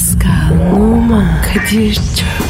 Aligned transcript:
Pascal, 0.00 0.72
Oman, 0.72 1.42
Kadir 1.42 1.94
çok 1.94 2.49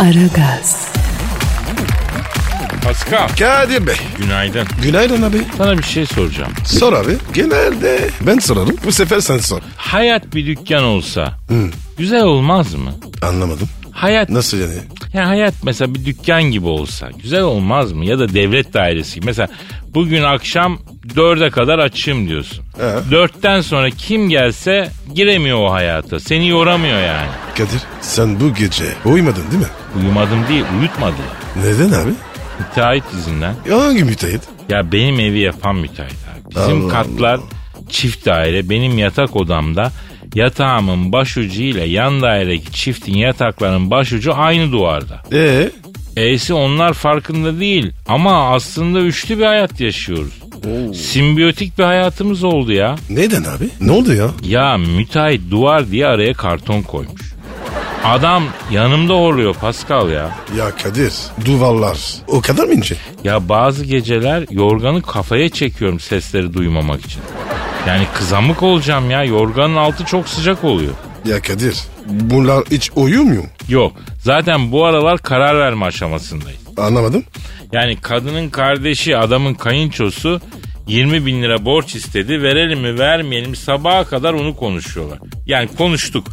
Aragaz, 0.00 0.88
Pascal 2.84 3.28
Kadir 3.28 3.86
Bey. 3.86 3.94
günaydın. 4.18 4.66
Günaydın 4.82 5.22
abi. 5.22 5.36
Sana 5.58 5.78
bir 5.78 5.82
şey 5.82 6.06
soracağım. 6.06 6.52
Sor 6.64 6.92
abi. 6.92 7.16
Genelde 7.34 8.10
ben 8.20 8.38
sorarım. 8.38 8.76
Bu 8.86 8.92
sefer 8.92 9.20
sen 9.20 9.38
sor. 9.38 9.60
Hayat 9.76 10.34
bir 10.34 10.46
dükkan 10.46 10.84
olsa 10.84 11.38
güzel 11.98 12.22
olmaz 12.22 12.74
mı? 12.74 12.92
Anlamadım. 13.22 13.68
Hayat 13.92 14.28
Nasıl 14.30 14.56
yani? 14.58 14.74
yani 15.12 15.26
hayat 15.26 15.54
mesela 15.62 15.94
bir 15.94 16.04
dükkan 16.04 16.42
gibi 16.42 16.66
olsa 16.66 17.08
güzel 17.22 17.42
olmaz 17.42 17.92
mı? 17.92 18.04
Ya 18.04 18.18
da 18.18 18.34
devlet 18.34 18.74
dairesi 18.74 19.14
gibi. 19.14 19.26
Mesela 19.26 19.48
bugün 19.94 20.22
akşam 20.22 20.78
dörde 21.16 21.50
kadar 21.50 21.78
açayım 21.78 22.28
diyorsun. 22.28 22.64
He. 22.76 23.10
Dörtten 23.10 23.60
sonra 23.60 23.90
kim 23.90 24.28
gelse 24.28 24.90
giremiyor 25.14 25.58
o 25.58 25.72
hayata. 25.72 26.20
Seni 26.20 26.48
yoramıyor 26.48 27.00
yani. 27.00 27.28
Kadir 27.56 27.80
sen 28.00 28.40
bu 28.40 28.54
gece 28.54 28.84
uyumadın 29.04 29.42
değil 29.50 29.62
mi? 29.62 29.68
Uyumadım 29.96 30.38
değil 30.48 30.64
uyutmadılar. 30.80 31.36
Neden 31.56 32.02
abi? 32.02 32.10
Müteahhit 32.60 33.04
izinden. 33.18 33.54
Hangi 33.70 34.04
müteahhit? 34.04 34.40
Ya 34.68 34.92
benim 34.92 35.20
evi 35.20 35.38
yapan 35.38 35.76
müteahhit 35.76 36.16
abi. 36.34 36.50
Bizim 36.54 36.84
Allah 36.84 36.88
katlar 36.92 37.40
çift 37.88 38.26
daire. 38.26 38.68
Benim 38.70 38.98
yatak 38.98 39.36
odamda 39.36 39.92
yatağımın 40.34 41.12
başucu 41.12 41.62
ile 41.62 41.84
yan 41.84 42.22
dairedeki 42.22 42.72
çiftin 42.72 43.14
yataklarının 43.16 43.90
başucu 43.90 44.34
aynı 44.34 44.72
duvarda. 44.72 45.22
Ee? 45.32 45.70
E'si 46.16 46.54
onlar 46.54 46.92
farkında 46.92 47.60
değil 47.60 47.92
ama 48.08 48.50
aslında 48.54 49.00
üçlü 49.00 49.38
bir 49.38 49.44
hayat 49.44 49.80
yaşıyoruz. 49.80 50.32
Simbiyotik 50.94 51.78
bir 51.78 51.84
hayatımız 51.84 52.44
oldu 52.44 52.72
ya. 52.72 52.96
Neden 53.10 53.40
abi? 53.44 53.68
Ne 53.80 53.92
oldu 53.92 54.14
ya? 54.14 54.30
Ya 54.44 54.78
müteahhit 54.78 55.50
duvar 55.50 55.90
diye 55.90 56.06
araya 56.06 56.34
karton 56.34 56.82
koymuş. 56.82 57.29
Adam 58.04 58.44
yanımda 58.70 59.14
horluyor 59.14 59.54
Pascal 59.54 60.10
ya. 60.10 60.30
Ya 60.58 60.76
Kadir 60.82 61.12
duvarlar 61.44 61.98
o 62.28 62.40
kadar 62.40 62.64
mı 62.64 62.74
ince? 62.74 62.96
Ya 63.24 63.48
bazı 63.48 63.84
geceler 63.84 64.44
yorganı 64.50 65.02
kafaya 65.02 65.48
çekiyorum 65.48 66.00
sesleri 66.00 66.54
duymamak 66.54 67.00
için. 67.06 67.22
Yani 67.86 68.06
kızamık 68.14 68.62
olacağım 68.62 69.10
ya. 69.10 69.24
Yorganın 69.24 69.76
altı 69.76 70.04
çok 70.04 70.28
sıcak 70.28 70.64
oluyor. 70.64 70.92
Ya 71.24 71.42
Kadir 71.42 71.76
bunlar 72.06 72.64
hiç 72.70 72.90
uyumuyor 72.96 73.42
mu? 73.42 73.48
Yok. 73.68 73.92
Zaten 74.22 74.72
bu 74.72 74.84
aralar 74.84 75.18
karar 75.18 75.58
verme 75.58 75.86
aşamasındayız. 75.86 76.60
Anlamadım. 76.76 77.24
Yani 77.72 77.96
kadının 78.00 78.48
kardeşi 78.50 79.16
adamın 79.16 79.54
kayınçosu 79.54 80.40
20 80.86 81.26
bin 81.26 81.42
lira 81.42 81.64
borç 81.64 81.94
istedi. 81.94 82.42
Verelim 82.42 82.80
mi 82.80 82.98
vermeyelim 82.98 83.50
mi 83.50 83.56
sabaha 83.56 84.04
kadar 84.04 84.32
onu 84.34 84.56
konuşuyorlar. 84.56 85.18
Yani 85.46 85.68
konuştuk. 85.78 86.26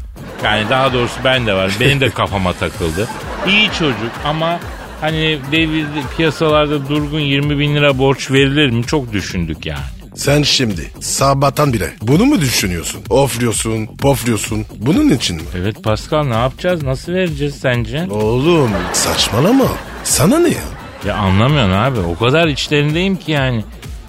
Yani 0.44 0.70
daha 0.70 0.94
doğrusu 0.94 1.16
ben 1.24 1.48
de 1.48 1.54
var. 1.54 1.72
Benim 1.80 2.00
de 2.00 2.10
kafama 2.10 2.54
takıldı. 2.54 3.08
İyi 3.48 3.68
çocuk 3.80 4.12
ama 4.26 4.60
hani 5.02 5.40
devir 5.52 5.86
piyasalarda 6.18 6.90
durgun 6.90 7.20
20 7.20 7.60
bin 7.60 7.76
lira 7.76 7.98
borç 7.98 8.32
verilir 8.32 8.70
mi? 8.70 8.84
Çok 8.86 9.14
düşündük 9.14 9.66
yani. 9.66 9.80
Sen 10.16 10.44
şimdi 10.44 10.92
sabahtan 11.02 11.74
bile 11.74 11.94
bunu 12.02 12.26
mu 12.26 12.42
düşünüyorsun? 12.42 13.02
Ofluyorsun, 13.10 13.86
pofluyorsun. 13.86 14.66
Bunun 14.78 15.10
için 15.10 15.36
mi? 15.36 15.42
Evet 15.58 15.84
Pascal 15.84 16.24
ne 16.24 16.34
yapacağız? 16.34 16.84
Nasıl 16.84 17.14
vereceğiz 17.14 17.56
sence? 17.56 18.08
Oğlum 18.12 18.72
saçmalama. 18.94 19.66
Sana 20.04 20.40
ne 20.40 20.50
ya? 20.50 20.64
Ya 21.08 21.16
anlamıyorsun 21.16 21.72
abi. 21.72 22.00
O 22.00 22.16
kadar 22.26 22.48
içlerindeyim 22.48 23.16
ki 23.16 23.32
yani. 23.32 23.64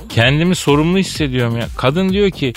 Kendimi 0.08 0.54
sorumlu 0.54 0.98
hissediyorum 0.98 1.56
ya. 1.58 1.68
Kadın 1.76 2.08
diyor 2.08 2.30
ki 2.30 2.52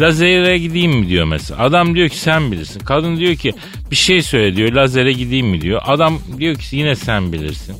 lazere 0.00 0.58
gideyim 0.58 0.92
mi 0.92 1.08
diyor 1.08 1.24
mesela. 1.24 1.62
Adam 1.62 1.94
diyor 1.94 2.08
ki 2.08 2.18
sen 2.18 2.52
bilirsin. 2.52 2.80
Kadın 2.80 3.16
diyor 3.16 3.34
ki 3.36 3.52
bir 3.90 3.96
şey 3.96 4.22
söyle 4.22 4.56
diyor 4.56 4.72
lazere 4.72 5.12
gideyim 5.12 5.46
mi 5.46 5.60
diyor. 5.60 5.80
Adam 5.84 6.18
diyor 6.38 6.56
ki 6.56 6.76
yine 6.76 6.96
sen 6.96 7.32
bilirsin. 7.32 7.76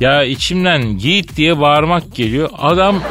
Ya 0.00 0.24
içimden 0.24 0.98
git 0.98 1.36
diye 1.36 1.60
bağırmak 1.60 2.14
geliyor. 2.14 2.48
Adam 2.58 3.02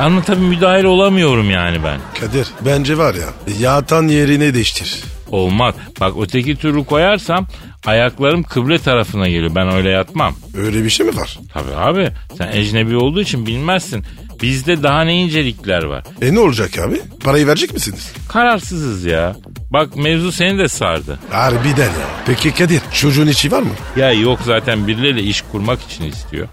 anlatabiliyor 0.00 0.50
müdahil 0.50 0.84
olamıyorum 0.84 1.50
yani 1.50 1.78
ben. 1.84 2.00
Kadir 2.20 2.46
bence 2.64 2.98
var 2.98 3.14
ya 3.14 3.56
yatan 3.60 4.08
yerine 4.08 4.54
değiştir. 4.54 5.00
Olmaz. 5.30 5.74
Bak 6.00 6.12
öteki 6.20 6.56
türlü 6.56 6.84
koyarsam 6.84 7.46
ayaklarım 7.86 8.42
kıble 8.42 8.78
tarafına 8.78 9.28
geliyor. 9.28 9.54
Ben 9.54 9.72
öyle 9.72 9.88
yatmam. 9.90 10.34
Öyle 10.56 10.84
bir 10.84 10.90
şey 10.90 11.06
mi 11.06 11.16
var? 11.16 11.38
Tabii 11.52 11.74
abi 11.74 12.10
sen 12.38 12.52
ecnebi 12.52 12.96
olduğu 12.96 13.20
için 13.20 13.46
bilmezsin. 13.46 14.04
Bizde 14.42 14.82
daha 14.82 15.02
ne 15.04 15.14
incelikler 15.16 15.82
var. 15.82 16.04
E 16.22 16.34
ne 16.34 16.40
olacak 16.40 16.78
abi? 16.78 17.00
Parayı 17.24 17.46
verecek 17.46 17.74
misiniz? 17.74 18.12
Kararsızız 18.28 19.04
ya. 19.04 19.36
Bak 19.70 19.96
mevzu 19.96 20.32
seni 20.32 20.58
de 20.58 20.68
sardı. 20.68 21.18
Harbiden 21.30 21.84
ya. 21.84 22.06
Peki 22.26 22.54
Kadir 22.54 22.80
çocuğun 22.94 23.26
içi 23.26 23.52
var 23.52 23.62
mı? 23.62 23.70
Ya 23.96 24.12
yok 24.12 24.40
zaten 24.44 24.86
birileriyle 24.86 25.22
iş 25.22 25.42
kurmak 25.52 25.82
için 25.82 26.04
istiyor. 26.04 26.48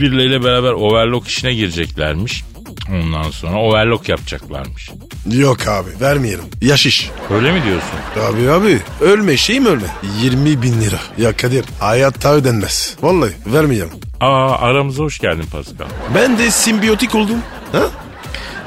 Birileriyle 0.00 0.44
beraber 0.44 0.72
overlock 0.72 1.28
işine 1.28 1.54
gireceklermiş. 1.54 2.44
Ondan 2.92 3.30
sonra 3.30 3.58
overlock 3.60 4.08
yapacaklarmış. 4.08 4.90
Yok 5.32 5.68
abi 5.68 5.90
vermeyelim. 6.00 6.44
Yaş 6.62 6.86
iş. 6.86 7.10
Öyle 7.30 7.52
mi 7.52 7.62
diyorsun? 7.64 7.90
Abi 8.20 8.50
abi 8.50 8.80
ölme 9.00 9.36
şey 9.36 9.60
mi 9.60 9.68
ölme? 9.68 9.86
20 10.22 10.62
bin 10.62 10.80
lira. 10.80 10.98
Ya 11.18 11.36
Kadir 11.36 11.64
hayatta 11.80 12.32
ödenmez. 12.34 12.96
Vallahi 13.02 13.32
vermeyelim. 13.46 13.90
Aa 14.20 14.50
aramıza 14.58 15.02
hoş 15.02 15.18
geldin 15.18 15.46
Pascal. 15.52 15.86
Ben 16.14 16.38
de 16.38 16.50
simbiyotik 16.50 17.14
oldum. 17.14 17.38
Ha? 17.72 17.82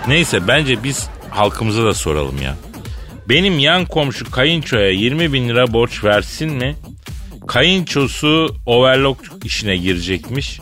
Neyse 0.08 0.48
bence 0.48 0.84
biz 0.84 1.08
halkımıza 1.30 1.84
da 1.86 1.94
soralım 1.94 2.42
ya. 2.42 2.56
Benim 3.30 3.60
yan 3.60 3.86
komşu 3.86 4.32
kayınçoya 4.32 4.90
20 4.90 5.34
bin 5.34 5.50
lira 5.50 5.74
borç 5.74 6.04
versin 6.04 6.52
mi? 6.54 6.76
Kayınçosu 7.48 8.56
overlock 8.66 9.20
işine 9.44 9.78
girecekmiş. 9.78 10.60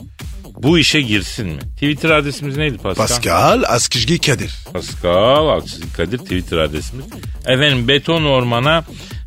Bu 0.65 0.79
işe 0.79 1.01
girsin 1.01 1.47
mi? 1.47 1.59
Twitter 1.59 2.09
adresimiz 2.09 2.57
neydi 2.57 2.77
Pascal? 2.77 3.07
Pascal 3.07 3.63
Askizgi 3.67 4.21
Kadir. 4.21 4.53
Pascal 4.73 5.47
Aksızlık 5.47 5.95
Kadir 5.95 6.17
Twitter 6.17 6.57
adresimiz. 6.57 7.05
Efendim 7.45 7.87
beton 7.87 8.23
ormana 8.23 8.83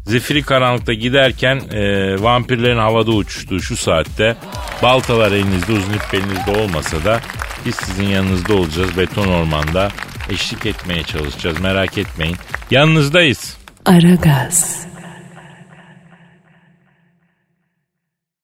zifiri 0.07 0.43
karanlıkta 0.43 0.93
giderken 0.93 1.57
e, 1.57 2.15
vampirlerin 2.23 2.79
havada 2.79 3.11
uçuştuğu 3.11 3.61
şu 3.61 3.77
saatte 3.77 4.37
baltalar 4.83 5.33
elinizde 5.33 5.73
uzun 5.73 5.93
ip 5.93 6.15
elinizde 6.15 6.51
olmasa 6.61 7.05
da 7.05 7.21
biz 7.67 7.75
sizin 7.75 8.07
yanınızda 8.07 8.55
olacağız 8.55 8.97
beton 8.97 9.29
ormanda 9.29 9.91
eşlik 10.31 10.67
etmeye 10.67 11.03
çalışacağız 11.03 11.61
merak 11.61 11.99
etmeyin. 11.99 12.37
Yanınızdayız. 12.71 13.57
Aragaz. 13.85 14.87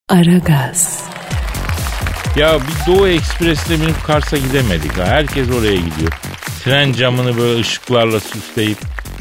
Aragaz, 0.08 1.04
Ya 2.36 2.58
bir 2.60 2.92
Doğu 2.92 3.08
Ekspres'le 3.08 3.70
binip 3.70 4.04
Kars'a 4.06 4.36
gidemedik 4.36 4.98
ha. 4.98 5.04
Herkes 5.06 5.50
oraya 5.50 5.76
gidiyor. 5.76 6.12
Tren 6.64 6.92
camını 6.92 7.36
böyle 7.36 7.60
ışıklarla 7.60 8.20
süsleyip 8.20 8.78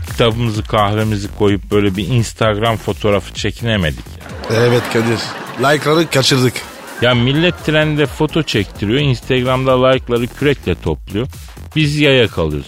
kitabımızı 0.09 0.63
kahvemizi 0.63 1.28
koyup 1.38 1.72
böyle 1.72 1.96
bir 1.96 2.07
Instagram 2.07 2.78
fotoğrafı 2.78 3.34
çekinemedik. 3.34 3.99
ya. 3.99 4.55
Evet 4.58 4.82
Kadir. 4.93 5.20
Like'ları 5.59 6.09
kaçırdık. 6.09 6.53
Ya 7.02 7.16
millet 7.16 7.66
trende 7.66 8.05
foto 8.05 8.43
çektiriyor. 8.43 8.99
Instagram'da 8.99 9.87
like'ları 9.87 10.28
kürekle 10.28 10.76
topluyor. 10.76 11.28
Biz 11.76 11.97
yaya 11.97 12.28
kalıyoruz. 12.28 12.67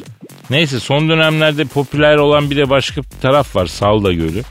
Neyse 0.49 0.79
son 0.79 1.09
dönemlerde 1.09 1.65
popüler 1.65 2.15
olan 2.17 2.49
bir 2.49 2.55
de 2.57 2.69
başka 2.69 3.01
bir 3.01 3.21
taraf 3.21 3.55
var. 3.55 3.65
Salda 3.65 4.13
Gölü. 4.13 4.43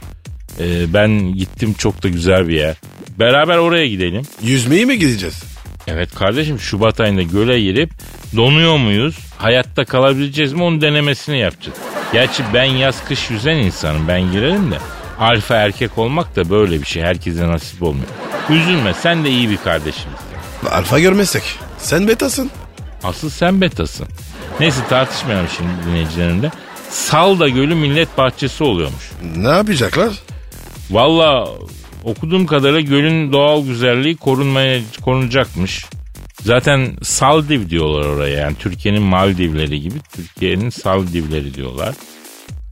Ee, 0.59 0.93
ben 0.93 1.33
gittim 1.33 1.73
çok 1.73 2.03
da 2.03 2.09
güzel 2.09 2.47
bir 2.47 2.55
yer. 2.55 2.75
Beraber 3.19 3.57
oraya 3.57 3.87
gidelim. 3.87 4.21
Yüzmeyi 4.41 4.85
mi 4.85 4.99
gideceğiz? 4.99 5.54
Evet 5.87 6.15
kardeşim 6.15 6.59
Şubat 6.59 6.99
ayında 6.99 7.21
göle 7.21 7.61
girip 7.61 7.89
donuyor 8.35 8.77
muyuz? 8.77 9.17
Hayatta 9.37 9.85
kalabileceğiz 9.85 10.53
mi 10.53 10.63
onun 10.63 10.81
denemesini 10.81 11.39
yapacağız. 11.39 11.77
Gerçi 12.13 12.43
ben 12.53 12.63
yaz 12.63 13.05
kış 13.05 13.29
yüzen 13.29 13.55
insanım 13.57 14.07
ben 14.07 14.31
girerim 14.31 14.71
de. 14.71 14.77
Alfa 15.19 15.55
erkek 15.55 15.97
olmak 15.97 16.35
da 16.35 16.49
böyle 16.49 16.81
bir 16.81 16.85
şey 16.85 17.03
herkese 17.03 17.47
nasip 17.47 17.83
olmuyor. 17.83 18.07
Üzülme 18.49 18.93
sen 18.93 19.23
de 19.23 19.29
iyi 19.29 19.49
bir 19.49 19.57
kardeşimsin. 19.57 20.11
Alfa 20.71 20.99
görmezsek. 20.99 21.43
Sen 21.77 22.07
betasın. 22.07 22.51
Asıl 23.03 23.29
sen 23.29 23.61
betasın. 23.61 24.07
Neyse 24.59 24.81
tartışmayalım 24.89 25.47
şimdi 25.57 25.69
dinleyicilerimle. 25.87 26.51
Salda 26.89 27.49
Gölü 27.49 27.75
millet 27.75 28.17
bahçesi 28.17 28.63
oluyormuş. 28.63 29.11
Ne 29.35 29.47
yapacaklar? 29.49 30.09
Valla 30.91 31.49
okuduğum 32.05 32.45
kadarıyla 32.45 32.81
gölün 32.81 33.33
doğal 33.33 33.65
güzelliği 33.65 34.15
korunmaya 34.17 34.81
korunacakmış. 35.01 35.85
Zaten 36.41 36.97
Saldiv 37.01 37.69
diyorlar 37.69 38.09
oraya 38.09 38.37
yani 38.37 38.55
Türkiye'nin 38.59 39.03
Maldivleri 39.03 39.81
gibi 39.81 39.99
Türkiye'nin 40.15 40.69
Saldivleri 40.69 41.53
diyorlar. 41.53 41.95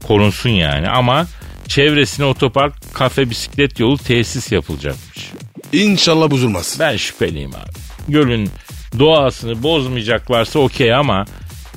Korunsun 0.06 0.50
yani 0.50 0.88
ama 0.88 1.26
çevresine 1.68 2.26
otopark, 2.26 2.94
kafe, 2.94 3.30
bisiklet 3.30 3.80
yolu 3.80 3.98
tesis 3.98 4.52
yapılacakmış. 4.52 5.30
İnşallah 5.72 6.30
bozulmaz. 6.30 6.76
Ben 6.80 6.96
şüpheliyim 6.96 7.50
abi. 7.50 7.78
Gölün 8.08 8.50
doğasını 8.98 9.62
bozmayacaklarsa 9.62 10.58
okey 10.58 10.94
ama 10.94 11.24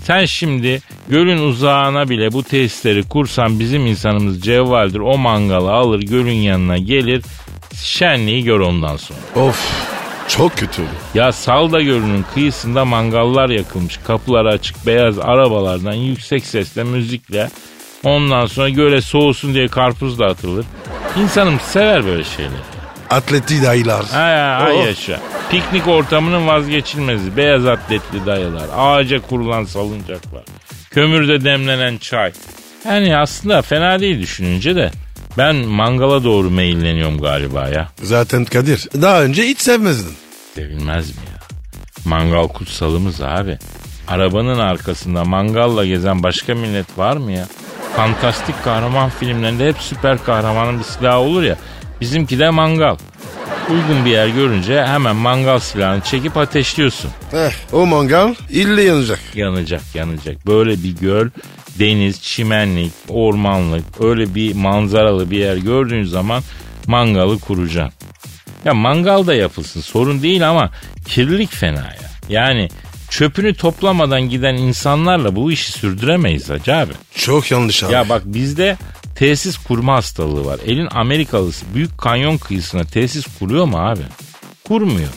sen 0.07 0.25
şimdi 0.25 0.81
gölün 1.09 1.37
uzağına 1.37 2.09
bile 2.09 2.33
bu 2.33 2.43
tesisleri 2.43 3.03
kursan 3.03 3.59
bizim 3.59 3.85
insanımız 3.85 4.41
cevvaldir 4.41 4.99
o 4.99 5.17
mangalı 5.17 5.71
alır 5.71 5.99
gölün 5.99 6.31
yanına 6.31 6.77
gelir 6.77 7.23
şenliği 7.83 8.43
gör 8.43 8.59
ondan 8.59 8.97
sonra. 8.97 9.19
Of 9.35 9.87
çok 10.27 10.57
kötü 10.57 10.81
oldu. 10.81 10.89
Ya 11.13 11.31
Salda 11.31 11.81
Gölü'nün 11.81 12.25
kıyısında 12.33 12.85
mangallar 12.85 13.49
yakılmış. 13.49 13.97
Kapıları 13.97 14.49
açık 14.49 14.85
beyaz 14.85 15.19
arabalardan 15.19 15.93
yüksek 15.93 16.45
sesle 16.45 16.83
müzikle 16.83 17.49
ondan 18.03 18.45
sonra 18.45 18.69
göle 18.69 19.01
soğusun 19.01 19.53
diye 19.53 19.67
karpuz 19.67 20.19
da 20.19 20.25
atılır. 20.25 20.65
İnsanım 21.21 21.59
sever 21.59 22.05
böyle 22.05 22.23
şeyleri. 22.23 22.76
Atletli 23.09 23.63
dayılar. 23.63 24.05
Ay, 24.15 24.41
ay 24.65 24.73
Oh. 24.81 24.85
yaşa. 24.85 25.19
Piknik 25.51 25.87
ortamının 25.87 26.47
vazgeçilmezi. 26.47 27.37
Beyaz 27.37 27.65
atletli 27.65 28.25
dayılar. 28.25 28.65
Ağaca 28.77 29.21
kurulan 29.21 29.65
salıncaklar. 29.65 30.43
Kömürde 30.91 31.43
demlenen 31.43 31.97
çay. 31.97 32.31
Yani 32.85 33.17
aslında 33.17 33.61
fena 33.61 33.99
değil 33.99 34.21
düşününce 34.21 34.75
de. 34.75 34.91
Ben 35.37 35.55
mangala 35.55 36.23
doğru 36.23 36.49
meyilleniyorum 36.49 37.21
galiba 37.21 37.67
ya. 37.69 37.87
Zaten 38.03 38.45
Kadir 38.45 38.87
daha 39.01 39.21
önce 39.23 39.43
hiç 39.43 39.59
sevmezdin. 39.61 40.13
Sevilmez 40.55 41.09
mi 41.09 41.21
ya? 41.33 41.39
Mangal 42.05 42.47
kutsalımız 42.47 43.21
abi. 43.21 43.57
Arabanın 44.07 44.59
arkasında 44.59 45.23
mangalla 45.23 45.85
gezen 45.85 46.23
başka 46.23 46.55
millet 46.55 46.97
var 46.97 47.17
mı 47.17 47.31
ya? 47.31 47.47
Fantastik 47.95 48.63
kahraman 48.63 49.09
filmlerinde 49.09 49.67
hep 49.67 49.75
süper 49.79 50.23
kahramanın 50.23 50.79
bir 50.79 50.83
silahı 50.83 51.17
olur 51.17 51.43
ya. 51.43 51.55
Bizimki 52.01 52.39
de 52.39 52.49
mangal. 52.49 52.97
Uygun 53.69 54.05
bir 54.05 54.09
yer 54.11 54.27
görünce 54.27 54.85
hemen 54.85 55.15
mangal 55.15 55.59
silahını 55.59 56.01
çekip 56.01 56.37
ateşliyorsun. 56.37 57.11
Heh, 57.31 57.51
o 57.73 57.85
mangal 57.85 58.35
ille 58.49 58.83
yanacak. 58.83 59.19
Yanacak 59.35 59.81
yanacak. 59.93 60.47
Böyle 60.47 60.83
bir 60.83 60.95
göl, 60.95 61.29
deniz, 61.79 62.21
çimenlik, 62.21 62.91
ormanlık 63.09 63.83
öyle 64.01 64.35
bir 64.35 64.55
manzaralı 64.55 65.31
bir 65.31 65.37
yer 65.37 65.57
gördüğün 65.57 66.03
zaman 66.03 66.43
mangalı 66.87 67.39
kuracaksın. 67.39 68.07
Ya 68.65 68.73
mangal 68.73 69.27
da 69.27 69.33
yapılsın 69.33 69.81
sorun 69.81 70.21
değil 70.21 70.49
ama 70.49 70.71
kirlilik 71.07 71.53
fena 71.53 71.77
ya. 71.77 72.09
Yani 72.29 72.69
çöpünü 73.09 73.53
toplamadan 73.53 74.21
giden 74.21 74.55
insanlarla 74.55 75.35
bu 75.35 75.51
işi 75.51 75.71
sürdüremeyiz 75.71 76.49
hacı 76.49 76.75
abi. 76.75 76.93
Çok 77.15 77.51
yanlış 77.51 77.83
abi. 77.83 77.93
Ya 77.93 78.09
bak 78.09 78.21
bizde 78.25 78.77
tesis 79.19 79.57
kurma 79.57 79.95
hastalığı 79.95 80.45
var. 80.45 80.59
Elin 80.65 80.87
Amerikalısı 80.91 81.65
büyük 81.73 81.97
kanyon 81.97 82.37
kıyısına 82.37 82.83
tesis 82.83 83.25
kuruyor 83.39 83.65
mu 83.65 83.77
abi? 83.77 84.01
Kurmuyor. 84.67 85.09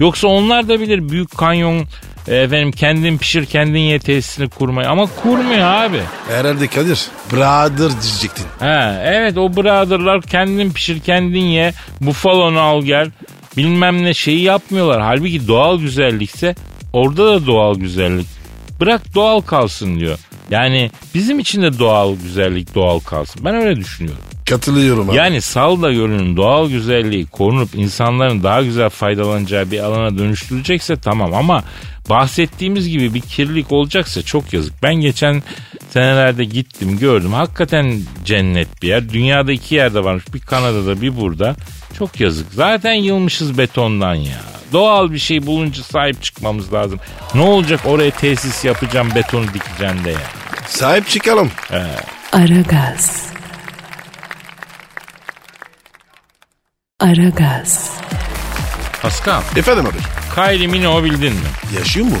Yoksa 0.00 0.28
onlar 0.28 0.68
da 0.68 0.80
bilir 0.80 1.08
büyük 1.08 1.36
kanyon 1.36 1.86
e, 2.28 2.36
efendim 2.36 2.72
kendin 2.72 3.18
pişir 3.18 3.46
kendin 3.46 3.78
ye 3.78 3.98
tesisini 3.98 4.48
kurmayı 4.48 4.88
ama 4.88 5.06
kurmuyor 5.22 5.60
abi. 5.60 6.00
Herhalde 6.28 6.66
Kadir. 6.66 7.06
Brother 7.32 7.90
diyecektin. 8.02 8.46
Ha, 8.58 9.02
evet 9.04 9.38
o 9.38 9.56
brotherlar 9.56 10.22
kendin 10.22 10.72
pişir 10.72 11.00
kendin 11.00 11.44
ye 11.44 11.72
bufalonu 12.00 12.60
al 12.60 12.82
gel 12.82 13.10
bilmem 13.56 14.04
ne 14.04 14.14
şeyi 14.14 14.42
yapmıyorlar. 14.42 15.00
Halbuki 15.02 15.48
doğal 15.48 15.80
güzellikse 15.80 16.54
orada 16.92 17.26
da 17.26 17.46
doğal 17.46 17.74
güzellik. 17.74 18.26
Bırak 18.80 19.14
doğal 19.14 19.40
kalsın 19.40 20.00
diyor. 20.00 20.18
Yani 20.50 20.90
bizim 21.14 21.38
için 21.38 21.62
de 21.62 21.78
doğal 21.78 22.16
güzellik 22.16 22.74
doğal 22.74 23.00
kalsın. 23.00 23.44
Ben 23.44 23.54
öyle 23.54 23.76
düşünüyorum. 23.76 24.22
Katılıyorum 24.50 25.10
abi. 25.10 25.16
Yani 25.16 25.40
Salda 25.40 25.92
Gölü'nün 25.92 26.36
doğal 26.36 26.70
güzelliği 26.70 27.26
korunup 27.26 27.74
insanların 27.74 28.42
daha 28.42 28.62
güzel 28.62 28.88
faydalanacağı 28.88 29.70
bir 29.70 29.78
alana 29.78 30.18
dönüştürülecekse 30.18 30.96
tamam 30.96 31.34
ama 31.34 31.64
bahsettiğimiz 32.08 32.88
gibi 32.88 33.14
bir 33.14 33.20
kirlilik 33.20 33.72
olacaksa 33.72 34.22
çok 34.22 34.52
yazık. 34.52 34.82
Ben 34.82 34.94
geçen 34.94 35.42
senelerde 35.90 36.44
gittim 36.44 36.98
gördüm. 36.98 37.32
Hakikaten 37.32 38.00
cennet 38.24 38.82
bir 38.82 38.88
yer. 38.88 39.08
Dünyada 39.08 39.52
iki 39.52 39.74
yerde 39.74 40.04
varmış. 40.04 40.24
Bir 40.34 40.40
Kanada'da 40.40 41.00
bir 41.00 41.16
burada. 41.16 41.56
Çok 41.98 42.20
yazık. 42.20 42.46
Zaten 42.52 42.94
yılmışız 42.94 43.58
betondan 43.58 44.14
ya. 44.14 44.40
Doğal 44.72 45.12
bir 45.12 45.18
şey 45.18 45.46
bulunca 45.46 45.82
sahip 45.82 46.22
çıkmamız 46.22 46.72
lazım. 46.72 47.00
Ne 47.34 47.40
olacak 47.40 47.80
oraya 47.84 48.10
tesis 48.10 48.64
yapacağım 48.64 49.08
betonu 49.14 49.46
dikeceğim 49.54 50.04
de 50.04 50.10
ya. 50.10 50.18
Sahip 50.66 51.08
çıkalım. 51.08 51.50
Aragaz. 52.32 53.26
Aragaz. 57.00 57.90
Pascal, 59.02 59.42
Efendim 59.56 59.86
abi. 59.86 59.98
Kylie 60.34 60.66
Minogue 60.66 61.04
bildin 61.10 61.32
mi? 61.32 61.48
Yaşıyor 61.78 62.06
mu? 62.06 62.16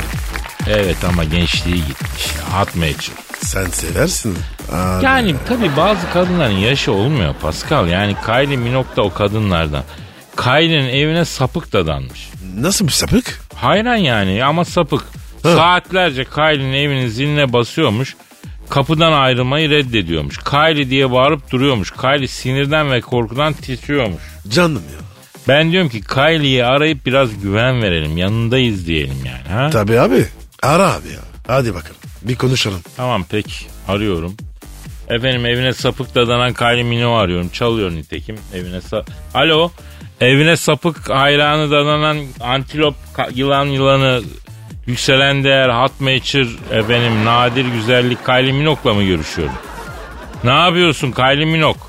Evet 0.68 1.04
ama 1.04 1.24
gençliği 1.24 1.86
gitmiş. 1.86 2.28
Matcher. 2.74 3.14
Sen 3.40 3.64
seversin. 3.66 4.38
Abi. 4.72 5.04
Yani 5.04 5.34
tabii 5.48 5.76
bazı 5.76 6.10
kadınların 6.12 6.56
yaşı 6.56 6.92
olmuyor 6.92 7.34
Pascal. 7.34 7.88
Yani 7.88 8.16
Kylie 8.26 8.56
Minogue 8.56 8.96
da 8.96 9.02
o 9.02 9.12
kadınlardan. 9.14 9.84
Kylie'nin 10.42 10.88
evine 10.88 11.24
sapık 11.24 11.72
dadanmış. 11.72 12.28
Nasıl 12.58 12.86
bir 12.86 12.92
sapık? 12.92 13.40
Hayran 13.54 13.96
yani 13.96 14.44
ama 14.44 14.64
sapık. 14.64 15.04
Saatlerce 15.42 16.24
Kylie'nin 16.24 16.72
evinin 16.72 17.08
ziline 17.08 17.52
basıyormuş. 17.52 18.16
Kapıdan 18.68 19.12
ayrılmayı 19.12 19.70
reddediyormuş. 19.70 20.38
Kylie 20.38 20.90
diye 20.90 21.10
bağırıp 21.10 21.50
duruyormuş. 21.52 21.90
Kylie 21.90 22.28
sinirden 22.28 22.90
ve 22.92 23.00
korkudan 23.00 23.52
titriyormuş. 23.52 24.22
Canım 24.48 24.82
ya. 24.92 24.98
Ben 25.48 25.72
diyorum 25.72 25.88
ki 25.90 26.00
Kylie'yi 26.00 26.64
arayıp 26.64 27.06
biraz 27.06 27.40
güven 27.42 27.82
verelim. 27.82 28.16
Yanındayız 28.16 28.86
diyelim 28.86 29.18
yani. 29.26 29.60
Ha? 29.60 29.70
Tabii 29.70 30.00
abi. 30.00 30.26
Ara 30.62 30.92
abi 30.92 31.08
ya. 31.08 31.20
Hadi 31.46 31.74
bakalım. 31.74 31.96
Bir 32.22 32.34
konuşalım. 32.36 32.80
Tamam 32.96 33.24
peki 33.30 33.54
arıyorum. 33.88 34.34
Efendim 35.08 35.46
evine 35.46 35.72
sapık 35.72 36.14
dadanan 36.14 36.54
Kylie 36.54 36.82
Minogue 36.82 37.16
arıyorum. 37.18 37.48
Çalıyor 37.48 37.90
nitekim 37.92 38.36
evine 38.54 38.76
sa- 38.76 39.04
Alo. 39.34 39.70
Evine 40.20 40.56
sapık 40.56 41.10
hayranı 41.10 41.70
dadanan 41.70 42.18
antilop 42.40 42.94
yılan 43.34 43.64
yılanı 43.66 44.22
yükselen 44.86 45.44
değer 45.44 45.68
hot 45.68 46.00
matcher 46.00 46.46
efendim 46.72 47.24
nadir 47.24 47.64
güzellik 47.64 48.26
Kylie 48.26 48.52
Minogue'la 48.52 48.94
mı 48.94 49.02
görüşüyorum? 49.02 49.54
Ne 50.44 50.50
yapıyorsun 50.50 51.12
Kylie 51.12 51.44
Minogue? 51.44 51.82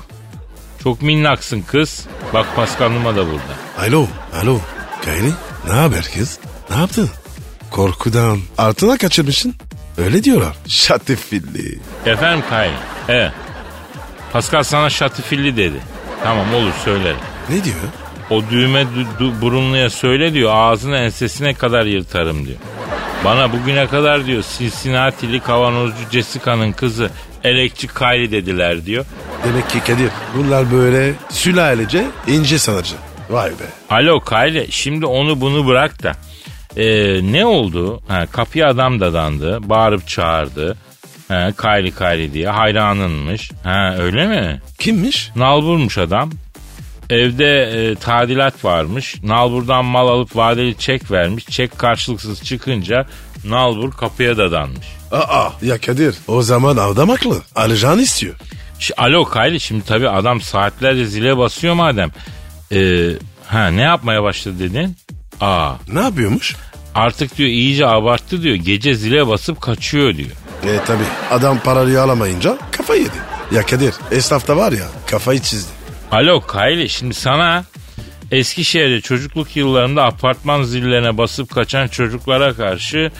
Çok 0.82 1.02
minnaksın 1.02 1.62
kız. 1.62 2.06
Bak 2.34 2.46
Pascal 2.56 2.90
Numa 2.90 3.16
da 3.16 3.26
burada. 3.26 3.86
Alo. 3.88 4.06
Alo. 4.42 4.58
Kayri. 5.04 5.30
Ne 5.66 5.72
haber 5.72 6.04
kız? 6.14 6.38
Ne 6.70 6.76
yaptın? 6.76 7.10
Korkudan 7.70 8.38
altına 8.58 8.98
kaçırmışsın. 8.98 9.54
Öyle 9.98 10.24
diyorlar. 10.24 10.56
Şatifilli. 10.68 11.78
Efendim 12.06 12.44
Kylie. 12.48 12.72
Evet. 13.08 13.32
Pascal 14.32 14.62
sana 14.62 14.90
şatifilli 14.90 15.56
dedi. 15.56 15.80
Tamam 16.24 16.54
olur 16.54 16.72
söylerim. 16.84 17.16
Ne 17.48 17.64
diyor? 17.64 17.76
O 18.30 18.42
düğme 18.50 18.80
du- 18.80 19.06
du- 19.20 19.40
burunluya 19.40 19.90
söyle 19.90 20.32
diyor 20.34 20.50
ağzını 20.54 20.96
ensesine 20.96 21.54
kadar 21.54 21.84
yırtarım 21.86 22.46
diyor. 22.46 22.58
Bana 23.24 23.52
bugüne 23.52 23.86
kadar 23.86 24.26
diyor 24.26 24.44
Cincinnati'li 24.58 25.40
kavanozcu 25.40 26.10
Jessica'nın 26.12 26.72
kızı 26.72 27.10
elekçi 27.44 27.88
Kylie 27.88 28.30
dediler 28.30 28.86
diyor. 28.86 29.04
Demek 29.44 29.70
ki 29.70 29.80
Kadir 29.80 30.08
bunlar 30.36 30.72
böyle 30.72 31.12
sülalece 31.30 32.06
ince 32.26 32.58
sanatçı. 32.58 32.94
Vay 33.30 33.50
be. 33.50 33.94
Alo 33.94 34.20
Kylie 34.20 34.66
şimdi 34.70 35.06
onu 35.06 35.40
bunu 35.40 35.66
bırak 35.66 36.02
da. 36.02 36.12
Ee, 36.76 37.32
ne 37.32 37.46
oldu? 37.46 38.00
Ha, 38.08 38.26
kapıya 38.32 38.68
adam 38.68 39.00
dadandı. 39.00 39.58
Bağırıp 39.68 40.08
çağırdı. 40.08 40.76
Ha, 41.28 41.52
Kylie 41.62 41.90
Kylie 41.90 42.32
diye 42.32 42.48
hayranınmış. 42.48 43.50
Ha, 43.64 43.96
öyle 43.98 44.26
mi? 44.26 44.60
Kimmiş? 44.78 45.30
Nalburmuş 45.36 45.98
adam. 45.98 46.30
Evde 47.10 47.62
e, 47.62 47.94
tadilat 47.94 48.64
varmış. 48.64 49.16
Nalbur'dan 49.22 49.84
mal 49.84 50.08
alıp 50.08 50.36
vadeli 50.36 50.78
çek 50.78 51.10
vermiş. 51.10 51.44
Çek 51.46 51.78
karşılıksız 51.78 52.44
çıkınca 52.44 53.06
Nalbur 53.44 53.92
kapıya 53.92 54.36
dadanmış. 54.36 54.86
Aa 55.12 55.48
ya 55.62 55.78
Kadir 55.80 56.14
o 56.28 56.42
zaman 56.42 56.76
adam 56.76 57.08
haklı. 57.08 57.42
Alacağını 57.54 58.02
istiyor. 58.02 58.34
Ş- 58.78 58.94
Alo 58.96 59.24
Kayli 59.24 59.60
şimdi 59.60 59.84
tabii 59.84 60.08
adam 60.08 60.40
saatlerce 60.40 61.06
zile 61.06 61.38
basıyor 61.38 61.74
madem. 61.74 62.10
Ee, 62.72 63.08
ha 63.46 63.66
ne 63.68 63.80
yapmaya 63.82 64.22
başladı 64.22 64.58
dedin? 64.58 64.96
Aa 65.40 65.72
Ne 65.92 66.00
yapıyormuş? 66.00 66.56
artık 66.94 67.38
diyor 67.38 67.48
iyice 67.48 67.86
abarttı 67.86 68.42
diyor. 68.42 68.54
Gece 68.56 68.94
zile 68.94 69.26
basıp 69.28 69.60
kaçıyor 69.60 70.16
diyor. 70.16 70.28
E 70.64 70.84
tabi 70.86 71.02
adam 71.30 71.58
parayı 71.58 72.02
alamayınca 72.02 72.58
kafa 72.70 72.94
yedi. 72.94 73.16
Ya 73.52 73.66
Kadir 73.66 73.94
esnafta 74.10 74.56
var 74.56 74.72
ya 74.72 74.86
kafayı 75.06 75.40
çizdi. 75.40 75.70
Alo 76.10 76.40
Kayli 76.40 76.88
şimdi 76.88 77.14
sana 77.14 77.64
Eskişehir'de 78.30 79.00
çocukluk 79.00 79.56
yıllarında 79.56 80.04
apartman 80.04 80.62
zillerine 80.62 81.18
basıp 81.18 81.54
kaçan 81.54 81.88
çocuklara 81.88 82.54
karşı 82.54 83.10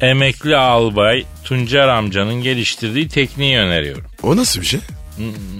emekli 0.00 0.56
albay 0.56 1.24
Tuncer 1.44 1.88
amcanın 1.88 2.34
geliştirdiği 2.34 3.08
tekniği 3.08 3.58
öneriyorum. 3.58 4.04
O 4.22 4.36
nasıl 4.36 4.60
bir 4.60 4.66
şey? 4.66 4.80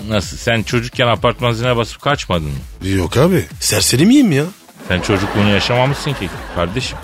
Nasıl? 0.08 0.36
Sen 0.36 0.62
çocukken 0.62 1.06
apartman 1.06 1.52
ziline 1.52 1.76
basıp 1.76 2.02
kaçmadın 2.02 2.48
mı? 2.48 2.88
Yok 2.88 3.16
abi 3.16 3.44
serseri 3.60 4.06
miyim 4.06 4.32
ya? 4.32 4.44
Sen 4.88 5.00
çocukluğunu 5.00 5.48
yaşamamışsın 5.50 6.12
ki 6.12 6.28
kardeşim. 6.54 6.98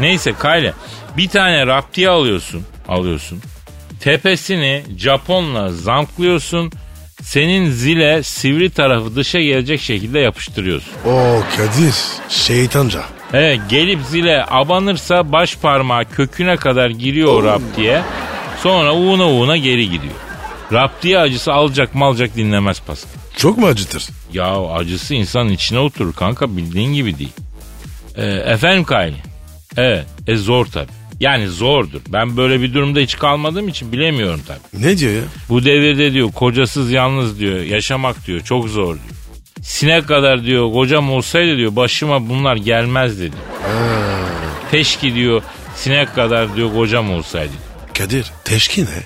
Neyse 0.00 0.32
Kayla 0.38 0.72
bir 1.16 1.28
tane 1.28 1.66
raptiye 1.66 2.08
alıyorsun. 2.08 2.62
Alıyorsun. 2.88 3.42
Tepesini 4.00 4.82
Japonla 4.98 5.72
zamklıyorsun. 5.72 6.72
Senin 7.22 7.70
zile 7.70 8.22
sivri 8.22 8.70
tarafı 8.70 9.16
dışa 9.16 9.40
gelecek 9.40 9.80
şekilde 9.80 10.18
yapıştırıyorsun. 10.18 10.92
O 11.06 11.42
Kadir 11.56 11.94
şeytanca. 12.28 13.02
Evet 13.32 13.60
gelip 13.68 14.00
zile 14.02 14.44
abanırsa 14.48 15.32
baş 15.32 15.56
parmağı 15.56 16.04
köküne 16.04 16.56
kadar 16.56 16.90
giriyor 16.90 17.32
o 17.32 17.42
raptiye. 17.42 18.02
Sonra 18.62 18.94
uğuna 18.94 19.28
uğuna 19.28 19.56
geri 19.56 19.90
gidiyor. 19.90 20.14
Raptiye 20.72 21.18
acısı 21.18 21.52
alacak 21.52 21.94
malacak 21.94 22.36
dinlemez 22.36 22.80
Pascal. 22.80 23.10
Çok 23.36 23.58
mu 23.58 23.66
acıtır? 23.66 24.04
Ya 24.32 24.66
acısı 24.72 25.14
insanın 25.14 25.48
içine 25.50 25.78
oturur 25.78 26.12
kanka 26.12 26.56
bildiğin 26.56 26.94
gibi 26.94 27.18
değil. 27.18 27.32
Ee, 28.16 28.26
efendim 28.26 28.84
Kayli. 28.84 29.16
Evet 29.76 30.06
e 30.26 30.36
zor 30.36 30.66
tabi. 30.66 30.88
Yani 31.20 31.48
zordur. 31.48 32.00
Ben 32.08 32.36
böyle 32.36 32.60
bir 32.60 32.74
durumda 32.74 33.00
hiç 33.00 33.18
kalmadığım 33.18 33.68
için 33.68 33.92
bilemiyorum 33.92 34.40
tabi. 34.46 34.84
Ne 34.84 34.98
diyor 34.98 35.12
ya? 35.12 35.22
Bu 35.48 35.64
devirde 35.64 36.12
diyor 36.12 36.32
kocasız 36.32 36.90
yalnız 36.90 37.38
diyor 37.40 37.60
yaşamak 37.60 38.26
diyor 38.26 38.40
çok 38.40 38.68
zor 38.68 38.94
diyor. 38.94 39.16
Sinek 39.62 40.08
kadar 40.08 40.44
diyor 40.44 40.72
kocam 40.72 41.10
olsaydı 41.12 41.56
diyor 41.56 41.76
başıma 41.76 42.28
bunlar 42.28 42.56
gelmezdi 42.56 43.20
diyor. 43.20 43.44
Teşki 44.70 45.14
diyor 45.14 45.42
sinek 45.76 46.14
kadar 46.14 46.56
diyor 46.56 46.74
kocam 46.74 47.10
olsaydı. 47.12 47.52
Kadir 47.98 48.26
teşki 48.44 48.84
ne? 48.84 49.02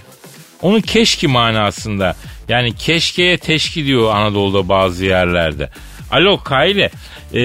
Onu 0.62 0.82
keşki 0.82 1.28
manasında 1.28 2.16
yani 2.48 2.76
keşkeye 2.76 3.38
teşki 3.38 3.84
diyor 3.86 4.14
Anadolu'da 4.14 4.68
bazı 4.68 5.04
yerlerde. 5.04 5.70
Alo 6.10 6.42
Kayle 6.44 6.90
e, 7.34 7.42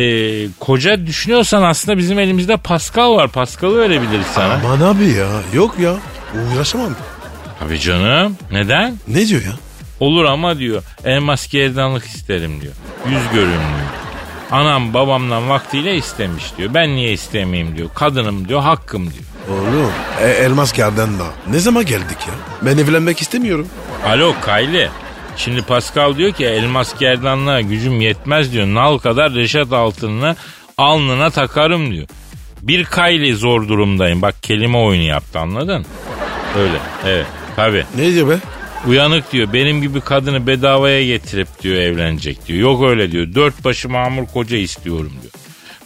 koca 0.60 1.06
düşünüyorsan 1.08 1.62
aslında 1.64 1.98
bizim 1.98 2.20
elimizde 2.20 2.58
Pascal 2.58 3.16
var. 3.16 3.28
Pascal'ı 3.28 3.78
verebiliriz 3.80 4.26
sana. 4.34 4.54
Aman 4.54 4.82
abi 4.82 5.06
ya 5.06 5.28
yok 5.54 5.76
ya 5.80 5.96
uğraşamam. 6.56 6.96
Abi 7.66 7.80
canım 7.80 8.38
neden? 8.52 8.96
Ne 9.08 9.28
diyor 9.28 9.42
ya? 9.42 9.54
Olur 10.00 10.26
ama 10.26 10.58
diyor 10.58 10.84
elmas 11.06 11.48
gerdanlık 11.48 12.06
isterim 12.06 12.62
diyor. 12.62 12.74
Yüz 13.10 13.34
görünümlü. 13.34 13.86
Anam 14.52 14.94
babamdan 14.94 15.50
vaktiyle 15.50 15.96
istemiş 15.96 16.44
diyor. 16.58 16.74
Ben 16.74 16.96
niye 16.96 17.12
istemeyeyim 17.14 17.78
diyor. 17.78 17.90
Kadınım 17.96 18.48
diyor 18.48 18.62
hakkım 18.62 19.04
diyor. 19.04 19.24
Oğlum 19.50 19.92
e, 20.22 20.28
elmas 20.30 20.74
gerdanla 20.74 21.26
ne 21.50 21.60
zaman 21.60 21.86
geldik 21.86 22.18
ya? 22.28 22.34
Ben 22.62 22.78
evlenmek 22.78 23.22
istemiyorum. 23.22 23.68
Alo 24.08 24.34
Kayli. 24.42 24.90
Şimdi 25.38 25.62
Pascal 25.62 26.16
diyor 26.16 26.32
ki 26.32 26.46
elmas 26.46 27.00
gerdanlığa 27.00 27.62
gücüm 27.62 28.02
yetmez 28.02 28.54
diyor. 28.54 28.68
Nal 28.68 28.98
kadar 28.98 29.34
reşat 29.34 29.74
altınını 29.74 30.36
alnına 30.78 31.30
takarım 31.30 31.92
diyor. 31.92 32.08
Bir 32.62 32.84
Kayli 32.84 33.36
zor 33.36 33.68
durumdayım. 33.68 34.22
Bak 34.22 34.36
kelime 34.44 34.78
oyunu 34.78 35.04
yaptı 35.04 35.40
anladın? 35.40 35.86
Öyle 36.58 36.78
evet 37.06 37.26
tabi. 37.56 37.86
Ne 37.98 38.14
diyor 38.14 38.30
be? 38.30 38.38
Uyanık 38.88 39.32
diyor 39.32 39.54
benim 39.54 39.82
gibi 39.82 40.02
kadını 40.02 40.48
bedavaya 40.48 41.06
getirip 41.06 41.48
diyor 41.64 41.76
evlenecek 41.76 42.48
diyor. 42.48 42.60
Yok 42.60 42.90
öyle 42.90 43.12
diyor 43.12 43.36
dört 43.36 43.64
başı 43.64 43.90
mamur 43.90 44.26
koca 44.34 44.58
istiyorum 44.58 45.12
diyor. 45.22 45.34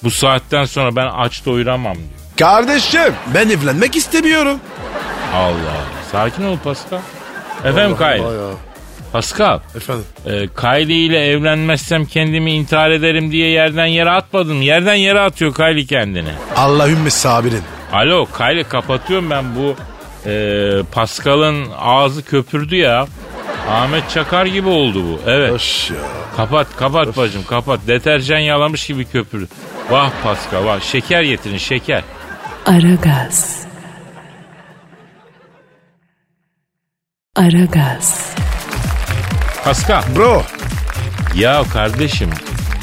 Bu 0.03 0.11
saatten 0.11 0.65
sonra 0.65 0.95
ben 0.95 1.07
aç 1.07 1.45
doyuramam 1.45 1.95
diyor. 1.95 2.07
Kardeşim 2.39 3.13
ben 3.33 3.49
evlenmek 3.49 3.95
istemiyorum. 3.95 4.59
Allah 5.33 5.45
Allah. 5.45 5.85
Sakin 6.11 6.43
ol 6.43 6.57
Pascal. 6.63 6.99
Efendim 7.65 7.97
Kayli. 7.97 8.23
Pascal. 9.13 9.59
Efendim. 9.75 10.05
E, 10.25 10.47
Kylie 10.47 11.05
ile 11.05 11.25
evlenmezsem 11.27 12.05
kendimi 12.05 12.51
intihar 12.51 12.91
ederim 12.91 13.31
diye 13.31 13.49
yerden 13.49 13.85
yere 13.85 14.09
atmadım. 14.11 14.61
Yerden 14.61 14.93
yere 14.93 15.19
atıyor 15.19 15.53
Kylie 15.53 15.85
kendini. 15.85 16.29
Allahümme 16.55 17.09
sabirin. 17.09 17.63
Alo 17.93 18.25
Kylie 18.37 18.63
kapatıyorum 18.63 19.29
ben 19.29 19.45
bu 19.55 19.75
e, 20.29 20.83
Pascal'ın 20.91 21.65
ağzı 21.79 22.25
köpürdü 22.25 22.75
ya. 22.75 23.07
Ahmet 23.69 24.09
Çakar 24.09 24.45
gibi 24.45 24.67
oldu 24.67 25.03
bu. 25.03 25.19
Evet. 25.29 25.51
Hoş 25.51 25.89
ya. 25.89 25.97
Kapat 26.37 26.75
kapat 26.75 27.17
bacım 27.17 27.43
kapat. 27.43 27.79
Deterjan 27.87 28.39
yalamış 28.39 28.87
gibi 28.87 29.05
köpürdü. 29.05 29.47
Vah 29.89 30.11
Pascal 30.23 30.65
vah. 30.65 30.81
Şeker 30.81 31.23
getirin 31.23 31.57
şeker. 31.57 32.03
Aragaz. 32.65 33.63
Aragaz. 37.35 38.35
Pascal. 39.69 40.03
Bro. 40.15 40.43
Ya 41.35 41.63
kardeşim 41.73 42.29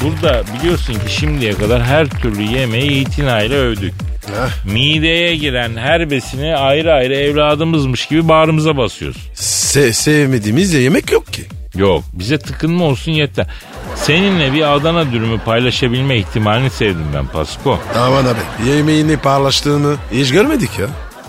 burada 0.03 0.43
biliyorsun 0.53 0.93
ki 0.93 1.13
şimdiye 1.13 1.53
kadar 1.53 1.83
her 1.83 2.09
türlü 2.09 2.41
yemeği 2.41 2.91
itinayla 2.91 3.57
övdük. 3.57 3.93
Heh. 4.27 4.73
Mideye 4.73 5.35
giren 5.35 5.77
her 5.77 6.09
besini 6.09 6.55
ayrı 6.55 6.93
ayrı 6.93 7.15
evladımızmış 7.15 8.05
gibi 8.05 8.27
bağrımıza 8.27 8.77
basıyoruz. 8.77 9.29
Se 9.33 9.93
sevmediğimiz 9.93 10.73
de 10.73 10.77
yemek 10.77 11.11
yok 11.11 11.33
ki. 11.33 11.43
Yok 11.75 12.03
bize 12.13 12.37
tıkınma 12.37 12.85
olsun 12.85 13.11
yeter. 13.11 13.47
Seninle 13.95 14.53
bir 14.53 14.75
Adana 14.75 15.11
dürümü 15.11 15.39
paylaşabilme 15.39 16.17
ihtimalini 16.17 16.69
sevdim 16.69 17.07
ben 17.13 17.27
Pasko. 17.27 17.79
Aman 17.97 18.25
abi 18.25 18.69
yemeğini 18.69 19.17
paylaştığını 19.17 19.95
hiç 20.11 20.31
görmedik 20.31 20.79
ya. 20.79 20.87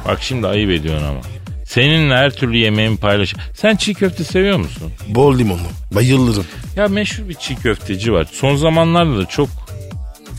Bak 0.09 0.19
şimdi 0.23 0.47
ayıp 0.47 0.71
ediyorsun 0.71 1.07
ama. 1.07 1.21
Seninle 1.69 2.15
her 2.17 2.31
türlü 2.31 2.57
yemeğimi 2.57 2.97
paylaş. 2.97 3.35
Sen 3.55 3.77
çiğ 3.77 3.95
köfte 3.95 4.25
seviyor 4.25 4.59
musun? 4.59 4.93
Bol 5.09 5.39
limonlu. 5.39 5.69
Bayılırım. 5.93 6.47
Ya 6.77 6.89
meşhur 6.89 7.29
bir 7.29 7.35
çiğ 7.35 7.57
köfteci 7.57 8.13
var. 8.13 8.27
Son 8.33 8.57
zamanlarda 8.57 9.19
da 9.19 9.27
çok 9.27 9.49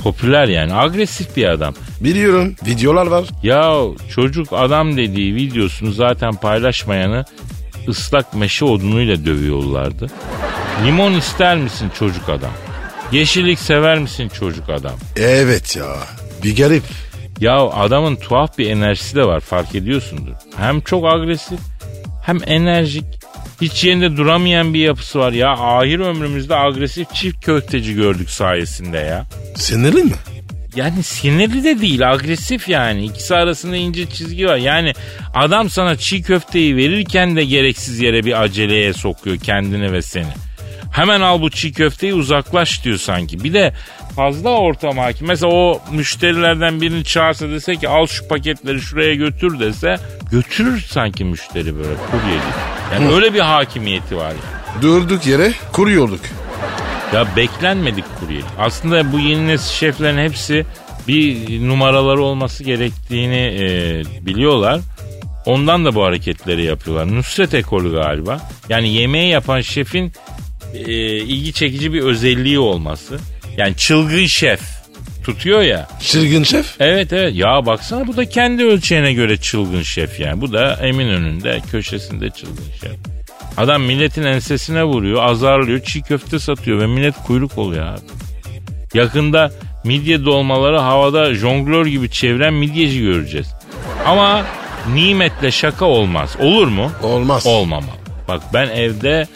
popüler 0.04 0.48
yani. 0.48 0.74
Agresif 0.74 1.38
bir 1.38 1.46
adam. 1.48 1.74
Biliyorum 2.02 2.56
videolar 2.66 3.08
var. 3.08 3.26
Ya 3.44 3.74
çocuk 4.16 4.48
adam 4.52 4.98
dediği 4.98 5.36
videosunu 5.36 5.92
zaten 5.92 6.32
paylaşmayanı 6.36 7.26
ıslak 7.88 8.34
meşe 8.34 8.66
odunuyla 8.66 9.26
dövüyorlardı. 9.26 10.08
Limon 10.86 11.14
ister 11.14 11.58
misin 11.58 11.92
çocuk 12.00 12.30
adam? 12.30 12.52
Yeşillik 13.12 13.60
sever 13.60 14.00
misin 14.00 14.30
çocuk 14.30 14.70
adam? 14.70 14.96
Evet 15.16 15.76
ya. 15.76 15.96
Bir 16.44 16.56
garip. 16.56 16.84
Ya 17.39 17.58
adamın 17.58 18.15
tuhaf 18.15 18.58
bir 18.58 18.69
enerjisi 18.69 19.15
de 19.15 19.25
var 19.25 19.39
fark 19.39 19.75
ediyorsundur. 19.75 20.34
Hem 20.58 20.81
çok 20.81 21.05
agresif 21.13 21.60
hem 22.25 22.39
enerjik. 22.48 23.05
Hiç 23.62 23.84
yerinde 23.84 24.17
duramayan 24.17 24.74
bir 24.74 24.79
yapısı 24.79 25.19
var 25.19 25.31
ya. 25.31 25.50
Ahir 25.51 26.00
ömrümüzde 26.00 26.55
agresif 26.55 27.13
çift 27.13 27.46
köfteci 27.46 27.96
gördük 27.96 28.29
sayesinde 28.29 28.98
ya. 28.98 29.25
Sinirli 29.55 30.03
mi? 30.03 30.12
Yani 30.75 31.03
sinirli 31.03 31.63
de 31.63 31.81
değil 31.81 32.12
agresif 32.12 32.69
yani. 32.69 33.05
İkisi 33.05 33.36
arasında 33.36 33.75
ince 33.75 34.05
çizgi 34.05 34.46
var. 34.46 34.58
Yani 34.58 34.93
adam 35.34 35.69
sana 35.69 35.96
çiğ 35.96 36.22
köfteyi 36.22 36.75
verirken 36.75 37.36
de 37.36 37.46
gereksiz 37.46 38.00
yere 38.00 38.24
bir 38.25 38.41
aceleye 38.41 38.93
sokuyor 38.93 39.38
kendini 39.38 39.91
ve 39.91 40.01
seni. 40.01 40.49
Hemen 40.91 41.22
al 41.22 41.41
bu 41.41 41.50
çiğ 41.50 41.74
köfteyi 41.74 42.13
uzaklaş 42.13 42.84
diyor 42.84 42.98
sanki. 42.98 43.43
Bir 43.43 43.53
de 43.53 43.74
fazla 44.15 44.50
ortam 44.50 44.98
hakim. 44.98 45.27
Mesela 45.27 45.53
o 45.53 45.81
müşterilerden 45.91 46.81
birini 46.81 47.03
çağırsa 47.03 47.50
dese 47.50 47.75
ki 47.75 47.89
al 47.89 48.08
şu 48.08 48.27
paketleri 48.27 48.81
şuraya 48.81 49.15
götür 49.15 49.60
dese 49.60 49.98
götürür 50.31 50.86
sanki 50.89 51.25
müşteri 51.25 51.75
böyle 51.75 51.96
kuryeci. 52.12 52.46
Yani 52.93 53.13
öyle 53.13 53.34
bir 53.34 53.39
hakimiyeti 53.39 54.17
var 54.17 54.29
yani. 54.29 54.81
Durduk 54.81 55.27
yere 55.27 55.53
kuruyorduk. 55.72 56.22
Ya 57.13 57.27
beklenmedik 57.36 58.05
kuryelik. 58.19 58.46
Aslında 58.60 59.12
bu 59.12 59.19
yeni 59.19 59.48
nesil 59.48 59.74
şeflerin 59.74 60.17
hepsi 60.17 60.65
bir 61.08 61.67
numaraları 61.67 62.22
olması 62.24 62.63
gerektiğini 62.63 63.58
e, 63.60 64.25
biliyorlar. 64.25 64.79
Ondan 65.46 65.86
da 65.86 65.96
bu 65.96 66.03
hareketleri 66.03 66.63
yapıyorlar. 66.63 67.15
Nusret 67.15 67.53
ekolü 67.53 67.93
galiba. 67.93 68.39
Yani 68.69 68.89
yemeği 68.89 69.29
yapan 69.29 69.62
şefin 69.62 70.13
e, 70.74 71.18
ilgi 71.18 71.54
çekici 71.54 71.94
bir 71.94 72.02
özelliği 72.02 72.60
olması. 72.60 73.20
Yani 73.58 73.76
çılgın 73.76 74.26
şef 74.26 74.62
tutuyor 75.24 75.62
ya. 75.62 75.88
Çılgın 76.02 76.44
şef. 76.44 76.76
Evet 76.80 77.14
evet 77.14 77.36
ya 77.36 77.66
baksana 77.66 78.08
bu 78.08 78.18
da 78.18 78.30
kendi 78.30 78.66
ölçeğine 78.66 79.14
göre 79.14 79.38
çılgın 79.38 79.82
şef 79.82 80.20
yani. 80.20 80.42
Bu 80.42 80.54
da 80.54 80.80
emin 80.82 81.08
önünde 81.08 81.62
köşesinde 81.72 82.30
çılgın 82.30 82.72
şef. 82.82 82.92
Adam 83.58 83.82
milletin 83.84 84.24
ensesine 84.24 84.84
vuruyor, 84.84 85.24
azarlıyor, 85.24 85.84
çiğ 85.84 86.02
köfte 86.02 86.40
satıyor 86.40 86.80
ve 86.80 86.88
millet 86.88 87.16
kuyruk 87.28 87.58
oluyor 87.58 87.86
abi. 87.86 88.02
Yakında 88.94 89.52
midye 89.84 90.26
dolmaları 90.26 90.80
havada 90.80 91.34
jonglör 91.34 91.86
gibi 91.86 92.12
çeviren 92.12 92.54
midyeci 92.54 93.02
göreceğiz. 93.02 93.48
Ama 94.06 94.46
nimetle 94.94 95.52
şaka 95.52 95.86
olmaz. 95.86 96.36
Olur 96.40 96.68
mu? 96.68 96.92
Olmaz. 97.04 97.46
Olmamalı. 97.48 98.00
Bak 98.28 98.42
ben 98.54 98.70
evde 98.70 99.28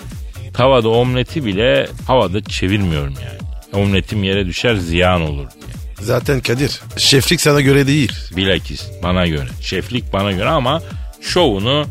tavada 0.53 0.89
omleti 0.89 1.45
bile 1.45 1.88
havada 2.07 2.43
çevirmiyorum 2.43 3.13
yani. 3.13 3.83
Omletim 3.83 4.24
yere 4.24 4.45
düşer 4.45 4.75
ziyan 4.75 5.22
olur 5.22 5.48
diye. 5.51 5.74
Zaten 6.01 6.39
Kadir 6.39 6.81
şeflik 6.98 7.41
sana 7.41 7.62
göre 7.62 7.88
değil. 7.88 8.12
Bilakis 8.38 8.89
bana 9.03 9.27
göre. 9.27 9.48
Şeflik 9.62 10.13
bana 10.13 10.31
göre 10.31 10.50
ama 10.50 10.81
şovunu 11.22 11.86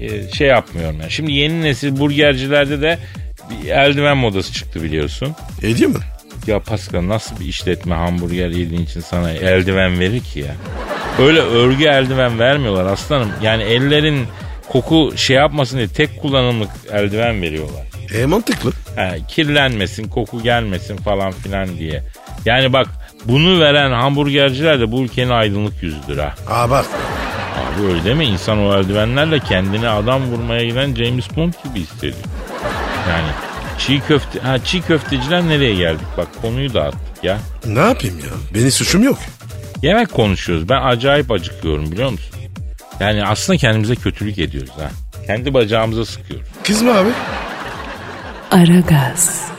e, 0.00 0.32
şey 0.32 0.48
yapmıyorum 0.48 1.00
yani. 1.00 1.10
Şimdi 1.10 1.32
yeni 1.32 1.62
nesil 1.62 1.98
burgercilerde 1.98 2.80
de 2.82 2.98
bir 3.50 3.68
eldiven 3.68 4.16
modası 4.16 4.52
çıktı 4.52 4.82
biliyorsun. 4.82 5.34
Ediyor 5.62 5.90
mu? 5.90 5.98
Ya 6.46 6.60
Pascal 6.60 7.08
nasıl 7.08 7.40
bir 7.40 7.44
işletme 7.44 7.94
hamburger 7.94 8.48
yediğin 8.48 8.82
için 8.84 9.00
sana 9.00 9.30
eldiven 9.30 10.00
verir 10.00 10.20
ki 10.20 10.38
ya? 10.40 10.54
Öyle 11.18 11.40
örgü 11.40 11.84
eldiven 11.84 12.38
vermiyorlar 12.38 12.86
aslanım. 12.86 13.30
Yani 13.42 13.62
ellerin 13.62 14.26
koku 14.68 15.12
şey 15.16 15.36
yapmasın 15.36 15.76
diye 15.76 15.88
tek 15.88 16.22
kullanımlık 16.22 16.70
eldiven 16.92 17.42
veriyorlar. 17.42 17.87
E 18.14 18.26
mantıklı. 18.26 18.72
Ha, 18.96 19.14
kirlenmesin, 19.28 20.08
koku 20.08 20.42
gelmesin 20.42 20.96
falan 20.96 21.32
filan 21.32 21.78
diye. 21.78 22.02
Yani 22.44 22.72
bak 22.72 22.86
bunu 23.24 23.60
veren 23.60 23.92
hamburgerciler 23.92 24.80
de 24.80 24.92
bu 24.92 25.02
ülkenin 25.02 25.30
aydınlık 25.30 25.82
yüzüdür 25.82 26.18
ha. 26.18 26.34
Abart. 26.48 26.86
Abi 27.56 27.86
öyle 27.86 28.04
deme 28.04 28.26
insan 28.26 28.58
o 28.58 28.78
eldivenlerle 28.78 29.38
kendini 29.38 29.88
adam 29.88 30.22
vurmaya 30.22 30.64
giden 30.64 30.94
James 30.94 31.36
Bond 31.36 31.52
gibi 31.64 31.80
hissediyor. 31.80 32.14
Yani 33.10 33.28
çiğ 33.78 34.00
köfte, 34.08 34.40
ha 34.40 34.64
çiğ 34.64 34.82
köfteciler 34.82 35.42
nereye 35.48 35.74
geldik 35.74 36.06
bak 36.16 36.28
konuyu 36.42 36.74
dağıttık 36.74 37.24
ya. 37.24 37.38
Ne 37.66 37.78
yapayım 37.80 38.18
ya? 38.18 38.54
Benim 38.54 38.70
suçum 38.70 39.02
yok. 39.02 39.18
Yemek 39.82 40.12
konuşuyoruz 40.12 40.68
ben 40.68 40.82
acayip 40.82 41.30
acıkıyorum 41.32 41.92
biliyor 41.92 42.10
musun? 42.10 42.34
Yani 43.00 43.24
aslında 43.24 43.56
kendimize 43.56 43.94
kötülük 43.94 44.38
ediyoruz 44.38 44.70
ha. 44.78 44.90
Kendi 45.26 45.54
bacağımıza 45.54 46.04
sıkıyoruz. 46.04 46.46
Kızma 46.64 46.92
abi. 46.92 47.08
Aragaz. 48.58 49.50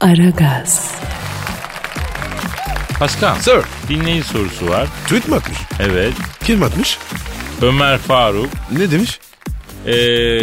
Aragaz. 0.00 0.94
Pascal 2.98 3.34
Sir. 3.34 3.60
dinleyici 3.88 4.28
sorusu 4.28 4.68
var. 4.68 4.86
Tweet 5.04 5.28
mi 5.28 5.34
atmış? 5.34 5.58
Evet. 5.80 6.12
Kim 6.44 6.62
atmış? 6.62 6.98
Ömer 7.62 7.98
Faruk. 7.98 8.50
Ne 8.78 8.90
demiş? 8.90 9.18
Ee, 9.86 9.92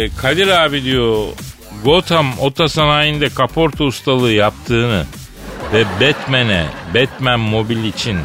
Kadir 0.08 0.48
abi 0.48 0.84
diyor 0.84 1.26
Gotham 1.84 2.38
otosanayinde 2.38 3.28
kaporta 3.28 3.84
ustalığı 3.84 4.32
yaptığını 4.32 5.06
ve 5.72 5.84
Batman'e 5.84 6.66
Batman 6.94 7.40
mobil 7.40 7.84
için 7.84 8.18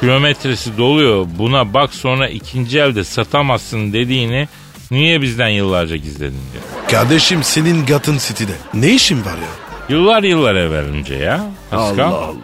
kilometresi 0.00 0.78
doluyor 0.78 1.26
buna 1.38 1.74
bak 1.74 1.94
sonra 1.94 2.28
ikinci 2.28 2.78
elde 2.78 3.04
satamazsın 3.04 3.92
dediğini 3.92 4.48
niye 4.90 5.22
bizden 5.22 5.48
yıllarca 5.48 5.96
gizledin 5.96 6.40
diyor. 6.52 6.64
Kardeşim 6.90 7.42
senin 7.42 7.86
Gotham 7.86 8.18
City'de. 8.18 8.52
Ne 8.74 8.92
işin 8.94 9.24
var 9.24 9.34
ya? 9.36 9.66
Yıllar 9.88 10.22
yıllar 10.22 10.54
evvel 10.54 10.84
önce 10.84 11.14
ya. 11.14 11.40
Pascal. 11.70 12.04
Allah 12.04 12.16
Allah. 12.24 12.34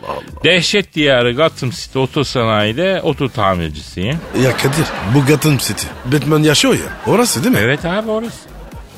Dehşet 0.44 0.94
diyarı 0.94 1.32
Gotham 1.32 1.70
City 1.70 1.98
otosanayide 1.98 3.00
oto 3.02 3.28
tamircisiyim. 3.28 4.18
Ya 4.44 4.56
Kadir 4.56 4.86
bu 5.14 5.26
Gotham 5.26 5.58
City. 5.58 5.86
Batman 6.04 6.42
yaşıyor 6.42 6.74
ya. 6.74 7.12
Orası 7.12 7.44
değil 7.44 7.54
mi? 7.54 7.60
Evet 7.62 7.84
abi 7.84 8.10
orası. 8.10 8.38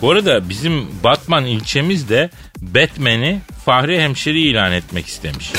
Bu 0.02 0.10
arada 0.10 0.48
bizim 0.48 0.86
Batman 1.04 1.44
ilçemiz 1.44 2.08
de 2.08 2.30
Batman'i 2.60 3.40
Fahri 3.64 4.00
Hemşeri 4.00 4.40
ilan 4.40 4.72
etmek 4.72 5.06
istemiş. 5.06 5.52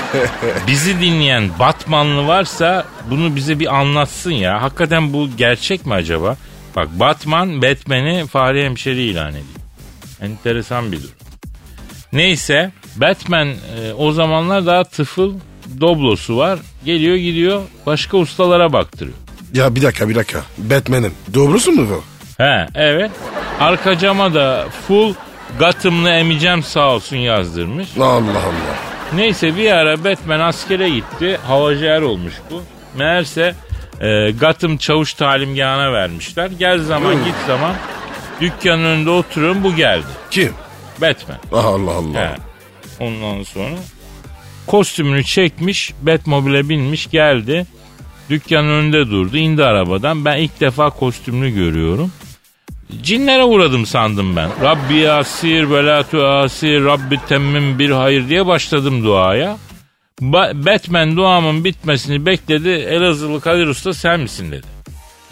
Bizi 0.66 1.00
dinleyen 1.00 1.50
Batmanlı 1.58 2.26
varsa 2.26 2.84
bunu 3.10 3.36
bize 3.36 3.58
bir 3.58 3.74
anlatsın 3.76 4.30
ya. 4.32 4.62
Hakikaten 4.62 5.12
bu 5.12 5.28
gerçek 5.36 5.86
mi 5.86 5.94
acaba? 5.94 6.36
Bak 6.76 6.88
Batman 7.00 7.62
Batman'i 7.62 8.26
Fahri 8.26 8.64
Hemşeri 8.64 9.02
ilan 9.02 9.30
ediyor. 9.30 9.44
Enteresan 10.22 10.92
bir 10.92 10.98
durum. 10.98 11.10
Neyse 12.12 12.72
Batman 12.96 13.48
e, 13.48 13.92
o 13.98 14.12
zamanlar 14.12 14.66
daha 14.66 14.84
tıfıl 14.84 15.34
doblosu 15.80 16.36
var. 16.36 16.58
Geliyor 16.84 17.16
gidiyor 17.16 17.62
başka 17.86 18.16
ustalara 18.16 18.72
baktırıyor. 18.72 19.16
Ya 19.54 19.74
bir 19.74 19.82
dakika 19.82 20.08
bir 20.08 20.14
dakika. 20.14 20.42
Batman'im. 20.58 21.14
Doğrusu 21.34 21.72
mu 21.72 21.86
bu? 21.90 22.04
He 22.44 22.66
evet. 22.74 23.10
Arka 23.60 23.98
cama 23.98 24.34
da 24.34 24.66
full 24.88 25.14
Gotham'lı 25.58 26.10
emicem 26.10 26.62
sağ 26.62 26.94
olsun 26.94 27.16
yazdırmış. 27.16 27.88
Allah 27.96 28.12
Allah. 28.38 28.76
Neyse 29.14 29.56
bir 29.56 29.70
ara 29.70 30.04
Batman 30.04 30.40
askere 30.40 30.88
gitti. 30.90 31.38
Havacı 31.46 31.84
er 31.84 32.00
olmuş 32.02 32.34
bu. 32.50 32.62
Meğerse 32.98 33.54
e, 34.02 34.30
Gotham 34.30 34.76
çavuş 34.76 35.14
talimgahına 35.14 35.92
vermişler. 35.92 36.50
Gel 36.58 36.78
zaman 36.78 37.24
git 37.24 37.34
zaman 37.46 37.74
dükkanın 38.40 38.84
önünde 38.84 39.10
oturuyorum 39.10 39.64
bu 39.64 39.76
geldi. 39.76 40.06
Kim? 40.30 40.52
Batman. 41.00 41.38
Allah 41.52 41.90
Allah. 41.90 42.20
He. 42.20 42.36
Ondan 43.00 43.42
sonra 43.42 43.74
kostümünü 44.66 45.24
çekmiş 45.24 45.92
Batmobile'e 46.02 46.68
binmiş 46.68 47.10
geldi. 47.10 47.66
Dükkanın 48.30 48.68
önünde 48.68 49.10
durdu 49.10 49.36
indi 49.36 49.64
arabadan. 49.64 50.24
Ben 50.24 50.36
ilk 50.36 50.60
defa 50.60 50.90
kostümünü 50.90 51.50
görüyorum. 51.50 52.12
Cinlere 53.02 53.44
uğradım 53.44 53.86
sandım 53.86 54.36
ben. 54.36 54.50
Rabbi 54.62 55.10
asir 55.10 55.70
velatu 55.70 56.26
asir 56.26 56.84
Rabbi 56.84 57.18
temmim 57.28 57.78
bir 57.78 57.90
hayır 57.90 58.28
diye 58.28 58.46
başladım 58.46 59.04
duaya. 59.04 59.56
Ba- 60.22 60.66
Batman 60.66 61.16
duamın 61.16 61.64
bitmesini 61.64 62.26
bekledi. 62.26 62.68
Elazığlı 62.68 63.40
Kadir 63.40 63.66
Usta 63.66 63.94
sen 63.94 64.20
misin 64.20 64.52
dedi. 64.52 64.66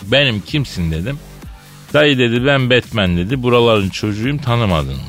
Benim 0.02 0.40
kimsin 0.40 0.92
dedim. 0.92 1.18
Dayı 1.92 2.18
dedi 2.18 2.46
ben 2.46 2.70
Batman 2.70 3.16
dedi. 3.16 3.42
Buraların 3.42 3.88
çocuğuyum 3.88 4.38
tanımadın 4.38 4.94
mı? 4.94 5.02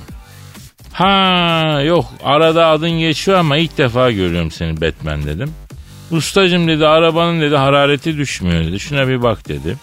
Ha 0.93 1.81
yok 1.85 2.05
arada 2.23 2.67
adın 2.67 2.91
geçiyor 2.91 3.37
ama 3.37 3.57
ilk 3.57 3.77
defa 3.77 4.11
görüyorum 4.11 4.51
seni 4.51 4.81
Batman 4.81 5.25
dedim. 5.25 5.53
Ustacım 6.11 6.67
dedi 6.67 6.87
arabanın 6.87 7.41
dedi 7.41 7.55
harareti 7.55 8.17
düşmüyor 8.17 8.63
dedi. 8.63 8.79
Şuna 8.79 9.07
bir 9.07 9.21
bak 9.21 9.47
dedi. 9.47 9.77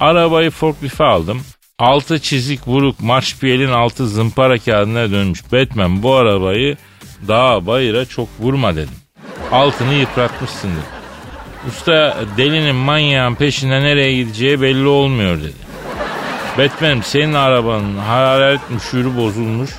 Arabayı 0.00 0.50
forklifte 0.50 1.04
aldım. 1.04 1.42
Altı 1.78 2.18
çizik 2.18 2.68
vuruk 2.68 3.00
marşpiyelin 3.00 3.70
altı 3.70 4.08
zımpara 4.08 4.58
kağıdına 4.58 5.10
dönmüş. 5.10 5.52
Batman 5.52 6.02
bu 6.02 6.14
arabayı 6.14 6.76
dağa 7.28 7.66
bayıra 7.66 8.04
çok 8.04 8.28
vurma 8.40 8.76
dedim. 8.76 8.99
Altını 9.52 9.94
yıpratmışsın 9.94 10.68
dedi. 10.70 11.00
Usta 11.68 12.16
delinin 12.36 12.76
manyağın 12.76 13.34
peşinde 13.34 13.80
nereye 13.82 14.16
gideceği 14.16 14.60
belli 14.60 14.86
olmuyor 14.86 15.38
dedi. 15.40 15.52
Batman'im 16.58 17.02
senin 17.02 17.34
arabanın 17.34 17.98
hararet 17.98 18.70
müşürü 18.70 19.16
bozulmuş. 19.16 19.70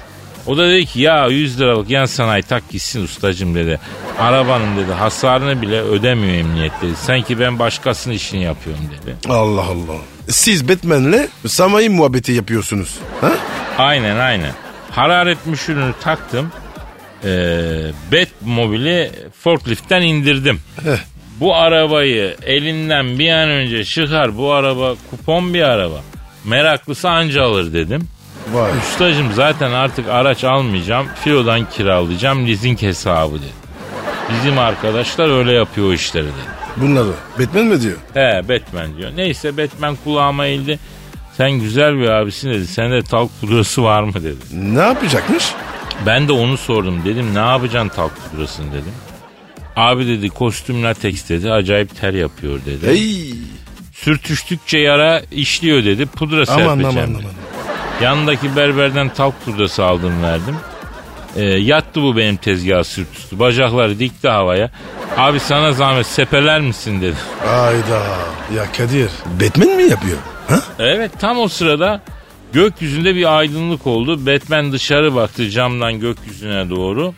O 0.48 0.58
da 0.58 0.70
dedi 0.70 0.86
ki 0.86 1.00
ya 1.02 1.28
100 1.28 1.60
liralık 1.60 1.90
yan 1.90 2.06
sanayi 2.06 2.44
tak 2.44 2.70
gitsin 2.70 3.04
ustacım 3.04 3.56
dedi. 3.56 3.80
Arabanın 4.20 4.78
dedi 4.78 4.92
hasarını 4.94 5.62
bile 5.62 5.82
ödemiyor 5.82 6.34
emniyet 6.34 6.72
dedi. 6.82 6.96
Sanki 6.96 7.40
ben 7.40 7.60
başkasının 7.60 8.14
işini 8.14 8.44
yapıyorum 8.44 8.84
dedi. 9.02 9.16
Allah 9.30 9.62
Allah. 9.62 9.98
Siz 10.30 10.70
Batman'le 10.70 11.28
sanayi 11.48 11.90
muhabbeti 11.90 12.32
yapıyorsunuz. 12.32 13.00
Ha? 13.22 13.32
Aynen 13.78 14.16
aynen. 14.18 14.52
Hararet 14.92 15.46
müşürünü 15.46 15.94
taktım. 16.04 16.52
Ee, 17.26 17.92
Batmobile'i 18.12 19.12
forkliftten 19.44 20.02
indirdim. 20.02 20.60
Heh. 20.84 20.98
Bu 21.40 21.56
arabayı 21.56 22.36
elinden 22.46 23.20
bir 23.20 23.30
an 23.32 23.50
önce 23.50 23.84
çıkar. 23.84 24.38
Bu 24.38 24.52
araba 24.52 24.96
kupon 25.10 25.54
bir 25.54 25.62
araba. 25.62 26.02
Meraklısı 26.46 27.10
anca 27.10 27.44
alır 27.44 27.74
dedim. 27.74 28.08
Vay. 28.54 28.72
Ustacım 28.78 29.34
zaten 29.34 29.72
artık 29.72 30.10
araç 30.10 30.44
almayacağım. 30.44 31.08
Filodan 31.24 31.70
kiralayacağım. 31.70 32.48
Leasing 32.48 32.82
hesabı 32.82 33.36
dedi. 33.36 33.52
Bizim 34.30 34.60
arkadaşlar 34.60 35.38
öyle 35.38 35.52
yapıyor 35.54 35.88
o 35.88 35.94
işleri 35.94 36.24
dedi. 36.26 36.34
Bunları. 36.78 37.12
Batman 37.40 37.66
mi 37.66 37.82
diyor? 37.82 37.98
He 38.14 38.42
Batman 38.50 38.98
diyor. 38.98 39.12
Neyse 39.16 39.58
Batman 39.58 39.98
kulağıma 40.04 40.46
eğildi. 40.46 40.80
Sen 41.38 41.52
güzel 41.52 41.98
bir 42.00 42.10
abisin 42.10 42.50
dedi. 42.50 42.68
Sende 42.68 43.04
talk 43.04 43.42
pudrası 43.42 43.84
var 43.84 44.04
mı 44.04 44.14
dedi. 44.14 44.36
Ne 44.54 44.80
yapacakmış? 44.82 45.46
Ben 46.06 46.28
de 46.28 46.32
onu 46.32 46.58
sordum. 46.58 47.02
Dedim 47.06 47.36
ne 47.36 47.40
yapacaksın 47.40 47.90
talk 47.90 48.12
pudrasını 48.32 48.72
dedim. 48.74 48.94
Abi 49.76 50.08
dedi 50.08 50.30
kostüm 50.30 50.84
lateks 50.84 51.30
dedi. 51.30 51.52
Acayip 51.52 52.02
ter 52.02 52.14
yapıyor 52.14 52.60
dedi. 52.66 52.88
Hey. 52.88 53.34
Sürtüştükçe 53.94 54.78
yara 54.78 55.22
işliyor 55.32 55.84
dedi. 55.86 56.06
Pudra 56.06 56.36
Aman 56.36 56.46
serpeceğim 56.46 56.98
aman 56.98 57.14
dedi. 57.14 57.24
aman. 57.24 58.04
Yanındaki 58.04 58.56
berberden 58.56 59.10
talk 59.10 59.46
pudrası 59.46 59.86
aldım 59.86 60.24
verdim. 60.24 60.56
Ee, 61.36 61.44
yattı 61.44 62.02
bu 62.02 62.18
benim 62.18 62.36
tezgahı 62.38 62.84
sırt 62.84 63.18
üstü. 63.18 63.40
Bacakları 63.40 64.00
dikti 64.00 64.28
havaya. 64.30 64.70
Abi 65.18 65.40
sana 65.40 65.72
zahmet 65.72 66.06
sepeler 66.06 66.62
misin 66.62 67.02
dedi. 67.02 67.16
Ayda. 67.50 68.02
Ya 68.56 68.72
Kadir. 68.78 69.10
Batman 69.42 69.68
mi 69.76 69.84
yapıyor? 69.84 70.18
Ha? 70.48 70.60
Evet 70.80 71.12
tam 71.20 71.40
o 71.40 71.48
sırada 71.48 72.02
gökyüzünde 72.54 73.16
bir 73.16 73.38
aydınlık 73.38 73.88
oldu. 73.88 74.26
Batman 74.26 74.72
dışarı 74.72 75.16
baktı 75.16 75.50
camdan 75.50 76.00
gökyüzüne 76.00 76.70
doğru. 76.70 77.14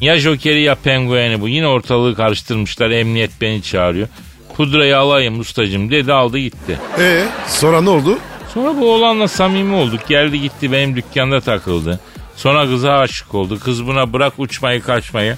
Ya 0.00 0.18
Joker'i 0.18 0.60
ya 0.60 0.74
Penguen'i 0.74 1.40
bu. 1.40 1.48
Yine 1.48 1.66
ortalığı 1.66 2.14
karıştırmışlar. 2.14 2.90
Emniyet 2.90 3.30
beni 3.40 3.62
çağırıyor. 3.62 4.08
Pudrayı 4.56 4.98
alayım 4.98 5.40
ustacım 5.40 5.90
dedi 5.90 6.12
aldı 6.12 6.38
gitti. 6.38 6.78
Ee, 6.98 7.24
sonra 7.48 7.80
ne 7.80 7.90
oldu? 7.90 8.18
Sonra 8.54 8.80
bu 8.80 8.92
oğlanla 8.92 9.28
samimi 9.28 9.74
olduk. 9.74 10.00
Geldi 10.08 10.40
gitti 10.40 10.72
benim 10.72 10.96
dükkanda 10.96 11.40
takıldı. 11.40 12.00
Sonra 12.36 12.66
kıza 12.66 12.92
aşık 12.92 13.34
oldu. 13.34 13.58
Kız 13.60 13.86
buna 13.86 14.12
bırak 14.12 14.32
uçmayı 14.38 14.82
kaçmayı. 14.82 15.36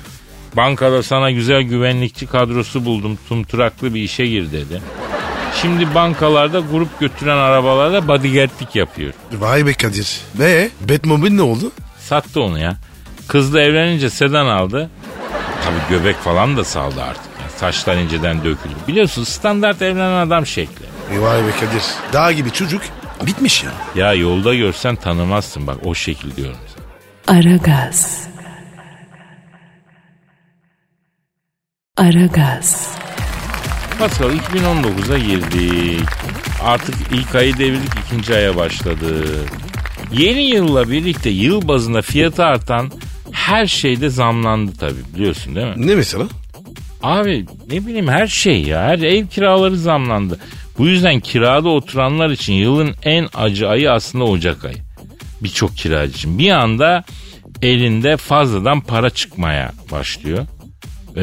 Bankada 0.56 1.02
sana 1.02 1.30
güzel 1.30 1.62
güvenlikçi 1.62 2.26
kadrosu 2.26 2.84
buldum. 2.84 3.18
Tumturaklı 3.28 3.94
bir 3.94 4.02
işe 4.02 4.26
gir 4.26 4.52
dedi. 4.52 4.80
Şimdi 5.54 5.94
bankalarda 5.94 6.60
grup 6.60 7.00
götüren 7.00 7.36
arabalarda 7.36 8.08
bodyguardlik 8.08 8.76
yapıyor. 8.76 9.12
Vay 9.32 9.66
be 9.66 9.72
Kadir. 9.74 10.20
Ee, 10.40 10.70
Batmobile 10.80 11.36
ne 11.36 11.42
oldu? 11.42 11.72
Sattı 11.98 12.40
onu 12.42 12.58
ya. 12.58 12.76
Kızla 13.28 13.60
evlenince 13.60 14.10
sedan 14.10 14.46
aldı. 14.46 14.90
Tabii 15.64 15.98
göbek 15.98 16.16
falan 16.16 16.56
da 16.56 16.64
saldı 16.64 17.02
artık. 17.02 17.24
Yani 17.40 17.50
saçlar 17.56 17.96
inceden 17.96 18.38
döküldü. 18.38 18.74
Biliyorsun 18.88 19.24
standart 19.24 19.82
evlenen 19.82 20.26
adam 20.26 20.46
şekli. 20.46 20.84
E 21.14 21.20
vay 21.20 21.38
be 21.46 21.50
Kadir. 21.50 21.82
Dağ 22.12 22.32
gibi 22.32 22.50
çocuk 22.52 22.82
bitmiş 23.26 23.64
ya. 23.64 23.70
Ya 23.94 24.12
yolda 24.14 24.54
görsen 24.54 24.96
tanımazsın 24.96 25.66
bak 25.66 25.76
o 25.84 25.94
şekil 25.94 26.36
diyorum 26.36 26.56
sana. 26.74 27.38
Aragaz. 27.38 28.28
Aragaz. 31.96 32.99
Pascal 34.00 34.30
2019'a 34.30 35.18
girdik. 35.18 36.08
Artık 36.62 36.94
ilk 37.12 37.34
ayı 37.34 37.58
devirdik 37.58 37.90
ikinci 38.06 38.34
aya 38.34 38.56
başladı. 38.56 39.24
Yeni 40.12 40.42
yılla 40.42 40.90
birlikte 40.90 41.30
yıl 41.30 41.68
bazında 41.68 42.02
fiyatı 42.02 42.44
artan 42.44 42.90
her 43.32 43.66
şeyde 43.66 44.08
zamlandı 44.10 44.72
tabii 44.80 45.14
biliyorsun 45.14 45.54
değil 45.54 45.66
mi? 45.66 45.86
Ne 45.86 45.94
mesela? 45.94 46.24
Abi 47.02 47.46
ne 47.70 47.86
bileyim 47.86 48.08
her 48.08 48.26
şey 48.26 48.62
ya. 48.62 48.82
Her 48.82 48.98
ev 48.98 49.26
kiraları 49.26 49.76
zamlandı. 49.76 50.38
Bu 50.78 50.86
yüzden 50.86 51.20
kirada 51.20 51.68
oturanlar 51.68 52.30
için 52.30 52.52
yılın 52.52 52.94
en 53.02 53.28
acı 53.34 53.68
ayı 53.68 53.92
aslında 53.92 54.24
Ocak 54.24 54.64
ayı. 54.64 54.78
Birçok 55.40 55.76
kiracı 55.76 56.12
için. 56.16 56.38
Bir 56.38 56.50
anda 56.50 57.04
elinde 57.62 58.16
fazladan 58.16 58.80
para 58.80 59.10
çıkmaya 59.10 59.72
başlıyor. 59.92 60.46
Ee, 61.16 61.22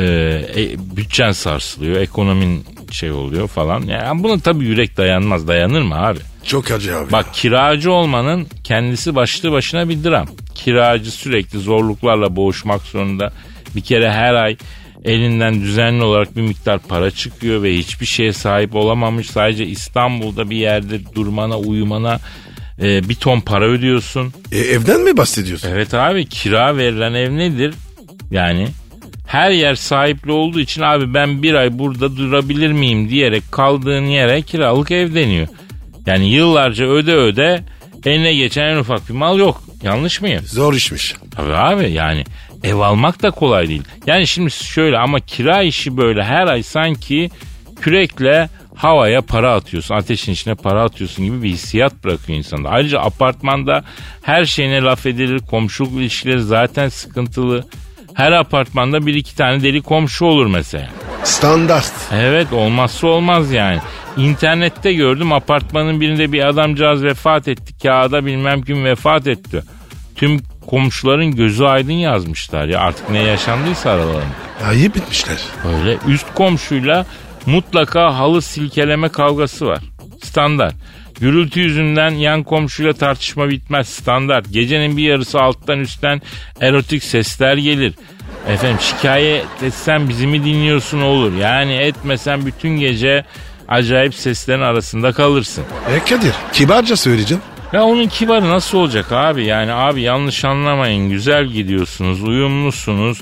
e, 0.56 0.95
bütçen 0.97 1.32
sarsılıyor. 1.32 2.02
Ekonomin 2.02 2.65
şey 2.91 3.12
oluyor 3.12 3.47
falan. 3.47 3.82
Yani 3.82 4.23
buna 4.23 4.39
tabii 4.39 4.65
yürek 4.65 4.97
dayanmaz. 4.97 5.47
Dayanır 5.47 5.82
mı 5.82 5.95
abi? 6.06 6.19
Çok 6.43 6.71
acı 6.71 6.97
abi. 6.97 7.12
Bak 7.12 7.34
kiracı 7.34 7.91
olmanın 7.91 8.47
kendisi 8.63 9.15
başlı 9.15 9.52
başına 9.52 9.89
bir 9.89 10.04
dram. 10.04 10.28
Kiracı 10.56 11.12
sürekli 11.12 11.60
zorluklarla 11.60 12.36
boğuşmak 12.36 12.82
zorunda. 12.82 13.34
Bir 13.76 13.82
kere 13.82 14.12
her 14.12 14.34
ay 14.34 14.58
elinden 15.06 15.62
düzenli 15.62 16.04
olarak 16.04 16.38
bir 16.38 16.41
miktar 16.41 16.80
para 16.80 17.12
çıkıyor 17.12 17.63
ve 17.63 17.78
hiçbir 17.78 18.06
şeye 18.06 18.34
sahip 18.34 18.76
olamamış. 18.76 19.30
Sadece 19.30 19.65
İstanbul'da 19.65 20.50
bir 20.50 20.58
yerde 20.58 21.15
durmana, 21.15 21.58
uyumana 21.58 22.19
e, 22.82 23.10
bir 23.10 23.15
ton 23.15 23.39
para 23.39 23.65
ödüyorsun. 23.65 24.34
E, 24.52 24.60
evden 24.60 25.02
mi 25.02 25.17
bahsediyorsun? 25.17 25.69
Evet 25.71 25.93
abi 25.93 26.26
kira 26.26 26.78
verilen 26.78 27.13
ev 27.13 27.38
nedir? 27.38 27.73
Yani 28.32 28.67
her 29.28 29.52
yer 29.52 29.76
sahipli 29.76 30.32
olduğu 30.32 30.60
için 30.60 30.82
abi 30.82 31.13
ben 31.13 31.44
bir 31.44 31.54
ay 31.54 31.80
burada 31.80 32.18
durabilir 32.18 32.72
miyim 32.72 33.10
diyerek 33.10 33.44
kaldığın 33.52 34.06
yere 34.06 34.42
kiralık 34.42 34.92
ev 34.92 35.16
deniyor. 35.16 35.48
Yani 36.06 36.30
yıllarca 36.30 36.86
öde 36.86 37.16
öde 37.16 37.63
eline 38.06 38.34
geçen 38.34 38.63
en 38.63 38.78
ufak 38.78 39.10
bir 39.10 39.13
mal 39.13 39.40
yok. 39.40 39.63
Yanlış 39.84 40.22
mıyım? 40.22 40.44
Zor 40.46 40.74
işmiş. 40.74 41.16
Tabii 41.36 41.56
abi 41.56 41.92
yani 41.92 42.24
ev 42.63 42.76
almak 42.76 43.24
da 43.24 43.32
kolay 43.32 43.68
değil. 43.68 43.84
Yani 44.08 44.28
şimdi 44.28 44.52
şöyle 44.52 44.98
ama 44.98 45.20
kira 45.20 45.62
işi 45.62 45.98
böyle 45.98 46.24
her 46.24 46.48
ay 46.48 46.63
sanki 46.63 47.30
kürekle 47.82 48.50
havaya 48.76 49.22
para 49.22 49.54
atıyorsun. 49.54 49.96
Ateşin 49.96 50.32
içine 50.32 50.56
para 50.56 50.84
atıyorsun 50.84 51.26
gibi 51.26 51.44
bir 51.44 51.50
hissiyat 51.50 52.04
bırakıyor 52.04 52.38
insanda. 52.38 52.70
Ayrıca 52.70 53.00
apartmanda 53.00 53.84
her 54.22 54.46
şeyine 54.46 54.82
laf 54.82 55.06
edilir. 55.06 55.40
Komşuluk 55.40 55.94
ilişkileri 55.94 56.42
zaten 56.42 56.90
sıkıntılı. 56.90 57.63
Her 58.17 58.32
apartmanda 58.32 59.06
bir 59.06 59.13
iki 59.13 59.36
tane 59.36 59.63
deli 59.63 59.82
komşu 59.82 60.25
olur 60.25 60.45
mesela. 60.45 60.89
Standart. 61.23 61.91
Evet 62.13 62.53
olmazsa 62.53 63.08
olmaz 63.08 63.51
yani. 63.51 63.80
İnternette 64.17 64.93
gördüm 64.93 65.32
apartmanın 65.32 66.01
birinde 66.01 66.32
bir 66.32 66.47
adamcağız 66.47 67.03
vefat 67.03 67.47
etti. 67.47 67.80
Kağıda 67.84 68.25
bilmem 68.25 68.62
kim 68.62 68.86
vefat 68.86 69.27
etti. 69.27 69.63
Tüm 70.15 70.39
komşuların 70.67 71.36
gözü 71.36 71.65
aydın 71.65 71.91
yazmışlar 71.91 72.65
ya 72.67 72.80
artık 72.80 73.10
ne 73.10 73.19
yaşandıysa 73.19 73.89
aralarında. 73.89 74.67
Ayıp 74.67 74.95
bitmişler. 74.95 75.38
Öyle 75.65 75.97
üst 76.08 76.34
komşuyla 76.36 77.06
mutlaka 77.45 78.17
halı 78.17 78.41
silkeleme 78.41 79.10
kavgası 79.10 79.65
var. 79.65 79.80
Standart. 80.23 80.75
Gürültü 81.19 81.60
yüzünden 81.60 82.10
yan 82.10 82.43
komşuyla 82.43 82.93
tartışma 82.93 83.49
bitmez. 83.49 83.89
Standart. 83.89 84.51
Gecenin 84.51 84.97
bir 84.97 85.03
yarısı 85.03 85.41
alttan 85.41 85.80
üstten 85.80 86.21
erotik 86.62 87.03
sesler 87.03 87.58
gelir. 87.58 87.93
Efendim 88.47 88.77
şikayet 88.82 89.63
etsen 89.63 90.10
bizi 90.10 90.27
mi 90.27 90.45
dinliyorsun 90.45 91.01
olur. 91.01 91.34
Yani 91.38 91.73
etmesen 91.73 92.45
bütün 92.45 92.69
gece 92.69 93.25
acayip 93.67 94.15
seslerin 94.15 94.62
arasında 94.62 95.12
kalırsın. 95.12 95.63
E 95.95 96.10
Kadir 96.10 96.34
kibarca 96.53 96.95
söyleyeceğim. 96.95 97.43
Ya 97.73 97.84
onun 97.84 98.08
kibarı 98.08 98.49
nasıl 98.49 98.77
olacak 98.77 99.12
abi? 99.12 99.45
Yani 99.45 99.73
abi 99.73 100.01
yanlış 100.01 100.45
anlamayın. 100.45 101.10
Güzel 101.10 101.45
gidiyorsunuz, 101.45 102.23
uyumlusunuz. 102.23 103.21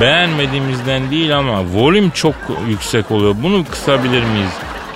Beğenmediğimizden 0.00 1.10
değil 1.10 1.38
ama 1.38 1.64
volüm 1.74 2.10
çok 2.10 2.34
yüksek 2.68 3.10
oluyor. 3.10 3.34
Bunu 3.42 3.64
kısabilir 3.70 4.22
miyiz? 4.22 4.52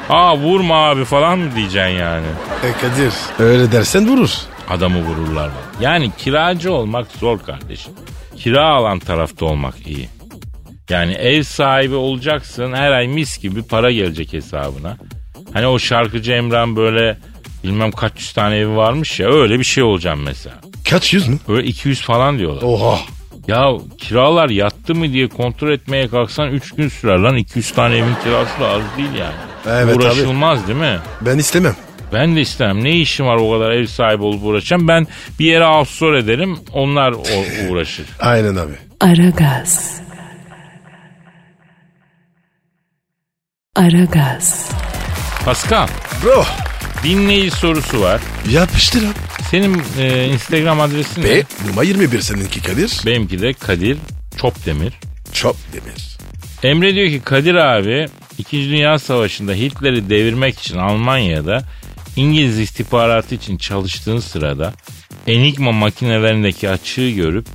Aa 0.09 0.37
vurma 0.39 0.75
abi 0.77 1.05
falan 1.05 1.39
mı 1.39 1.57
diyeceksin 1.57 1.91
yani? 1.99 2.27
E 2.65 2.73
Kadir 2.81 3.13
öyle 3.39 3.73
dersen 3.73 4.09
vurur. 4.09 4.31
Adamı 4.71 4.99
vururlar. 5.05 5.49
bak. 5.49 5.81
Yani 5.81 6.11
kiracı 6.19 6.73
olmak 6.73 7.07
zor 7.21 7.39
kardeşim. 7.39 7.93
Kira 8.37 8.65
alan 8.69 8.99
tarafta 8.99 9.45
olmak 9.47 9.87
iyi. 9.87 10.09
Yani 10.91 11.13
ev 11.13 11.43
sahibi 11.43 11.95
olacaksın 11.95 12.73
her 12.73 12.93
ay 12.93 13.09
mis 13.09 13.39
gibi 13.39 13.63
para 13.63 13.91
gelecek 13.93 14.33
hesabına. 14.33 14.97
Hani 15.53 15.67
o 15.67 15.79
şarkıcı 15.79 16.33
Emrah'ın 16.33 16.77
böyle 16.77 17.19
bilmem 17.65 17.91
kaç 17.93 18.13
yüz 18.19 18.33
tane 18.33 18.57
evi 18.57 18.77
varmış 18.77 19.21
ya 19.21 19.29
öyle 19.29 19.59
bir 19.59 19.65
şey 19.65 19.85
olacağım 19.85 20.21
mesela. 20.25 20.57
Kaç 20.91 21.15
yüz 21.15 21.29
mü? 21.29 21.39
Öyle 21.49 21.67
200 21.69 22.01
falan 22.03 22.39
diyorlar. 22.39 22.63
Oha. 22.63 22.99
Ya 23.49 23.73
kiralar 23.99 24.49
yattı 24.51 24.95
mı 24.95 25.13
diye 25.13 25.29
kontrol 25.29 25.71
etmeye 25.71 26.09
kalksan 26.09 26.49
3 26.49 26.73
gün 26.75 26.89
sürer 26.89 27.19
lan 27.19 27.37
200 27.37 27.71
tane 27.73 27.97
evin 27.97 28.15
kirası 28.25 28.61
da 28.61 28.69
az 28.69 28.83
değil 28.97 29.15
yani. 29.15 29.35
Evet 29.69 29.97
Uğraşılmaz 29.97 30.69
değil 30.69 30.79
mi? 30.79 30.99
Ben 31.21 31.39
istemem. 31.39 31.77
Ben 32.13 32.37
de 32.37 32.41
istemem. 32.41 32.85
Ne 32.85 32.91
işim 32.91 33.27
var 33.27 33.37
o 33.37 33.53
kadar 33.53 33.71
ev 33.71 33.87
sahibi 33.87 34.23
olup 34.23 34.45
uğraşacağım. 34.45 34.89
Ben 34.89 35.07
bir 35.39 35.45
yere 35.47 35.67
outsource 35.67 36.19
ederim. 36.19 36.59
Onlar 36.73 37.13
uğraşır. 37.71 38.07
Aynen 38.21 38.57
abi. 38.57 38.73
Aragaz. 39.01 40.01
Aragaz. 43.77 44.71
Pascal, 45.45 45.89
Bro 46.25 46.45
dinleyici 47.07 47.51
sorusu 47.51 48.01
var. 48.01 48.21
yapıştır 48.51 49.03
abi. 49.03 49.13
Senin 49.51 49.83
e, 49.99 50.29
Instagram 50.29 50.81
adresin 50.81 51.23
ne? 51.23 51.29
Ve 51.29 51.45
numara 51.69 51.85
21 51.85 52.21
seninki 52.21 52.63
Kadir. 52.63 53.01
Benimki 53.07 53.43
de 53.43 53.53
Kadir 53.53 53.99
Çopdemir. 54.37 54.93
Çok 55.33 55.57
demir. 55.73 56.19
Emre 56.63 56.95
diyor 56.95 57.09
ki 57.09 57.21
Kadir 57.25 57.55
abi 57.55 58.09
2. 58.39 58.71
Dünya 58.71 58.99
Savaşı'nda 58.99 59.53
Hitler'i 59.53 60.11
devirmek 60.11 60.59
için 60.59 60.79
Almanya'da 60.79 61.63
İngiliz 62.17 62.59
istihbaratı 62.59 63.35
için 63.35 63.57
çalıştığın 63.57 64.19
sırada 64.19 64.75
Enigma 65.27 65.73
makinelerindeki 65.73 66.71
açığı 66.71 67.11
görüp 67.11 67.47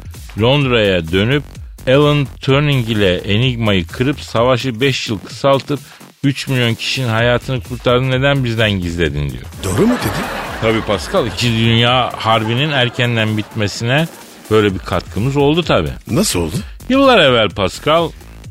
Londra'ya 0.42 1.12
dönüp 1.12 1.44
Alan 1.88 2.28
Turing 2.42 2.90
ile 2.90 3.18
Enigma'yı 3.18 3.88
kırıp 3.88 4.20
savaşı 4.20 4.82
5 4.82 5.10
yıl 5.10 5.20
kısaltıp 5.20 5.80
3 6.24 6.48
milyon 6.48 6.74
kişinin 6.74 7.08
hayatını 7.10 7.62
kurtardın 7.62 8.12
neden 8.12 8.44
bizden 8.44 8.72
gizledin 8.72 9.30
diyor. 9.30 9.44
Doğru 9.64 9.88
mu 9.88 9.94
dedi? 9.94 10.26
Tabii 10.62 10.82
Pascal 10.82 11.28
2. 11.28 11.48
Dünya 11.48 12.12
Harbi'nin 12.16 12.72
erkenden 12.72 13.38
bitmesine 13.38 14.08
böyle 14.52 14.74
bir 14.74 14.80
katkımız 14.80 15.38
oldu 15.38 15.64
tabii. 15.64 15.90
Nasıl 16.08 16.40
oldu? 16.40 16.56
Yıllar 16.90 17.20
evvel 17.20 17.50
Pascal 17.50 18.10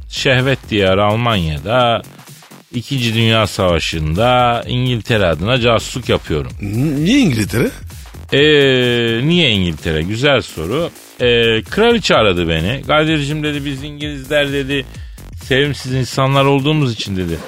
şehvet 0.08 0.58
diyarı 0.70 1.04
Almanya'da 1.04 2.02
İkinci 2.74 3.14
Dünya 3.14 3.46
Savaşı'nda 3.46 4.62
İngiltere 4.66 5.26
adına 5.26 5.60
casusluk 5.60 6.08
yapıyorum. 6.08 6.52
Niye 7.04 7.18
İngiltere? 7.18 7.70
Ee, 8.32 8.40
niye 9.28 9.50
İngiltere? 9.50 10.02
Güzel 10.02 10.42
soru. 10.42 10.90
Ee, 11.20 11.62
kraliçe 11.70 12.14
aradı 12.14 12.48
beni. 12.48 12.82
Kadir'cim 12.86 13.42
dedi 13.42 13.64
biz 13.64 13.84
İngilizler 13.84 14.52
dedi 14.52 14.84
sevimsiz 15.44 15.92
insanlar 15.94 16.44
olduğumuz 16.44 16.92
için 16.92 17.16
dedi. 17.16 17.38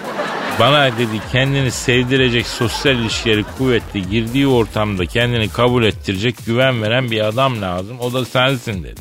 Bana 0.63 0.99
dedi 0.99 1.21
kendini 1.33 1.71
sevdirecek 1.71 2.47
sosyal 2.47 2.97
ilişkileri 2.97 3.45
kuvvetli 3.59 4.11
girdiği 4.11 4.47
ortamda 4.47 5.07
kendini 5.07 5.49
kabul 5.49 5.85
ettirecek 5.85 6.35
güven 6.47 6.83
veren 6.83 7.11
bir 7.11 7.21
adam 7.21 7.63
lazım. 7.63 8.01
O 8.01 8.13
da 8.13 8.25
sensin 8.25 8.83
dedi. 8.85 9.01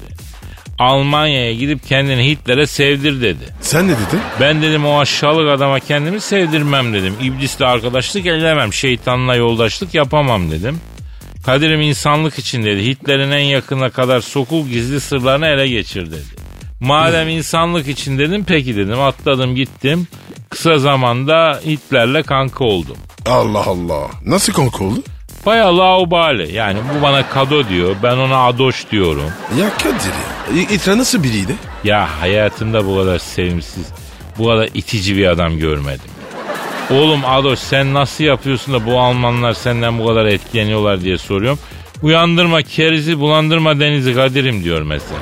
Almanya'ya 0.79 1.53
gidip 1.53 1.87
kendini 1.87 2.29
Hitler'e 2.29 2.67
sevdir 2.67 3.21
dedi. 3.21 3.43
Sen 3.61 3.87
ne 3.87 3.91
dedin? 3.91 4.19
Ben 4.39 4.61
dedim 4.61 4.85
o 4.85 4.99
aşağılık 4.99 5.49
adama 5.49 5.79
kendimi 5.79 6.21
sevdirmem 6.21 6.93
dedim. 6.93 7.13
İblisle 7.21 7.65
arkadaşlık 7.65 8.25
edemem. 8.25 8.73
Şeytanla 8.73 9.35
yoldaşlık 9.35 9.93
yapamam 9.93 10.51
dedim. 10.51 10.79
Kadir'im 11.45 11.81
insanlık 11.81 12.39
için 12.39 12.63
dedi. 12.63 12.85
Hitler'in 12.85 13.31
en 13.31 13.45
yakına 13.45 13.89
kadar 13.89 14.21
sokul 14.21 14.67
gizli 14.67 15.01
sırlarını 15.01 15.47
ele 15.47 15.67
geçir 15.67 16.11
dedi. 16.11 16.41
Madem 16.79 17.29
insanlık 17.29 17.87
için 17.87 18.19
dedim 18.19 18.45
peki 18.47 18.75
dedim. 18.75 19.01
Atladım 19.01 19.55
gittim. 19.55 20.07
Kısa 20.51 20.77
zamanda 20.79 21.59
Hitler'le 21.65 22.23
kanka 22.23 22.63
oldum. 22.63 22.97
Allah 23.29 23.65
Allah. 23.67 24.07
Nasıl 24.25 24.53
konuk 24.53 24.81
oldu? 24.81 24.99
Bayağı 25.45 25.77
laubali. 25.77 26.53
Yani 26.53 26.79
bu 26.79 27.01
bana 27.01 27.29
kado 27.29 27.69
diyor. 27.69 27.95
Ben 28.03 28.17
ona 28.17 28.37
adoş 28.45 28.91
diyorum. 28.91 29.31
Ya 29.59 29.69
Kadir 29.77 30.61
ya. 30.61 30.69
İtra 30.75 30.97
nasıl 30.97 31.23
biriydi? 31.23 31.55
Ya 31.83 32.21
hayatımda 32.21 32.85
bu 32.87 32.95
kadar 32.97 33.19
sevimsiz, 33.19 33.85
bu 34.37 34.47
kadar 34.47 34.69
itici 34.73 35.17
bir 35.17 35.27
adam 35.27 35.57
görmedim. 35.57 36.11
Oğlum 36.91 37.25
Adoş 37.25 37.59
sen 37.59 37.93
nasıl 37.93 38.23
yapıyorsun 38.23 38.73
da 38.73 38.85
bu 38.85 38.99
Almanlar 38.99 39.53
senden 39.53 39.99
bu 39.99 40.07
kadar 40.07 40.25
etkileniyorlar 40.25 41.01
diye 41.01 41.17
soruyorum. 41.17 41.59
Uyandırma 42.03 42.61
kerizi 42.61 43.19
bulandırma 43.19 43.79
denizi 43.79 44.13
Kadir'im 44.15 44.63
diyor 44.63 44.81
mesela. 44.81 45.19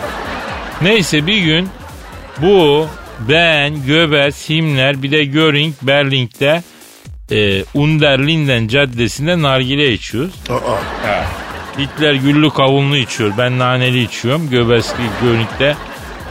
Neyse 0.81 1.27
bir 1.27 1.37
gün 1.37 1.69
bu 2.41 2.87
ben 3.29 3.85
Göbels, 3.85 4.49
Himmler 4.49 5.03
bir 5.03 5.11
de 5.11 5.25
Göring 5.25 5.75
Berlin'de 5.81 6.63
e, 7.31 7.63
Under 7.73 8.27
Linden 8.27 8.67
caddesinde 8.67 9.41
nargile 9.41 9.93
içiyoruz. 9.93 10.33
Aa. 10.49 11.23
Hitler 11.79 12.13
güllü 12.13 12.49
kavunlu 12.49 12.97
içiyor. 12.97 13.33
Ben 13.37 13.59
naneli 13.59 14.03
içiyorum. 14.03 14.49
Göbeski 14.49 15.01
Göring'de 15.21 15.75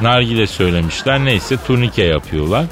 nargile 0.00 0.46
söylemişler. 0.46 1.24
Neyse 1.24 1.56
turnike 1.66 2.04
yapıyorlar. 2.04 2.64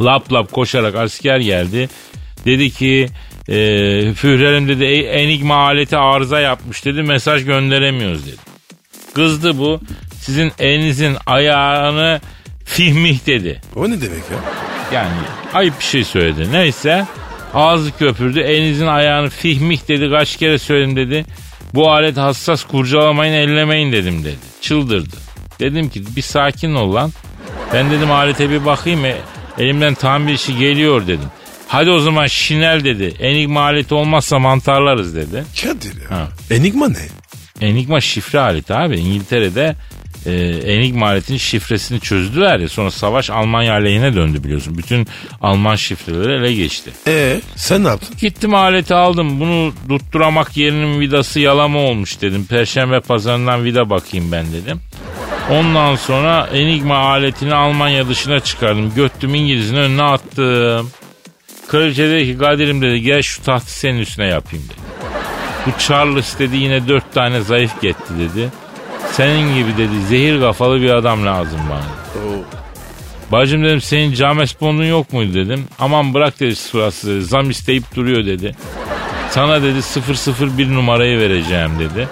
Lap 0.00 0.32
lap 0.32 0.52
koşarak 0.52 0.94
asker 0.94 1.38
geldi. 1.38 1.88
Dedi 2.44 2.70
ki 2.70 3.08
e, 3.48 3.54
Führer'im 4.14 4.68
dedi 4.68 4.84
"E- 4.84 5.22
enigma 5.22 5.54
aleti 5.54 5.96
arıza 5.96 6.40
yapmış 6.40 6.84
dedi. 6.84 7.02
Mesaj 7.02 7.44
gönderemiyoruz 7.44 8.26
dedi. 8.26 8.36
Kızdı 9.14 9.58
bu. 9.58 9.80
Sizin 10.20 10.52
elinizin 10.58 11.16
ayağını 11.26 12.20
fihmih 12.66 13.26
dedi. 13.26 13.60
O 13.76 13.90
ne 13.90 14.00
demek 14.00 14.22
ya? 14.30 14.38
Yani 14.92 15.12
ayıp 15.54 15.78
bir 15.78 15.84
şey 15.84 16.04
söyledi. 16.04 16.52
Neyse 16.52 17.06
ağzı 17.54 17.96
köpürdü. 17.98 18.40
Elinizin 18.40 18.86
ayağını 18.86 19.30
fihmih 19.30 19.88
dedi. 19.88 20.10
Kaç 20.10 20.36
kere 20.36 20.58
söyledim 20.58 20.96
dedi. 20.96 21.24
Bu 21.74 21.90
alet 21.90 22.16
hassas 22.16 22.64
kurcalamayın 22.64 23.32
ellemeyin 23.32 23.92
dedim 23.92 24.24
dedi. 24.24 24.36
Çıldırdı. 24.60 25.16
Dedim 25.60 25.88
ki 25.88 26.16
bir 26.16 26.22
sakin 26.22 26.74
ol 26.74 26.94
lan. 26.94 27.12
Ben 27.72 27.90
dedim 27.90 28.10
alete 28.10 28.50
bir 28.50 28.64
bakayım. 28.66 29.04
E, 29.04 29.16
elimden 29.58 29.94
tam 29.94 30.26
bir 30.26 30.32
işi 30.32 30.58
geliyor 30.58 31.06
dedim. 31.06 31.28
Hadi 31.68 31.90
o 31.90 31.98
zaman 31.98 32.26
şinel 32.26 32.84
dedi. 32.84 33.14
Enigma 33.20 33.60
aleti 33.60 33.94
olmazsa 33.94 34.38
mantarlarız 34.38 35.16
dedi. 35.16 35.44
Kadir 35.62 36.02
ya. 36.02 36.10
Ha. 36.10 36.28
Enigma 36.50 36.88
ne? 36.88 37.06
Enigma 37.60 38.00
şifre 38.00 38.38
aleti 38.38 38.74
abi. 38.74 38.98
İngiltere'de 38.98 39.76
e, 40.26 40.32
Enigma 40.72 41.06
aletinin 41.06 41.38
şifresini 41.38 42.00
çözdüler 42.00 42.58
ya. 42.58 42.68
Sonra 42.68 42.90
savaş 42.90 43.30
Almanya 43.30 43.72
aleyhine 43.72 44.14
döndü 44.14 44.44
biliyorsun. 44.44 44.78
Bütün 44.78 45.06
Alman 45.40 45.76
şifreleri 45.76 46.32
ele 46.32 46.54
geçti. 46.54 46.90
Ee 47.06 47.40
sen 47.56 47.84
ne 47.84 47.88
yaptın? 47.88 48.16
Gittim 48.20 48.54
aleti 48.54 48.94
aldım. 48.94 49.40
Bunu 49.40 49.72
tutturamak 49.88 50.56
yerinin 50.56 51.00
vidası 51.00 51.40
yalama 51.40 51.78
olmuş 51.78 52.20
dedim. 52.20 52.46
Perşembe 52.46 53.00
pazarından 53.00 53.64
vida 53.64 53.90
bakayım 53.90 54.32
ben 54.32 54.46
dedim. 54.52 54.80
Ondan 55.50 55.96
sonra 55.96 56.48
Enigma 56.52 56.96
aletini 56.96 57.54
Almanya 57.54 58.08
dışına 58.08 58.40
çıkardım. 58.40 58.94
Göttüm 58.94 59.34
İngiliz'in 59.34 59.76
önüne 59.76 60.02
attım. 60.02 60.90
Kraliçe 61.68 62.08
dedi 62.08 62.24
ki 62.24 62.38
Kadir'im 62.38 62.82
dedi 62.82 63.02
gel 63.02 63.22
şu 63.22 63.42
tahtı 63.42 63.72
senin 63.72 63.98
üstüne 63.98 64.26
yapayım 64.26 64.64
dedi. 64.64 64.86
Bu 65.66 65.78
Charles 65.78 66.38
dedi 66.38 66.56
yine 66.56 66.88
dört 66.88 67.14
tane 67.14 67.40
zayıf 67.40 67.82
gitti 67.82 68.12
dedi. 68.18 68.48
Senin 69.12 69.54
gibi 69.54 69.76
dedi 69.76 70.02
zehir 70.08 70.40
kafalı 70.40 70.80
bir 70.80 70.90
adam 70.90 71.26
lazım 71.26 71.60
bana. 71.70 71.84
Bacım 73.32 73.64
dedim 73.64 73.80
senin 73.80 74.14
James 74.14 74.60
Bond'un 74.60 74.84
yok 74.84 75.12
muydu 75.12 75.34
dedim. 75.34 75.64
Aman 75.78 76.14
bırak 76.14 76.40
dedi 76.40 76.56
sırası 76.56 77.06
dedi. 77.06 77.24
Zam 77.24 77.50
isteyip 77.50 77.96
duruyor 77.96 78.26
dedi. 78.26 78.54
Sana 79.30 79.62
dedi 79.62 79.78
001 80.58 80.74
numarayı 80.74 81.18
vereceğim 81.18 81.78
dedi. 81.78 82.08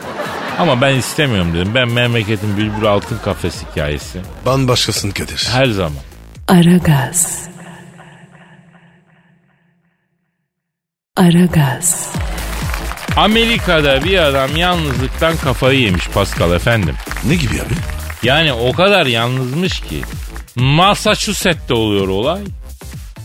Ama 0.58 0.80
ben 0.80 0.94
istemiyorum 0.94 1.54
dedim. 1.54 1.74
Ben 1.74 1.88
memleketin 1.88 2.56
bülbül 2.56 2.84
altın 2.86 3.18
kafes 3.24 3.62
hikayesi. 3.70 4.20
Bambaşkasın 4.46 5.10
Kadir. 5.10 5.48
Her 5.52 5.66
zaman. 5.66 6.02
Aragaz. 6.48 7.48
Aragaz. 11.16 12.12
Amerika'da 13.16 14.04
bir 14.04 14.18
adam 14.18 14.56
yalnızlıktan 14.56 15.36
kafayı 15.36 15.80
yemiş 15.80 16.08
Pascal 16.08 16.52
efendim. 16.52 16.94
Ne 17.28 17.34
gibi 17.34 17.54
abi? 17.54 17.74
Yani 18.22 18.52
o 18.52 18.72
kadar 18.72 19.06
yalnızmış 19.06 19.80
ki 19.80 20.02
Massachusetts'te 20.56 21.74
oluyor 21.74 22.08
olay. 22.08 22.40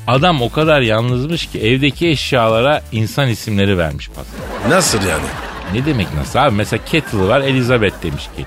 Adam 0.07 0.41
o 0.41 0.51
kadar 0.51 0.81
yalnızmış 0.81 1.45
ki 1.45 1.59
evdeki 1.59 2.07
eşyalara 2.07 2.81
insan 2.91 3.29
isimleri 3.29 3.77
vermiş 3.77 4.09
Pascal. 4.09 4.69
Nasıl 4.75 4.97
yani? 5.07 5.25
Ne 5.73 5.85
demek 5.85 6.13
nasıl 6.13 6.39
abi? 6.39 6.55
Mesela 6.55 6.85
Kettle'ı 6.85 7.27
var 7.27 7.41
Elizabeth 7.41 8.03
demiş 8.03 8.23
ki. 8.37 8.45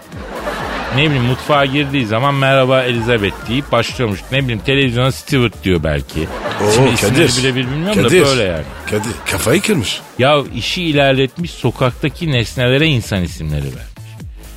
Ne 0.96 1.06
bileyim 1.06 1.24
mutfağa 1.24 1.64
girdiği 1.64 2.06
zaman 2.06 2.34
merhaba 2.34 2.82
Elizabeth 2.82 3.48
deyip 3.48 3.72
başlıyormuş. 3.72 4.20
Ne 4.32 4.42
bileyim 4.42 4.60
televizyona 4.66 5.12
Stewart 5.12 5.64
diyor 5.64 5.84
belki. 5.84 6.28
Oo 6.66 6.72
Şimdi 6.72 6.90
isimleri 6.94 7.26
Kadir. 7.26 7.42
birebir 7.42 7.66
bilmiyorum 7.70 8.02
Kadir. 8.02 8.20
da 8.20 8.26
böyle 8.26 8.42
yani. 8.42 8.64
Kadir 8.90 9.12
kafayı 9.30 9.60
kırmış. 9.62 10.00
Ya 10.18 10.42
işi 10.56 10.82
ilerletmiş 10.82 11.50
sokaktaki 11.50 12.32
nesnelere 12.32 12.86
insan 12.86 13.22
isimleri 13.22 13.64
vermiş. 13.64 13.82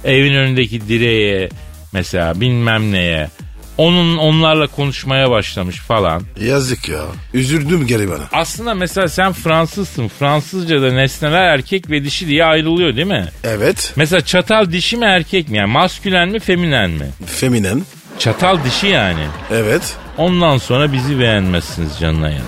Evin 0.03 0.33
önündeki 0.35 0.87
direğe 0.87 1.49
mesela 1.93 2.41
bilmem 2.41 2.91
neye. 2.91 3.29
Onun 3.77 4.17
onlarla 4.17 4.67
konuşmaya 4.67 5.29
başlamış 5.31 5.75
falan. 5.79 6.23
Yazık 6.41 6.89
ya. 6.89 7.01
Üzüldüm 7.33 7.87
geri 7.87 8.09
bana. 8.09 8.23
Aslında 8.31 8.73
mesela 8.73 9.07
sen 9.07 9.33
Fransızsın. 9.33 10.07
Fransızca'da 10.07 10.91
nesneler 10.93 11.41
erkek 11.43 11.89
ve 11.89 12.03
dişi 12.03 12.27
diye 12.27 12.45
ayrılıyor 12.45 12.95
değil 12.95 13.07
mi? 13.07 13.25
Evet. 13.43 13.93
Mesela 13.95 14.21
çatal 14.21 14.71
dişi 14.71 14.97
mi 14.97 15.05
erkek 15.05 15.49
mi? 15.49 15.57
Yani 15.57 15.71
maskülen 15.71 16.29
mi 16.29 16.39
feminen 16.39 16.89
mi? 16.91 17.05
Feminen. 17.25 17.81
Çatal 18.19 18.57
dişi 18.63 18.87
yani. 18.87 19.25
Evet. 19.51 19.93
Ondan 20.17 20.57
sonra 20.57 20.93
bizi 20.93 21.19
beğenmezsiniz 21.19 21.99
canına 21.99 22.29
yani. 22.29 22.41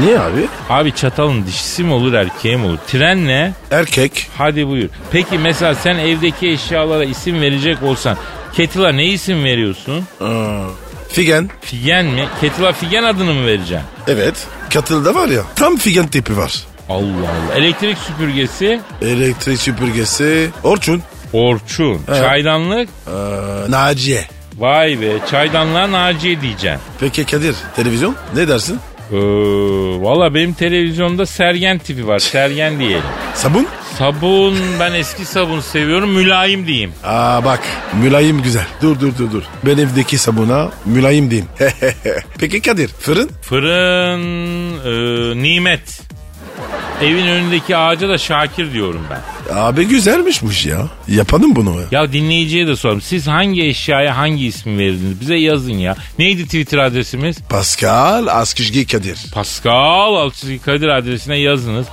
Niye 0.00 0.18
abi? 0.20 0.46
Abi 0.70 0.94
çatalın 0.94 1.46
dişisi 1.46 1.84
mi 1.84 1.92
olur 1.92 2.12
erkeği 2.12 2.56
mi 2.56 2.66
olur? 2.66 2.78
Tren 2.86 3.26
ne? 3.26 3.52
Erkek. 3.70 4.26
Hadi 4.38 4.68
buyur. 4.68 4.88
Peki 5.12 5.38
mesela 5.38 5.74
sen 5.74 5.98
evdeki 5.98 6.48
eşyalara 6.48 7.04
isim 7.04 7.40
verecek 7.40 7.82
olsan 7.82 8.16
Kettle'a 8.52 8.92
ne 8.92 9.04
isim 9.06 9.44
veriyorsun? 9.44 10.04
Aa, 10.20 10.66
Figen. 11.08 11.50
Figen 11.60 12.06
mi? 12.06 12.24
Kettle'a 12.40 12.72
Figen 12.72 13.02
adını 13.02 13.34
mı 13.34 13.46
vereceksin? 13.46 13.86
Evet. 14.08 14.46
Katılda 14.74 15.14
var 15.14 15.28
ya. 15.28 15.42
Tam 15.56 15.76
figen 15.76 16.06
tipi 16.06 16.36
var. 16.36 16.64
Allah 16.88 17.02
Allah. 17.04 17.54
Elektrik 17.56 17.98
süpürgesi 17.98 18.80
Elektrik 19.02 19.58
süpürgesi. 19.60 20.50
Orçun. 20.64 21.02
Orçun. 21.32 22.00
Çaydanlık 22.06 22.88
Ee, 23.06 23.10
Naciye. 23.70 24.24
Vay 24.58 25.00
be 25.00 25.12
çaydanlığa 25.30 25.92
Naciye 25.92 26.40
diyeceksin. 26.40 26.80
Peki 27.00 27.24
Kadir 27.24 27.54
televizyon 27.76 28.16
ne 28.34 28.48
dersin? 28.48 28.80
Ee, 29.12 29.16
Valla 30.02 30.34
benim 30.34 30.52
televizyonda 30.52 31.26
Sergen 31.26 31.78
tipi 31.78 32.06
var. 32.06 32.18
Sergen 32.18 32.78
diyelim. 32.80 33.02
Sabun? 33.34 33.66
Sabun 33.98 34.56
ben 34.80 34.92
eski 34.92 35.24
sabun 35.24 35.60
seviyorum 35.60 36.10
mülayim 36.10 36.66
diyeyim. 36.66 36.92
Aa 37.04 37.44
bak 37.44 37.60
mülayim 38.02 38.42
güzel. 38.42 38.66
Dur 38.82 39.00
dur 39.00 39.12
dur 39.18 39.32
dur. 39.32 39.42
Ben 39.66 39.78
evdeki 39.78 40.18
sabuna 40.18 40.70
mülayim 40.84 41.30
diyeyim. 41.30 41.48
Peki 42.38 42.62
Kadir 42.62 42.88
fırın? 42.88 43.30
Fırın 43.42 44.22
e, 44.84 45.42
nimet. 45.42 46.00
Evin 47.02 47.26
önündeki 47.26 47.76
ağaca 47.76 48.08
da 48.08 48.18
Şakir 48.18 48.72
diyorum 48.72 49.06
ben. 49.10 49.20
Abi 49.54 49.84
güzelmiş 49.88 50.42
bu 50.42 50.68
ya. 50.68 50.88
Yapalım 51.08 51.56
bunu. 51.56 51.76
Ya 51.90 52.12
dinleyiciye 52.12 52.66
de 52.66 52.76
sorayım. 52.76 53.00
Siz 53.00 53.26
hangi 53.26 53.62
eşyaya 53.64 54.16
hangi 54.16 54.46
ismi 54.46 54.78
verirdiniz? 54.78 55.20
Bize 55.20 55.34
yazın 55.36 55.72
ya. 55.72 55.96
Neydi 56.18 56.44
Twitter 56.44 56.78
adresimiz? 56.78 57.38
Pascal 57.40 58.26
Askışgi 58.26 58.86
Kadir. 58.86 59.18
Pascal 59.34 60.14
Altçizgi 60.14 60.58
Kadir 60.58 60.88
adresine 60.88 61.36
yazınız. 61.38 61.86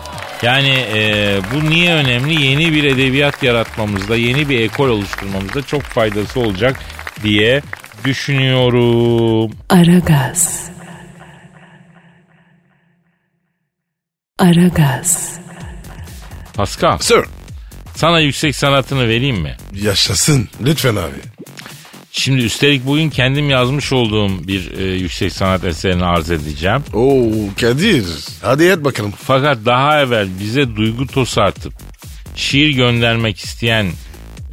Yani 0.44 0.74
e, 0.94 1.38
bu 1.56 1.70
niye 1.70 1.94
önemli? 1.94 2.46
Yeni 2.46 2.74
bir 2.74 2.84
edebiyat 2.84 3.44
yaratmamızda, 3.44 4.15
yeni 4.15 4.50
bir 4.50 4.60
ekol 4.60 4.89
oluşturmamızda 4.89 5.62
çok 5.62 5.82
faydası 5.82 6.39
olacak 6.39 6.80
diye 7.24 7.62
düşünüyorum. 8.06 9.52
Aragaz. 9.70 10.74
Aragaz. 14.39 15.39
Pascal, 16.54 16.98
Sir. 16.98 17.19
sana 17.95 18.19
yüksek 18.19 18.56
sanatını 18.56 19.08
vereyim 19.08 19.38
mi? 19.41 19.58
Yaşasın. 19.82 20.50
Lütfen 20.63 20.95
abi. 20.95 21.19
Şimdi 22.12 22.41
üstelik 22.43 22.86
bugün 22.86 23.10
kendim 23.10 23.50
yazmış 23.50 23.93
olduğum 23.93 24.48
bir 24.48 24.78
e, 24.78 24.84
yüksek 24.84 25.34
sanat 25.34 25.63
eserini 25.63 26.06
arz 26.06 26.32
edeceğim. 26.32 26.84
Oo 26.93 27.32
Kadir. 27.62 28.06
Hadi 28.41 28.63
et 28.63 28.84
bakalım. 28.84 29.13
Fakat 29.24 29.58
daha 29.65 30.02
evvel 30.02 30.28
bize 30.39 30.76
duygu 30.76 31.08
tosatıp 31.08 31.74
şiir 32.36 32.69
göndermek 32.69 33.39
isteyen 33.39 33.86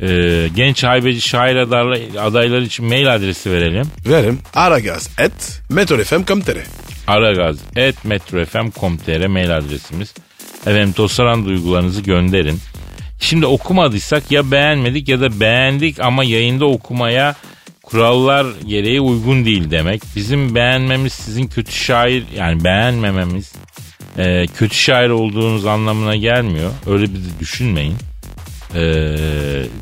e, 0.01 0.49
genç 0.57 0.85
haybeci 0.85 1.21
şair 1.21 1.57
adaylar- 1.57 2.19
adayları 2.21 2.65
için 2.65 2.85
mail 2.87 3.15
adresi 3.15 3.51
verelim. 3.51 3.87
Verim. 4.07 4.39
Aragaz 4.55 5.11
et. 5.19 5.61
metrofm.com.tr 5.71 6.57
aragaz.metrofm.com.tr 7.07 9.27
mail 9.27 9.57
adresimiz. 9.57 10.15
Efendim 10.61 10.93
tosaran 10.93 11.45
duygularınızı 11.45 12.03
gönderin. 12.03 12.59
Şimdi 13.21 13.47
okumadıysak 13.47 14.31
ya 14.31 14.51
beğenmedik 14.51 15.09
ya 15.09 15.21
da 15.21 15.41
beğendik 15.41 16.01
ama 16.01 16.25
yayında 16.25 16.65
okumaya 16.65 17.35
kurallar 17.83 18.47
gereği 18.67 19.01
uygun 19.01 19.45
değil 19.45 19.71
demek. 19.71 20.03
Bizim 20.17 20.55
beğenmemiz 20.55 21.13
sizin 21.13 21.47
kötü 21.47 21.73
şair 21.73 22.25
yani 22.37 22.65
beğenmememiz 22.65 23.53
e, 24.19 24.47
kötü 24.47 24.75
şair 24.75 25.11
olduğunuz 25.11 25.67
anlamına 25.67 26.17
gelmiyor. 26.17 26.71
Öyle 26.87 27.03
bir 27.03 27.19
de 27.19 27.41
düşünmeyin. 27.41 27.97
E, 28.75 28.83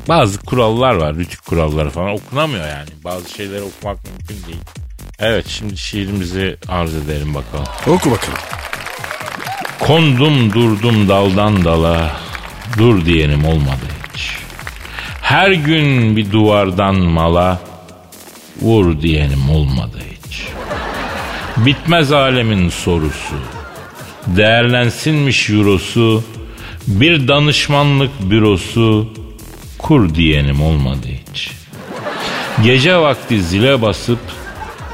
bazı 0.07 0.39
kurallar 0.39 0.95
var, 0.95 1.15
rütük 1.15 1.45
kuralları 1.45 1.89
falan 1.89 2.09
okunamıyor 2.09 2.67
yani. 2.67 2.89
Bazı 3.03 3.29
şeyleri 3.29 3.61
okumak 3.61 3.97
mümkün 4.05 4.47
değil. 4.47 4.61
Evet 5.21 5.47
şimdi 5.47 5.77
şiirimizi 5.77 6.57
arz 6.67 6.95
edelim 6.95 7.33
bakalım. 7.33 7.65
Oku 7.87 8.11
bakalım. 8.11 8.39
Kondum 9.79 10.53
durdum 10.53 11.09
daldan 11.09 11.65
dala 11.65 12.11
Dur 12.77 13.05
diyenim 13.05 13.45
olmadı 13.45 13.85
hiç 14.13 14.37
Her 15.21 15.51
gün 15.51 16.17
bir 16.17 16.31
duvardan 16.31 16.95
mala 16.95 17.59
Vur 18.61 19.01
diyenim 19.01 19.49
olmadı 19.49 19.97
hiç 20.25 20.47
Bitmez 21.57 22.11
alemin 22.11 22.69
sorusu 22.69 23.35
Değerlensinmiş 24.27 25.49
eurosu 25.49 26.23
Bir 26.87 27.27
danışmanlık 27.27 28.11
bürosu 28.21 29.13
Kur 29.77 30.15
diyenim 30.15 30.61
olmadı 30.61 31.07
hiç 31.31 31.51
Gece 32.63 32.97
vakti 32.97 33.43
zile 33.43 33.81
basıp 33.81 34.19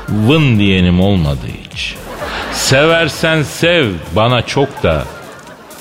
Vın 0.09 0.59
diyenim 0.59 1.01
olmadı 1.01 1.47
hiç 1.63 1.95
Seversen 2.51 3.43
sev 3.43 3.91
bana 4.15 4.41
çok 4.41 4.83
da 4.83 5.05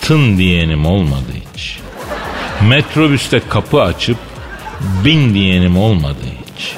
tın 0.00 0.38
diyenim 0.38 0.86
olmadı 0.86 1.32
hiç. 1.54 1.78
Metrobüste 2.68 3.40
kapı 3.48 3.82
açıp 3.82 4.16
bin 5.04 5.34
diyenim 5.34 5.78
olmadı 5.78 6.22
hiç. 6.24 6.72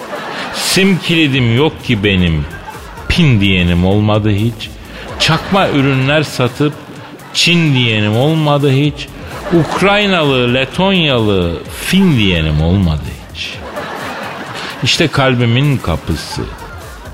Sim 0.54 0.98
kilidim 0.98 1.56
yok 1.56 1.84
ki 1.84 2.04
benim 2.04 2.46
pin 3.08 3.40
diyenim 3.40 3.86
olmadı 3.86 4.30
hiç. 4.30 4.70
Çakma 5.20 5.68
ürünler 5.68 6.22
satıp 6.22 6.72
Çin 7.34 7.74
diyenim 7.74 8.16
olmadı 8.16 8.70
hiç. 8.70 9.08
Ukraynalı, 9.52 10.54
Letonyalı, 10.54 11.62
Fin 11.86 12.18
diyenim 12.18 12.62
olmadı 12.62 13.02
hiç. 13.34 13.54
İşte 14.82 15.08
kalbimin 15.08 15.76
kapısı. 15.76 16.42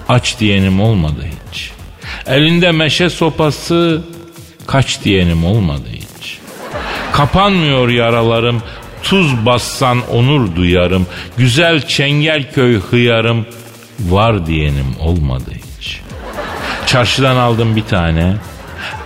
Aç 0.09 0.40
diyenim 0.40 0.81
olmadı 0.81 1.27
hiç. 1.53 1.71
Elinde 2.27 2.73
meşe 2.73 3.11
sopası 3.11 4.03
kaç 4.67 5.05
diyenim 5.05 5.45
olmadı 5.45 5.88
hiç. 5.93 6.38
Kapanmıyor 7.12 7.88
yaralarım, 7.88 8.62
tuz 9.03 9.47
bassan 9.47 10.11
onur 10.11 10.57
duyarım. 10.57 11.07
Güzel 11.37 11.87
Çengelköy 11.87 12.81
hıyarım 12.81 13.47
var 14.01 14.47
diyenim 14.47 14.97
olmadı 15.01 15.51
hiç. 15.51 16.01
Çarşıdan 16.87 17.37
aldım 17.37 17.77
bir 17.77 17.85
tane, 17.85 18.37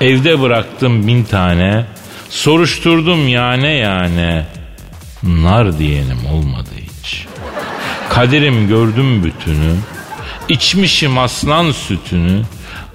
evde 0.01 0.41
bıraktım 0.41 1.07
bin 1.07 1.25
tane. 1.25 1.85
Soruşturdum 2.31 3.29
yane 3.29 3.73
yane, 3.73 4.47
nar 5.23 5.79
diyenim 5.79 6.27
olmadı 6.33 6.71
hiç. 6.77 7.27
Kaderim 8.09 8.69
gördüm 8.69 9.25
bütünü, 9.25 9.75
içmişim 10.49 11.19
aslan 11.19 11.73
sütünü. 11.73 12.43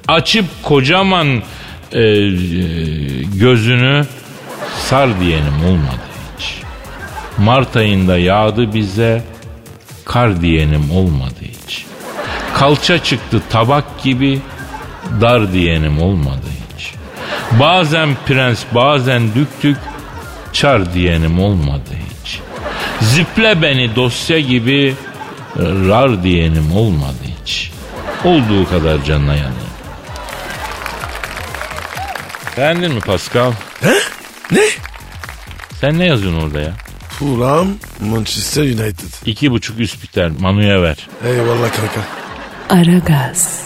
Açıp 0.08 0.46
kocaman 0.64 1.28
e, 1.92 2.00
e, 2.00 2.24
gözünü 3.24 4.06
sar 4.80 5.20
diyenim 5.20 5.66
olmadı 5.66 6.04
hiç. 6.38 6.58
Mart 7.38 7.76
ayında 7.76 8.18
yağdı 8.18 8.74
bize 8.74 9.24
kar 10.06 10.42
diyenim 10.42 10.92
olmadı 10.92 11.40
hiç. 11.42 11.86
Kalça 12.54 13.04
çıktı 13.04 13.42
tabak 13.50 14.04
gibi 14.04 14.40
dar 15.22 15.54
diyenim 15.54 16.02
olmadı 16.02 16.46
hiç. 16.78 16.94
Bazen 17.60 18.10
prens 18.26 18.64
bazen 18.76 19.36
dük 19.36 19.64
dük 19.64 19.78
çar 20.54 20.94
diyenim 20.94 21.40
olmadı 21.40 21.90
hiç. 22.24 22.40
Ziple 23.02 23.62
beni 23.62 23.96
dosya 23.96 24.40
gibi 24.40 24.96
rar 25.58 26.24
diyenim 26.24 26.72
olmadı. 26.76 27.23
Olduğu 28.26 28.70
kadar 28.70 29.04
canına 29.04 29.36
yanayım. 29.36 29.74
Beğendin 32.58 32.94
mi 32.94 33.00
Pascal? 33.00 33.52
He? 33.82 33.94
Ne? 34.52 34.62
Sen 35.82 36.00
ne 36.00 36.06
yazıyorsun 36.06 36.42
orada 36.42 36.60
ya? 36.62 36.74
Fulham 37.20 37.68
Manchester 38.00 38.64
United. 38.64 39.14
İki 39.26 39.52
buçuk 39.52 39.80
üst 39.80 40.04
biter. 40.04 40.32
Manu'ya 40.40 40.82
ver. 40.82 41.08
Eyvallah 41.26 41.70
kanka. 41.72 42.02
Aragaz. 42.70 43.64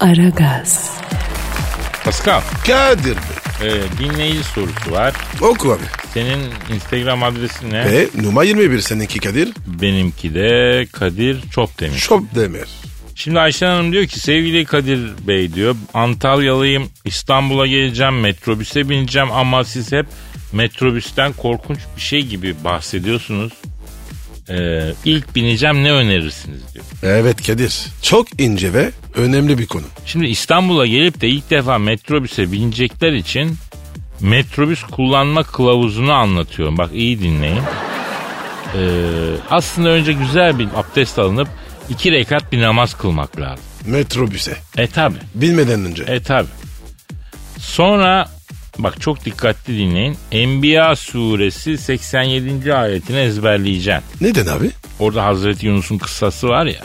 Aragaz. 0.00 0.90
Pascal, 2.04 2.40
Kadir 2.66 3.16
Bey. 3.16 3.35
E, 3.62 3.68
dinleyici 3.98 4.44
sorusu 4.44 4.90
var. 4.90 5.14
Oku 5.40 5.72
abi. 5.72 5.82
Senin 6.14 6.40
Instagram 6.74 7.22
adresin 7.22 7.70
ne? 7.70 7.92
Ve 7.92 8.08
numara 8.22 8.44
21 8.44 8.80
seninki 8.80 9.18
Kadir. 9.20 9.48
Benimki 9.66 10.34
de 10.34 10.86
Kadir 10.92 11.42
Çopdemir. 11.50 11.98
Şop 11.98 12.34
Demir. 12.34 12.68
Şimdi 13.14 13.40
Ayşen 13.40 13.66
Hanım 13.66 13.92
diyor 13.92 14.06
ki 14.06 14.20
sevgili 14.20 14.64
Kadir 14.64 15.00
Bey 15.26 15.54
diyor 15.54 15.76
Antalyalıyım 15.94 16.88
İstanbul'a 17.04 17.66
geleceğim 17.66 18.20
metrobüse 18.20 18.88
bineceğim 18.88 19.32
ama 19.32 19.64
siz 19.64 19.92
hep 19.92 20.06
metrobüsten 20.52 21.32
korkunç 21.32 21.78
bir 21.96 22.00
şey 22.02 22.22
gibi 22.22 22.54
bahsediyorsunuz. 22.64 23.52
Ee, 24.50 24.92
ilk 25.04 25.34
bineceğim 25.36 25.84
ne 25.84 25.92
önerirsiniz 25.92 26.60
diyor. 26.74 26.84
Evet 27.02 27.46
Kadir. 27.46 27.86
Çok 28.02 28.40
ince 28.40 28.72
ve 28.72 28.90
önemli 29.14 29.58
bir 29.58 29.66
konu. 29.66 29.84
Şimdi 30.06 30.26
İstanbul'a 30.26 30.86
gelip 30.86 31.20
de 31.20 31.28
ilk 31.28 31.50
defa 31.50 31.78
metrobüse 31.78 32.52
binecekler 32.52 33.12
için 33.12 33.56
metrobüs 34.20 34.82
kullanma 34.82 35.42
kılavuzunu 35.42 36.12
anlatıyorum. 36.12 36.78
Bak 36.78 36.90
iyi 36.94 37.20
dinleyin. 37.20 37.60
Ee, 38.74 38.80
aslında 39.50 39.88
önce 39.88 40.12
güzel 40.12 40.58
bir 40.58 40.68
abdest 40.74 41.18
alınıp 41.18 41.48
iki 41.88 42.12
rekat 42.12 42.52
bir 42.52 42.60
namaz 42.62 42.94
kılmak 42.94 43.40
lazım. 43.40 43.64
Metrobüse. 43.86 44.56
E 44.76 44.86
tabi. 44.86 45.14
Bilmeden 45.34 45.84
önce. 45.84 46.02
E 46.02 46.22
tabi. 46.22 46.46
Sonra 47.58 48.28
bak 48.78 49.00
çok 49.00 49.24
dikkatli 49.24 49.78
dinleyin. 49.78 50.16
Enbiya 50.32 50.96
suresi 50.96 51.78
87. 51.78 52.74
ayetini 52.74 53.18
ezberleyeceksin. 53.18 54.04
Neden 54.20 54.46
abi? 54.46 54.70
Orada 54.98 55.24
Hazreti 55.24 55.66
Yunus'un 55.66 55.98
kıssası 55.98 56.48
var 56.48 56.66
ya. 56.66 56.80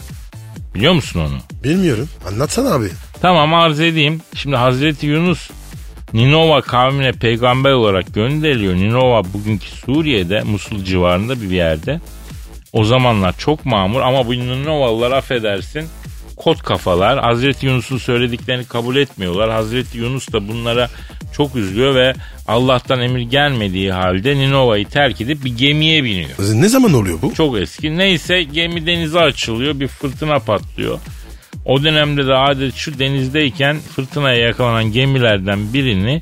Biliyor 0.76 0.94
musun 0.94 1.20
onu? 1.20 1.64
Bilmiyorum. 1.64 2.10
Anlatsana 2.28 2.74
abi. 2.74 2.90
Tamam 3.22 3.54
arz 3.54 3.80
edeyim. 3.80 4.22
Şimdi 4.36 4.56
Hazreti 4.56 5.08
Yunus 5.08 5.50
Ninova 6.14 6.62
kavmine 6.62 7.12
peygamber 7.12 7.72
olarak 7.72 8.14
gönderiliyor. 8.14 8.76
Ninova 8.76 9.24
bugünkü 9.34 9.68
Suriye'de 9.68 10.42
Musul 10.42 10.84
civarında 10.84 11.42
bir 11.42 11.50
yerde. 11.50 12.02
O 12.74 12.84
zamanlar 12.84 13.38
çok 13.38 13.66
mamur 13.66 14.02
ama 14.02 14.28
bu 14.28 14.32
Ninovalılar 14.32 15.12
affedersin 15.12 15.88
kot 16.42 16.64
kafalar. 16.64 17.20
Hazreti 17.20 17.66
Yunus'un 17.66 17.98
söylediklerini 17.98 18.66
kabul 18.66 18.96
etmiyorlar. 18.96 19.52
Hazreti 19.52 19.98
Yunus 19.98 20.34
da 20.34 20.48
bunlara 20.48 20.90
çok 21.34 21.56
üzülüyor 21.56 21.96
ve 21.96 22.14
Allah'tan 22.48 23.02
emir 23.02 23.22
gelmediği 23.22 23.92
halde 23.92 24.36
Ninova'yı 24.36 24.86
terk 24.86 25.22
edip 25.22 25.46
bir 25.46 25.58
gemiye 25.58 26.04
biniyor. 26.04 26.30
Ne 26.54 26.70
zaman 26.70 26.94
oluyor 26.94 27.22
bu? 27.22 27.34
Çok 27.34 27.60
eski. 27.60 27.98
Neyse 27.98 28.44
gemi 28.44 28.86
denize 28.86 29.20
açılıyor. 29.20 29.80
Bir 29.80 29.88
fırtına 29.88 30.40
patlıyor. 30.40 31.00
O 31.66 31.84
dönemde 31.84 32.28
de 32.28 32.36
adet 32.36 32.76
şu 32.76 33.00
denizdeyken 33.00 33.80
fırtınaya 33.96 34.38
yakalanan 34.38 34.92
gemilerden 34.92 35.74
birini 35.74 36.22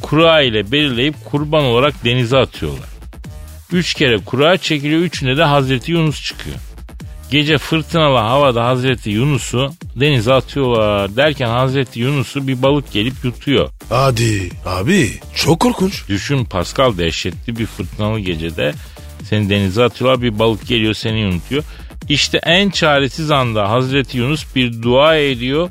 kura 0.00 0.42
ile 0.42 0.72
belirleyip 0.72 1.14
kurban 1.24 1.64
olarak 1.64 2.04
denize 2.04 2.36
atıyorlar. 2.36 2.88
Üç 3.72 3.94
kere 3.94 4.18
kura 4.18 4.56
çekiliyor. 4.56 5.00
Üçünde 5.00 5.36
de 5.36 5.44
Hazreti 5.44 5.92
Yunus 5.92 6.22
çıkıyor. 6.22 6.56
Gece 7.30 7.58
fırtınalı 7.58 8.18
havada 8.18 8.64
Hazreti 8.64 9.10
Yunus'u 9.10 9.70
denize 9.96 10.32
atıyorlar. 10.32 11.16
Derken 11.16 11.48
Hazreti 11.48 12.00
Yunus'u 12.00 12.48
bir 12.48 12.62
balık 12.62 12.92
gelip 12.92 13.24
yutuyor. 13.24 13.68
Hadi. 13.88 14.50
Abi 14.66 15.10
çok 15.34 15.60
korkunç. 15.60 16.08
Düşün 16.08 16.44
Pascal 16.44 16.98
dehşetli 16.98 17.58
bir 17.58 17.66
fırtınalı 17.66 18.20
gecede 18.20 18.72
Seni 19.28 19.50
denize 19.50 19.84
atıyorlar 19.84 20.22
bir 20.22 20.38
balık 20.38 20.66
geliyor 20.66 20.94
seni 20.94 21.26
unutuyor. 21.26 21.64
İşte 22.08 22.40
en 22.42 22.70
çaresiz 22.70 23.30
anda 23.30 23.70
Hazreti 23.70 24.18
Yunus 24.18 24.44
bir 24.56 24.82
dua 24.82 25.16
ediyor. 25.16 25.70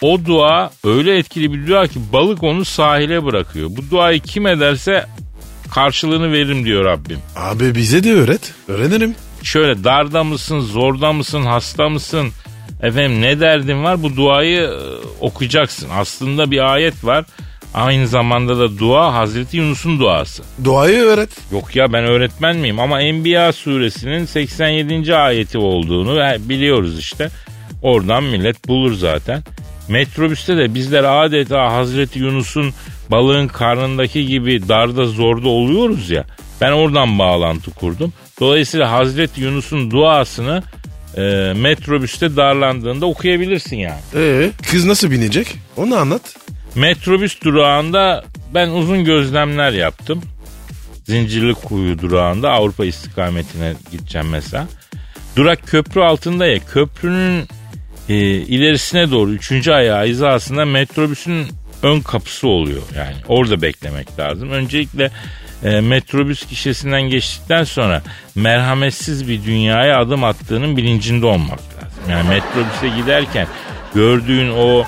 O 0.00 0.24
dua 0.24 0.70
öyle 0.84 1.18
etkili 1.18 1.52
bir 1.52 1.66
dua 1.66 1.86
ki 1.86 2.00
balık 2.12 2.42
onu 2.42 2.64
sahile 2.64 3.24
bırakıyor. 3.24 3.70
Bu 3.70 3.90
duayı 3.90 4.20
kim 4.20 4.46
ederse 4.46 5.06
karşılığını 5.70 6.32
veririm 6.32 6.64
diyor 6.64 6.84
Rabbim. 6.84 7.18
Abi 7.36 7.74
bize 7.74 8.04
de 8.04 8.12
öğret. 8.12 8.54
Öğrenirim. 8.68 9.14
Şöyle 9.46 9.84
darda 9.84 10.24
mısın, 10.24 10.60
zorda 10.60 11.12
mısın, 11.12 11.42
hasta 11.42 11.88
mısın? 11.88 12.28
Efendim 12.82 13.20
ne 13.20 13.40
derdin 13.40 13.84
var 13.84 14.02
bu 14.02 14.16
duayı 14.16 14.60
e, 14.60 14.70
okuyacaksın. 15.20 15.88
Aslında 15.92 16.50
bir 16.50 16.72
ayet 16.72 17.04
var. 17.04 17.24
Aynı 17.74 18.08
zamanda 18.08 18.58
da 18.58 18.78
dua 18.78 19.14
Hazreti 19.14 19.56
Yunus'un 19.56 20.00
duası. 20.00 20.42
Duayı 20.64 20.98
öğret. 20.98 21.30
Yok 21.52 21.76
ya 21.76 21.92
ben 21.92 22.04
öğretmen 22.04 22.56
miyim 22.56 22.80
ama 22.80 23.02
Enbiya 23.02 23.52
suresinin 23.52 24.24
87. 24.24 25.16
ayeti 25.16 25.58
olduğunu 25.58 26.38
biliyoruz 26.48 26.98
işte. 26.98 27.28
Oradan 27.82 28.24
millet 28.24 28.68
bulur 28.68 28.94
zaten. 28.94 29.42
Metrobüste 29.88 30.56
de 30.56 30.74
bizler 30.74 31.24
adeta 31.24 31.72
Hazreti 31.72 32.18
Yunus'un 32.18 32.72
balığın 33.10 33.48
karnındaki 33.48 34.26
gibi 34.26 34.68
darda 34.68 35.06
zorda 35.06 35.48
oluyoruz 35.48 36.10
ya. 36.10 36.24
Ben 36.60 36.72
oradan 36.72 37.18
bağlantı 37.18 37.70
kurdum. 37.70 38.12
Dolayısıyla 38.40 38.90
Hazreti 38.90 39.40
Yunus'un 39.40 39.90
duasını 39.90 40.62
e, 41.16 41.52
metrobüste 41.56 42.36
darlandığında 42.36 43.06
okuyabilirsin 43.06 43.76
yani. 43.76 44.00
Ee, 44.14 44.50
kız 44.70 44.84
nasıl 44.84 45.10
binecek? 45.10 45.56
Onu 45.76 45.96
anlat. 45.96 46.36
Metrobüs 46.74 47.42
durağında 47.42 48.24
ben 48.54 48.68
uzun 48.68 49.04
gözlemler 49.04 49.72
yaptım. 49.72 50.22
Zincirli 51.04 51.54
kuyu 51.54 51.98
durağında 51.98 52.50
Avrupa 52.50 52.84
istikametine 52.84 53.74
gideceğim 53.92 54.28
mesela. 54.28 54.66
Durak 55.36 55.66
köprü 55.66 56.00
altında 56.00 56.46
ya 56.46 56.58
köprünün 56.58 57.44
e, 58.08 58.14
ilerisine 58.24 59.10
doğru 59.10 59.30
üçüncü 59.30 59.72
ayağı 59.72 60.06
hizasında 60.06 60.64
metrobüsün 60.64 61.46
ön 61.82 62.00
kapısı 62.00 62.48
oluyor 62.48 62.82
yani 62.96 63.16
orada 63.28 63.62
beklemek 63.62 64.18
lazım. 64.18 64.50
Öncelikle 64.50 65.10
e, 65.64 65.80
metrobüs 65.80 66.48
gişesinden 66.48 67.02
geçtikten 67.02 67.64
sonra 67.64 68.02
merhametsiz 68.34 69.28
bir 69.28 69.44
dünyaya 69.44 69.98
adım 70.00 70.24
attığının 70.24 70.76
bilincinde 70.76 71.26
olmak 71.26 71.58
lazım. 71.58 72.10
Yani 72.10 72.28
metrobüse 72.28 73.00
giderken 73.00 73.46
gördüğün 73.94 74.50
o 74.50 74.84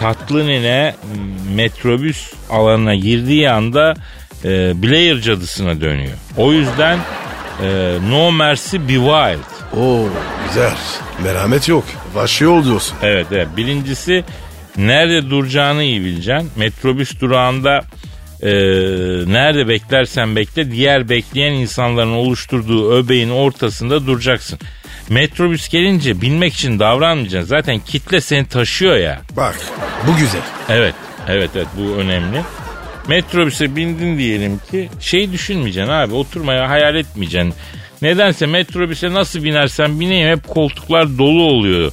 tatlı 0.00 0.46
nene 0.46 0.94
metrobüs 1.54 2.32
alanına 2.50 2.94
girdiği 2.94 3.50
anda 3.50 3.94
e, 4.44 4.82
Blair 4.82 5.20
cadısına 5.20 5.80
dönüyor. 5.80 6.16
O 6.36 6.52
yüzden 6.52 6.98
e, 7.62 7.96
no 8.10 8.32
mercy 8.32 8.76
be 8.76 8.94
wild. 8.94 9.78
Oo 9.80 10.08
güzel. 10.48 10.72
Merhamet 11.24 11.68
yok. 11.68 11.84
Vahşi 12.14 12.46
ol 12.46 12.64
diyorsun. 12.64 12.96
Evet 13.02 13.26
evet. 13.32 13.48
Birincisi 13.56 14.24
nerede 14.76 15.30
duracağını 15.30 15.82
iyi 15.82 16.00
bileceksin. 16.00 16.50
Metrobüs 16.56 17.20
durağında 17.20 17.80
e, 18.42 18.50
nerede 19.32 19.68
beklersen 19.68 20.36
bekle 20.36 20.70
diğer 20.70 21.08
bekleyen 21.08 21.52
insanların 21.52 22.12
oluşturduğu 22.12 22.92
öbeğin 22.92 23.30
ortasında 23.30 24.06
duracaksın. 24.06 24.58
Metrobüs 25.08 25.68
gelince 25.68 26.20
binmek 26.20 26.54
için 26.54 26.78
davranmayacaksın. 26.78 27.48
Zaten 27.48 27.78
kitle 27.78 28.20
seni 28.20 28.46
taşıyor 28.46 28.96
ya. 28.96 29.20
Bak 29.36 29.56
bu 30.06 30.16
güzel. 30.16 30.40
Evet, 30.68 30.94
evet, 31.28 31.50
evet 31.54 31.66
bu 31.76 32.00
önemli. 32.00 32.42
Metrobüse 33.08 33.76
bindin 33.76 34.18
diyelim 34.18 34.60
ki 34.70 34.88
şey 35.00 35.32
düşünmeyeceksin 35.32 35.92
abi 35.92 36.14
oturmaya 36.14 36.68
hayal 36.68 36.94
etmeyeceksin. 36.96 37.54
Nedense 38.02 38.46
metrobüse 38.46 39.12
nasıl 39.12 39.44
binersen 39.44 40.00
bineyim 40.00 40.28
hep 40.28 40.48
koltuklar 40.48 41.18
dolu 41.18 41.42
oluyor 41.42 41.92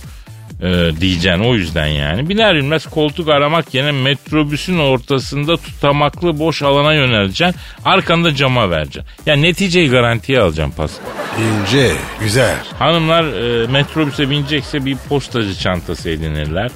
e, 0.62 0.91
diyeceksin 1.01 1.43
o 1.43 1.55
yüzden 1.55 1.88
yani. 1.88 2.30
Biner 2.30 2.55
binmez 2.55 2.86
koltuk 2.86 3.30
aramak 3.30 3.74
yerine 3.74 3.91
metrobüsün 3.91 4.78
ortasında 4.80 5.58
tutamaklı 5.58 6.39
boş 6.39 6.62
alana 6.62 6.93
yöneleceksin. 6.93 7.60
Arkanda 7.86 8.36
cama 8.36 8.70
vereceksin. 8.70 9.12
Yani 9.26 9.41
neticeyi 9.41 9.89
garantiye 9.89 10.39
alacaksın 10.39 10.74
Pascal. 10.78 11.05
İnce, 11.39 11.91
güzel. 12.20 12.55
Hanımlar 12.80 13.24
e, 13.24 13.68
metrobüse 13.68 14.30
binecekse 14.30 14.86
bir 14.86 14.97
postacı 15.10 15.55
çantası 15.55 16.10
edinirler. 16.10 16.72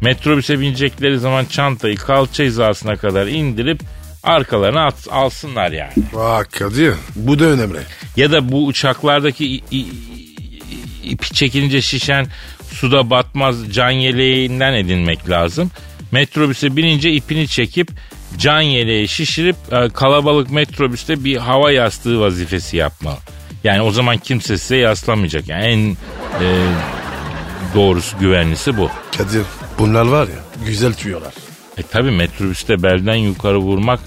Metrobüse 0.00 0.60
binecekleri 0.60 1.18
zaman 1.18 1.44
çantayı 1.44 1.96
kalça 1.96 2.44
hizasına 2.44 2.96
kadar 2.96 3.26
indirip 3.26 3.80
arkalarına 4.22 4.86
at, 4.86 4.94
alsınlar 5.10 5.72
yani. 5.72 5.92
Bak 6.14 6.52
Kadir 6.52 6.94
bu 7.16 7.38
da 7.38 7.44
önemli. 7.44 7.78
Ya 8.16 8.32
da 8.32 8.52
bu 8.52 8.66
uçaklardaki 8.66 9.60
ipi 11.02 11.34
çekilince 11.34 11.82
şişen 11.82 12.26
suda 12.72 13.10
batmaz 13.10 13.72
can 13.72 13.90
yeleğinden 13.90 14.72
edinmek 14.72 15.30
lazım. 15.30 15.70
Metrobüse 16.12 16.76
binince 16.76 17.12
ipini 17.12 17.48
çekip 17.48 17.90
can 18.38 18.60
yeleği 18.60 19.08
şişirip 19.08 19.56
e, 19.72 19.88
kalabalık 19.88 20.50
metrobüste 20.50 21.24
bir 21.24 21.36
hava 21.36 21.72
yastığı 21.72 22.20
vazifesi 22.20 22.76
yapmalı. 22.76 23.18
Yani 23.64 23.82
o 23.82 23.90
zaman 23.90 24.18
kimse 24.18 24.58
size 24.58 24.76
yaslamayacak. 24.76 25.48
Yani 25.48 25.64
en 25.64 25.90
e, 26.44 26.46
doğrusu 27.74 28.18
güvenlisi 28.18 28.76
bu. 28.76 28.90
Kadir 29.18 29.42
bunlar 29.78 30.06
var 30.06 30.28
ya 30.28 30.64
güzel 30.66 30.94
tüyolar. 30.94 31.34
E 31.78 31.82
tabi 31.82 32.10
metrobüste 32.10 32.82
belden 32.82 33.14
yukarı 33.14 33.58
vurmak, 33.58 34.00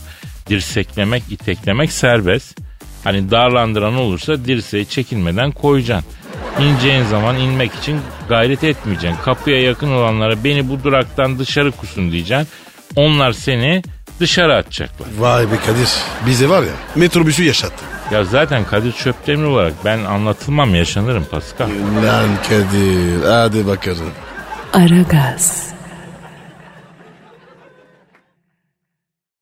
dirseklemek, 0.50 1.24
iteklemek 1.30 1.92
serbest. 1.92 2.60
Hani 3.04 3.32
darlandıran 3.32 3.96
olursa 3.96 4.46
dirseği 4.46 4.86
çekinmeden 4.86 5.52
koyacaksın. 5.52 6.12
İneceğin 6.60 7.04
zaman 7.04 7.36
inmek 7.38 7.76
için 7.76 8.02
gayret 8.30 8.64
etmeyeceksin. 8.64 9.22
Kapıya 9.22 9.62
yakın 9.62 9.92
olanlara 9.92 10.44
beni 10.44 10.70
bu 10.70 10.84
duraktan 10.84 11.40
dışarı 11.40 11.72
kusun 11.72 12.12
diyeceksin. 12.12 12.48
Onlar 12.96 13.34
seni 13.34 13.84
dışarı 14.20 14.56
atacaklar. 14.56 15.08
Vay 15.18 15.52
be 15.52 15.56
Kadir 15.66 15.90
bize 16.26 16.50
var 16.50 16.62
ya 16.64 16.70
metrobüsü 16.96 17.44
yaşattı. 17.44 17.84
Ya 18.12 18.24
zaten 18.24 18.66
Kadir 18.66 18.92
Çöptemir 18.92 19.44
olarak 19.44 19.74
ben 19.86 20.00
anlatılmam 20.00 20.76
yaşanırım 20.76 21.26
Pascal. 21.32 21.70
Lan 22.06 22.30
Kadir 22.50 23.24
hadi 23.30 23.68
bakalım. 23.68 24.12
Aragaz. 24.74 25.70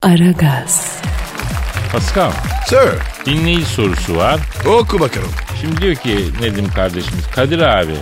Aragaz. 0.02 0.98
Pascal 1.92 2.30
Sir 2.66 2.88
dinleyici 3.26 3.64
sorusu 3.66 4.16
var. 4.16 4.40
oku 4.66 5.00
bakalım. 5.00 5.30
Şimdi 5.64 5.80
diyor 5.80 5.94
ki 5.94 6.18
Nedim 6.40 6.68
kardeşimiz 6.74 7.26
Kadir 7.26 7.58
abi 7.58 7.94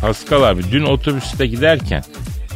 Pascal 0.00 0.42
abi 0.42 0.62
dün 0.72 0.82
otobüste 0.84 1.46
giderken 1.46 2.04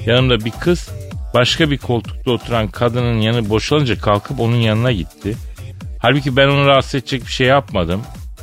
yanımda 0.06 0.44
bir 0.44 0.50
kız 0.50 0.88
başka 1.34 1.70
bir 1.70 1.78
koltukta 1.78 2.30
oturan 2.30 2.68
kadının 2.68 3.20
yanı 3.20 3.48
boşalınca 3.48 3.98
kalkıp 3.98 4.40
onun 4.40 4.56
yanına 4.56 4.92
gitti. 4.92 5.36
Halbuki 5.98 6.36
ben 6.36 6.48
onu 6.48 6.66
rahatsız 6.66 6.94
edecek 6.94 7.26
bir 7.26 7.32
şey 7.32 7.46
yapmadım. 7.46 8.02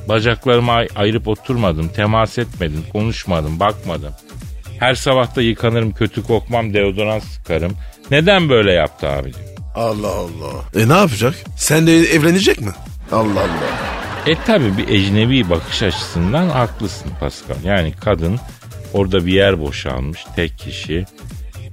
Bacaklarımı 0.10 0.72
ay- 0.72 0.88
ayırıp 0.95 1.28
oturmadım, 1.28 1.88
temas 1.88 2.38
etmedim, 2.38 2.84
konuşmadım, 2.93 3.60
bakmadım. 3.60 4.14
Her 4.80 4.95
sabah 4.95 5.36
da 5.36 5.41
yıkanırım, 5.41 5.91
kötü 5.91 6.24
kokmam, 6.24 6.74
deodorant 6.74 7.24
sıkarım. 7.24 7.74
Neden 8.12 8.49
böyle 8.49 8.72
yaptı 8.72 9.10
abi. 9.10 9.32
Allah 9.76 10.08
Allah. 10.16 10.84
E 10.84 10.89
ne 10.89 10.93
yapacak? 10.97 11.36
Sen 11.58 11.88
de 11.88 11.97
evlenecek 11.97 12.62
mi? 12.62 12.72
Allah 13.12 13.39
Allah. 13.39 13.92
E 14.28 14.36
tabi 14.36 14.78
bir 14.78 14.88
ecnebi 14.88 15.49
bakış 15.49 15.84
açısından 15.84 16.49
haklısın 16.49 17.11
Pascal. 17.19 17.55
Yani 17.65 17.93
kadın 18.01 18.39
orada 18.93 19.26
bir 19.26 19.34
yer 19.34 19.61
boşalmış 19.61 20.26
tek 20.36 20.57
kişi. 20.57 21.05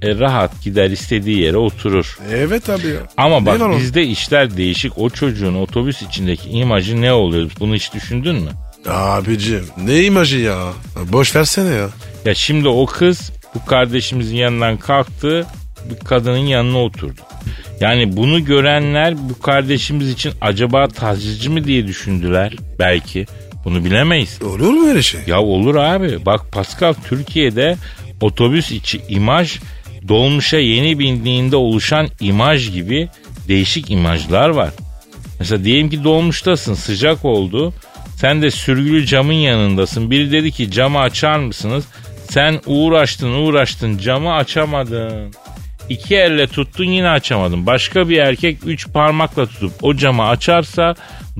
E, 0.01 0.19
rahat 0.19 0.63
gider 0.63 0.89
istediği 0.89 1.39
yere 1.39 1.57
oturur. 1.57 2.19
Evet 2.31 2.69
abi 2.69 2.87
ya. 2.87 2.99
Ama 3.17 3.45
bak 3.45 3.61
o? 3.61 3.77
bizde 3.77 4.03
işler 4.03 4.57
değişik. 4.57 4.97
O 4.97 5.09
çocuğun 5.09 5.55
otobüs 5.55 6.01
içindeki 6.01 6.49
imajı 6.49 7.01
ne 7.01 7.13
oluyor? 7.13 7.51
Bunu 7.59 7.75
hiç 7.75 7.93
düşündün 7.93 8.35
mü? 8.35 8.49
Abicim 8.89 9.65
ne 9.83 10.03
imajı 10.03 10.37
ya? 10.37 10.73
Boş 11.11 11.35
versene 11.35 11.69
ya. 11.69 11.89
Ya 12.25 12.33
şimdi 12.33 12.67
o 12.67 12.85
kız 12.85 13.31
bu 13.55 13.65
kardeşimizin 13.65 14.35
yanından 14.35 14.77
kalktı. 14.77 15.47
Bir 15.89 16.05
kadının 16.05 16.37
yanına 16.37 16.77
oturdu. 16.77 17.21
Yani 17.79 18.17
bunu 18.17 18.45
görenler 18.45 19.29
bu 19.29 19.39
kardeşimiz 19.39 20.09
için 20.09 20.33
acaba 20.41 20.87
tacizci 20.87 21.49
mi 21.49 21.63
diye 21.63 21.87
düşündüler 21.87 22.53
belki. 22.79 23.25
Bunu 23.65 23.85
bilemeyiz. 23.85 24.41
Olur 24.41 24.69
mu 24.73 24.87
öyle 24.87 25.01
şey? 25.01 25.21
Ya 25.27 25.41
olur 25.41 25.75
abi. 25.75 26.25
Bak 26.25 26.51
Pascal 26.51 26.93
Türkiye'de 26.93 27.77
otobüs 28.21 28.71
içi 28.71 29.01
imaj 29.09 29.59
dolmuşa 30.07 30.57
yeni 30.57 30.99
bindiğinde 30.99 31.55
oluşan 31.55 32.07
imaj 32.19 32.71
gibi 32.71 33.09
değişik 33.47 33.91
imajlar 33.91 34.49
var. 34.49 34.69
Mesela 35.39 35.63
diyelim 35.63 35.89
ki 35.89 36.03
dolmuştasın 36.03 36.73
sıcak 36.73 37.25
oldu. 37.25 37.73
Sen 38.15 38.41
de 38.41 38.51
sürgülü 38.51 39.05
camın 39.05 39.33
yanındasın. 39.33 40.11
Biri 40.11 40.31
dedi 40.31 40.51
ki 40.51 40.71
camı 40.71 40.99
açar 40.99 41.39
mısınız? 41.39 41.85
Sen 42.29 42.59
uğraştın 42.65 43.33
uğraştın 43.33 43.97
camı 43.97 44.33
açamadın. 44.33 45.33
İki 45.91 46.15
elle 46.15 46.47
tuttun 46.47 46.83
yine 46.85 47.09
açamadın. 47.09 47.65
Başka 47.65 48.09
bir 48.09 48.17
erkek 48.17 48.57
üç 48.65 48.87
parmakla 48.87 49.45
tutup 49.45 49.71
o 49.81 49.95
camı 49.95 50.27
açarsa 50.27 50.95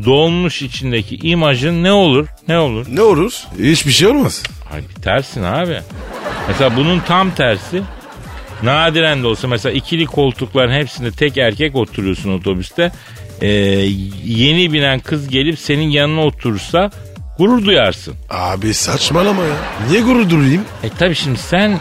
dolmuş 0.06 0.62
içindeki 0.62 1.16
imajın 1.16 1.84
ne 1.84 1.91
olur? 1.91 2.28
Ne 2.47 2.60
olur? 2.60 2.86
Ne 2.89 3.02
olur? 3.02 3.34
Hiçbir 3.60 3.91
şey 3.91 4.08
olmaz. 4.08 4.43
Ay 4.74 4.82
bitersin 4.95 5.43
abi. 5.43 5.80
Mesela 6.47 6.76
bunun 6.76 6.99
tam 6.99 7.32
tersi 7.32 7.82
nadiren 8.64 9.24
de 9.24 9.28
olsa 9.28 9.47
mesela 9.47 9.74
ikili 9.74 10.06
koltukların 10.06 10.74
hepsinde 10.74 11.12
tek 11.12 11.38
erkek 11.38 11.76
oturuyorsun 11.76 12.39
otobüste. 12.39 12.91
Ee, 13.41 13.47
yeni 14.26 14.74
binen 14.74 14.99
kız 14.99 15.28
gelip 15.28 15.60
senin 15.60 15.89
yanına 15.89 16.22
oturursa 16.22 16.91
gurur 17.38 17.66
duyarsın. 17.66 18.16
Abi 18.30 18.74
saçmalama 18.74 19.43
ya. 19.43 19.56
Niye 19.89 20.02
gurur 20.02 20.30
durayım? 20.30 20.62
E 20.84 20.89
tabi 20.89 21.16
şimdi 21.16 21.39
sen 21.39 21.80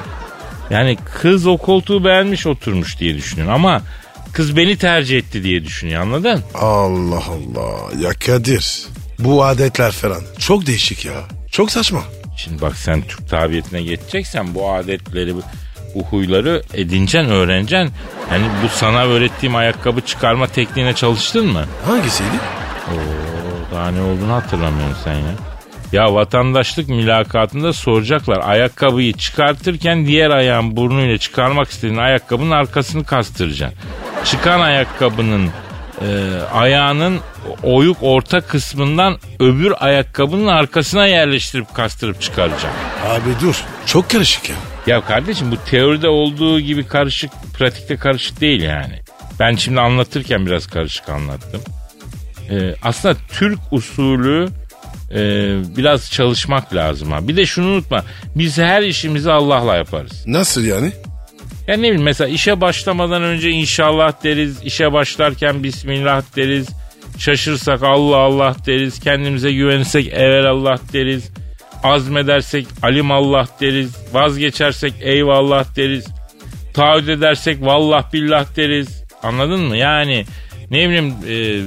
yani 0.70 0.98
kız 1.20 1.46
o 1.46 1.56
koltuğu 1.56 2.04
beğenmiş 2.04 2.46
oturmuş 2.46 2.98
diye 2.98 3.14
düşünüyorsun 3.16 3.54
ama 3.54 3.82
kız 4.32 4.56
beni 4.56 4.76
tercih 4.76 5.18
etti 5.18 5.44
diye 5.44 5.64
düşünüyor 5.64 6.02
anladın? 6.02 6.42
Allah 6.54 7.22
Allah. 7.24 8.02
Ya 8.06 8.10
Kadir. 8.26 8.82
Bu 9.18 9.44
adetler 9.44 9.92
falan 9.92 10.20
çok 10.38 10.66
değişik 10.66 11.04
ya. 11.04 11.12
Çok 11.52 11.70
saçma. 11.70 12.02
Şimdi 12.36 12.62
bak 12.62 12.76
sen 12.76 13.02
Türk 13.02 13.28
tabiyetine 13.28 13.82
geçeceksen 13.82 14.54
bu 14.54 14.72
adetleri 14.72 15.34
bu, 15.36 15.42
bu 15.94 16.02
huyları 16.02 16.62
edineceksin 16.74 17.30
öğreneceksin. 17.30 17.92
Yani 18.32 18.44
bu 18.64 18.68
sana 18.68 19.04
öğrettiğim 19.04 19.56
ayakkabı 19.56 20.00
çıkarma 20.00 20.46
tekniğine 20.46 20.94
çalıştın 20.94 21.46
mı? 21.46 21.64
Hangisiydi? 21.86 22.28
Oo, 22.88 23.74
daha 23.74 23.90
ne 23.90 24.00
olduğunu 24.00 24.32
hatırlamıyorsun 24.32 24.96
sen 25.04 25.14
ya. 25.14 25.34
Ya 25.92 26.14
vatandaşlık 26.14 26.88
mülakatında 26.88 27.72
soracaklar 27.72 28.40
ayakkabıyı 28.48 29.12
çıkartırken 29.12 30.06
diğer 30.06 30.30
ayağın 30.30 30.76
burnuyla 30.76 31.18
çıkarmak 31.18 31.70
istediğin 31.70 31.98
ayakkabının 31.98 32.50
arkasını 32.50 33.04
kastıracaksın. 33.04 33.78
Çıkan 34.24 34.60
ayakkabının 34.60 35.50
e, 36.00 36.06
ayağının 36.52 37.20
oyuk 37.62 37.96
orta 38.00 38.40
kısmından 38.40 39.18
öbür 39.40 39.72
ayakkabının 39.78 40.46
arkasına 40.46 41.06
yerleştirip 41.06 41.74
kastırıp 41.74 42.22
çıkaracaksın. 42.22 42.70
Abi 43.08 43.40
dur. 43.42 43.64
Çok 43.86 44.10
karışık 44.10 44.48
ya. 44.48 44.56
Ya 44.86 45.00
kardeşim 45.00 45.50
bu 45.50 45.56
teoride 45.70 46.08
olduğu 46.08 46.60
gibi 46.60 46.86
karışık, 46.86 47.30
pratikte 47.58 47.96
karışık 47.96 48.40
değil 48.40 48.62
yani. 48.62 49.00
Ben 49.40 49.54
şimdi 49.54 49.80
anlatırken 49.80 50.46
biraz 50.46 50.66
karışık 50.66 51.08
anlattım. 51.08 51.60
Ee, 52.50 52.74
aslında 52.82 53.16
Türk 53.32 53.58
usulü 53.70 54.48
e, 55.14 55.18
biraz 55.76 56.10
çalışmak 56.10 56.74
lazım 56.74 57.12
ha. 57.12 57.28
Bir 57.28 57.36
de 57.36 57.46
şunu 57.46 57.66
unutma. 57.66 58.04
Biz 58.36 58.58
her 58.58 58.82
işimizi 58.82 59.32
Allah'la 59.32 59.76
yaparız. 59.76 60.24
Nasıl 60.26 60.64
yani? 60.64 60.92
Ya 61.66 61.76
ne 61.76 61.82
bileyim 61.82 62.02
mesela 62.02 62.28
işe 62.28 62.60
başlamadan 62.60 63.22
önce 63.22 63.50
inşallah 63.50 64.24
deriz. 64.24 64.62
işe 64.64 64.92
başlarken 64.92 65.62
Bismillah 65.62 66.22
deriz. 66.36 66.68
Şaşırsak 67.18 67.82
Allah 67.82 68.16
Allah 68.16 68.56
deriz. 68.66 69.00
Kendimize 69.00 69.52
güvenirsek 69.52 70.08
evvel 70.08 70.46
Allah 70.46 70.78
deriz. 70.92 71.30
Azmedersek 71.82 72.66
alim 72.82 73.10
Allah 73.10 73.48
deriz. 73.60 73.96
Vazgeçersek 74.12 74.92
eyvallah 75.00 75.76
deriz. 75.76 76.06
Taahhüt 76.74 77.08
edersek 77.08 77.62
vallah 77.62 78.12
billah 78.12 78.56
deriz. 78.56 79.04
Anladın 79.22 79.60
mı? 79.60 79.76
Yani 79.76 80.24
ne 80.70 80.88
bileyim 80.88 81.14
e, 81.28 81.60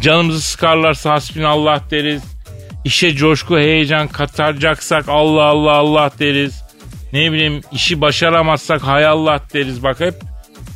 canımızı 0.00 0.40
sıkarlarsa 0.40 1.10
hasbinallah 1.10 1.90
deriz. 1.90 2.22
İşe 2.84 3.14
coşku 3.16 3.58
heyecan 3.58 4.08
kataracaksak 4.08 5.08
Allah 5.08 5.44
Allah 5.44 5.72
Allah 5.72 6.10
deriz. 6.18 6.62
Ne 7.12 7.32
bileyim 7.32 7.60
işi 7.72 8.00
başaramazsak 8.00 8.82
hay 8.82 9.06
Allah 9.06 9.40
deriz. 9.54 9.82
Bak 9.82 10.00
hep 10.00 10.14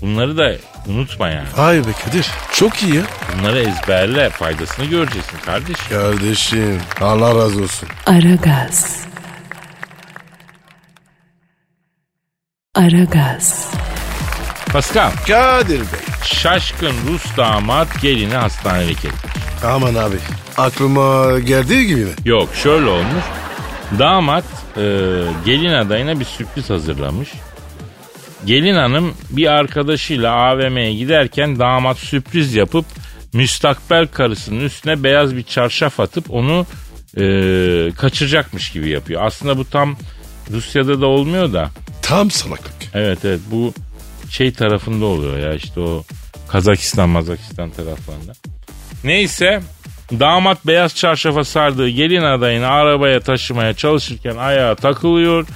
bunları 0.03 0.39
da 0.39 0.53
unutma 0.87 1.29
yani. 1.29 1.49
Vay 1.57 1.79
be 1.79 1.93
Kadir. 2.05 2.27
Çok 2.53 2.83
iyi 2.83 2.95
ya. 2.95 3.03
Bunları 3.39 3.59
ezberle 3.59 4.31
faydasını 4.31 4.87
göreceksin 4.87 5.39
kardeşim. 5.45 5.89
Kardeşim 5.91 6.81
Allah 7.01 7.29
razı 7.29 7.63
olsun. 7.63 7.89
Aragaz. 8.07 9.01
Aragaz. 12.75 13.71
Pascal 14.73 15.11
Kadir 15.27 15.79
Bey. 15.79 16.10
Şaşkın 16.25 16.95
Rus 17.09 17.37
damat 17.37 18.03
gelini 18.03 18.35
hastanelik 18.35 19.05
etti. 19.05 19.29
Aman 19.65 19.95
abi. 19.95 20.17
Aklıma 20.57 21.39
geldiği 21.39 21.87
gibi 21.87 22.05
mi? 22.05 22.13
Yok 22.25 22.49
şöyle 22.63 22.87
olmuş. 22.87 23.25
Damat 23.99 24.45
e, 24.77 24.83
gelin 25.45 25.73
adayına 25.73 26.21
bir 26.21 26.25
sürpriz 26.25 26.71
hazırlamış. 26.71 27.29
Gelin 28.45 28.75
hanım 28.75 29.15
bir 29.31 29.47
arkadaşıyla 29.47 30.33
AVM'ye 30.33 30.95
giderken 30.95 31.59
damat 31.59 31.99
sürpriz 31.99 32.55
yapıp 32.55 32.85
müstakbel 33.33 34.07
karısının 34.07 34.65
üstüne 34.65 35.03
beyaz 35.03 35.37
bir 35.37 35.43
çarşaf 35.43 36.01
atıp 36.01 36.31
onu 36.31 36.67
e, 37.17 37.23
kaçıracakmış 37.97 38.71
gibi 38.71 38.89
yapıyor. 38.89 39.23
Aslında 39.25 39.59
bu 39.59 39.65
tam 39.65 39.97
Rusya'da 40.51 41.01
da 41.01 41.07
olmuyor 41.07 41.53
da. 41.53 41.71
Tam 42.03 42.31
salaklık. 42.31 42.75
Evet 42.95 43.19
evet 43.25 43.41
bu 43.51 43.75
şey 44.31 44.53
tarafında 44.53 45.05
oluyor 45.05 45.39
ya 45.39 45.55
işte 45.55 45.81
o 45.81 46.05
Kazakistan 46.49 47.09
Mazakistan 47.09 47.71
taraflarında. 47.71 48.33
Neyse 49.05 49.61
damat 50.13 50.67
beyaz 50.67 50.95
çarşafa 50.95 51.45
sardığı 51.45 51.89
gelin 51.89 52.23
adayını 52.23 52.67
arabaya 52.67 53.21
taşımaya 53.21 53.75
çalışırken 53.75 54.37
ayağa 54.37 54.75
takılıyor. 54.75 55.47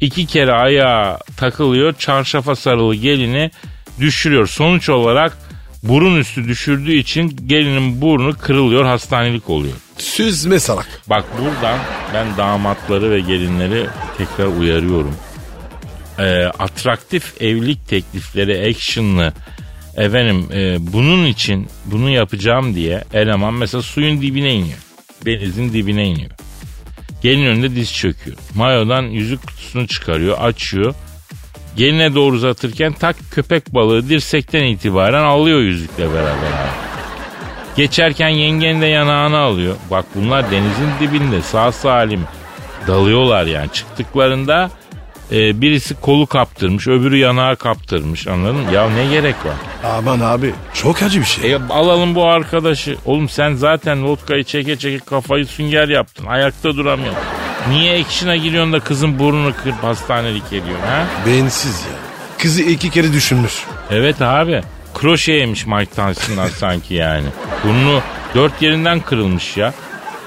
İki 0.00 0.26
kere 0.26 0.52
ayağa 0.52 1.18
takılıyor 1.36 1.94
çarşafa 1.98 2.56
sarılı 2.56 2.94
gelini 2.94 3.50
düşürüyor. 4.00 4.46
Sonuç 4.46 4.88
olarak 4.88 5.38
burun 5.82 6.16
üstü 6.16 6.48
düşürdüğü 6.48 6.92
için 6.92 7.36
gelinin 7.46 8.00
burnu 8.00 8.38
kırılıyor 8.38 8.84
hastanelik 8.84 9.50
oluyor. 9.50 9.74
Süzme 9.98 10.58
salak. 10.60 10.88
Bak 11.06 11.24
buradan 11.38 11.78
ben 12.14 12.36
damatları 12.36 13.10
ve 13.10 13.20
gelinleri 13.20 13.86
tekrar 14.18 14.46
uyarıyorum. 14.46 15.14
Ee, 16.22 16.44
atraktif 16.58 17.42
evlilik 17.42 17.88
teklifleri 17.88 18.68
actionlı 18.68 19.32
efendim 19.96 20.46
e, 20.52 20.76
bunun 20.92 21.26
için 21.26 21.68
bunu 21.84 22.10
yapacağım 22.10 22.74
diye 22.74 23.04
eleman 23.12 23.54
mesela 23.54 23.82
suyun 23.82 24.22
dibine 24.22 24.54
iniyor. 24.54 24.78
Denizin 25.24 25.72
dibine 25.72 26.06
iniyor. 26.06 26.30
Gelin 27.22 27.46
önünde 27.46 27.76
diz 27.76 27.92
çöküyor. 27.94 28.36
Mayodan 28.54 29.02
yüzük 29.02 29.46
kutusunu 29.46 29.86
çıkarıyor, 29.86 30.38
açıyor. 30.40 30.94
Geline 31.76 32.14
doğru 32.14 32.34
uzatırken 32.36 32.92
tak 32.92 33.16
köpek 33.30 33.74
balığı 33.74 34.08
dirsekten 34.08 34.64
itibaren 34.64 35.24
alıyor 35.24 35.60
yüzükle 35.60 36.10
beraber. 36.10 36.50
Geçerken 37.76 38.28
yengen 38.28 38.82
de 38.82 38.86
yanağını 38.86 39.38
alıyor. 39.38 39.76
Bak 39.90 40.04
bunlar 40.14 40.50
denizin 40.50 40.90
dibinde 41.00 41.42
sağ 41.42 41.72
salim 41.72 42.24
dalıyorlar 42.86 43.46
yani. 43.46 43.72
Çıktıklarında 43.72 44.70
e, 45.32 45.60
birisi 45.60 45.94
kolu 46.00 46.26
kaptırmış 46.26 46.88
öbürü 46.88 47.16
yanağı 47.16 47.56
kaptırmış 47.56 48.26
anladın 48.26 48.56
mı? 48.56 48.72
Ya 48.72 48.90
ne 48.90 49.06
gerek 49.06 49.34
var? 49.46 49.54
Aman 49.96 50.20
abi 50.20 50.54
çok 50.74 51.02
acı 51.02 51.20
bir 51.20 51.24
şey. 51.24 51.52
E, 51.52 51.58
alalım 51.70 52.14
bu 52.14 52.26
arkadaşı. 52.26 52.96
Oğlum 53.04 53.28
sen 53.28 53.54
zaten 53.54 54.04
vodkayı 54.06 54.44
çeke 54.44 54.76
çeke 54.76 54.98
kafayı 54.98 55.46
sünger 55.46 55.88
yaptın. 55.88 56.26
Ayakta 56.26 56.76
duramıyorsun. 56.76 57.22
Niye 57.68 58.00
action'a 58.04 58.36
giriyorsun 58.36 58.72
da 58.72 58.80
kızın 58.80 59.18
burnunu 59.18 59.52
kırıp 59.62 59.82
hastanelik 59.82 60.46
ediyorsun 60.46 60.86
ha? 60.86 61.04
Beyinsiz 61.26 61.80
ya. 61.80 61.98
Kızı 62.38 62.62
iki 62.62 62.90
kere 62.90 63.12
düşünmüş. 63.12 63.52
Evet 63.90 64.22
abi. 64.22 64.62
Kroşe 64.94 65.32
yemiş 65.32 65.66
Mike 65.66 65.90
Tyson'dan 65.90 66.48
sanki 66.58 66.94
yani. 66.94 67.26
Burnu 67.64 68.00
dört 68.34 68.62
yerinden 68.62 69.00
kırılmış 69.00 69.56
ya. 69.56 69.74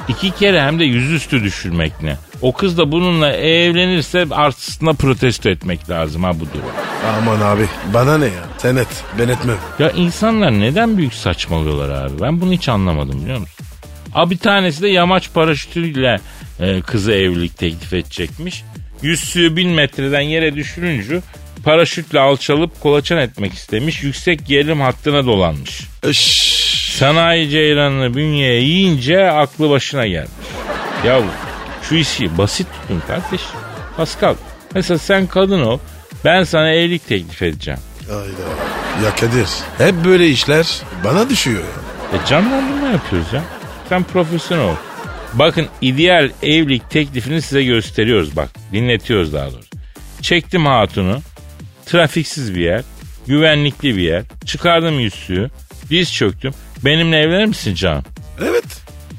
İki 0.07 0.31
kere 0.31 0.61
hem 0.61 0.79
de 0.79 0.83
yüzüstü 0.83 1.43
düşürmek 1.43 2.01
ne? 2.01 2.17
O 2.41 2.53
kız 2.53 2.77
da 2.77 2.91
bununla 2.91 3.33
evlenirse 3.33 4.25
artısına 4.31 4.93
protesto 4.93 5.49
etmek 5.49 5.89
lazım 5.89 6.23
ha 6.23 6.33
bu 6.35 6.39
durum. 6.39 6.65
Aman 7.17 7.41
abi 7.41 7.65
bana 7.93 8.17
ne 8.17 8.25
ya? 8.25 8.43
Sen 8.57 8.75
et 8.75 8.87
ben 9.19 9.27
etmem. 9.27 9.57
Ya 9.79 9.91
insanlar 9.91 10.59
neden 10.59 10.97
büyük 10.97 11.13
saçmalıyorlar 11.13 12.05
abi? 12.05 12.21
Ben 12.21 12.41
bunu 12.41 12.51
hiç 12.53 12.69
anlamadım 12.69 13.21
biliyor 13.21 13.39
musun? 13.39 13.65
Abi 14.13 14.33
bir 14.33 14.39
tanesi 14.39 14.81
de 14.81 14.87
yamaç 14.87 15.33
paraşütüyle 15.33 16.19
e, 16.59 16.81
kızı 16.81 17.11
evlilik 17.11 17.57
teklif 17.57 17.93
edecekmiş. 17.93 18.63
Yüzsüğü 19.01 19.55
bin 19.55 19.69
metreden 19.69 20.21
yere 20.21 20.55
düşürünce 20.55 21.21
paraşütle 21.63 22.19
alçalıp 22.19 22.81
kolaçan 22.81 23.17
etmek 23.17 23.53
istemiş. 23.53 24.03
Yüksek 24.03 24.45
gerilim 24.47 24.81
hattına 24.81 25.25
dolanmış. 25.25 25.81
Eş. 26.03 26.45
Sanayi 26.95 27.49
ceylanını 27.49 28.13
bünyeye 28.15 28.61
yiyince 28.61 29.31
aklı 29.31 29.69
başına 29.69 30.07
gelmiş. 30.07 30.29
Ya 31.05 31.21
şu 31.89 31.95
işi 31.95 32.37
basit 32.37 32.67
tutun 32.73 33.01
kardeş. 33.07 33.41
Pascal 33.97 34.35
mesela 34.75 34.97
sen 34.97 35.27
kadın 35.27 35.61
ol 35.61 35.79
ben 36.25 36.43
sana 36.43 36.69
evlilik 36.71 37.07
teklif 37.07 37.41
edeceğim. 37.41 37.79
Hayda. 38.09 39.05
Ya 39.05 39.15
Kadir 39.15 39.47
hep 39.77 40.05
böyle 40.05 40.27
işler 40.29 40.81
bana 41.03 41.29
düşüyor. 41.29 41.63
E 42.13 42.27
canlandırma 42.27 42.87
yapıyoruz 42.87 43.33
ya. 43.33 43.43
Sen 43.89 44.03
profesyonel 44.03 44.65
ol. 44.65 44.75
Bakın 45.33 45.67
ideal 45.81 46.31
evlilik 46.43 46.89
teklifini 46.89 47.41
size 47.41 47.63
gösteriyoruz 47.63 48.35
bak. 48.35 48.49
Dinletiyoruz 48.73 49.33
daha 49.33 49.51
doğrusu. 49.51 49.69
Çektim 50.21 50.65
hatunu. 50.65 51.19
Trafiksiz 51.85 52.55
bir 52.55 52.61
yer. 52.61 52.81
Güvenlikli 53.27 53.97
bir 53.97 54.01
yer. 54.01 54.23
Çıkardım 54.45 54.99
yüzüğü. 54.99 55.49
Diz 55.89 56.13
çöktüm. 56.13 56.53
Benimle 56.85 57.17
evlenir 57.17 57.45
misin 57.45 57.75
canım? 57.75 58.03
Evet. 58.41 58.65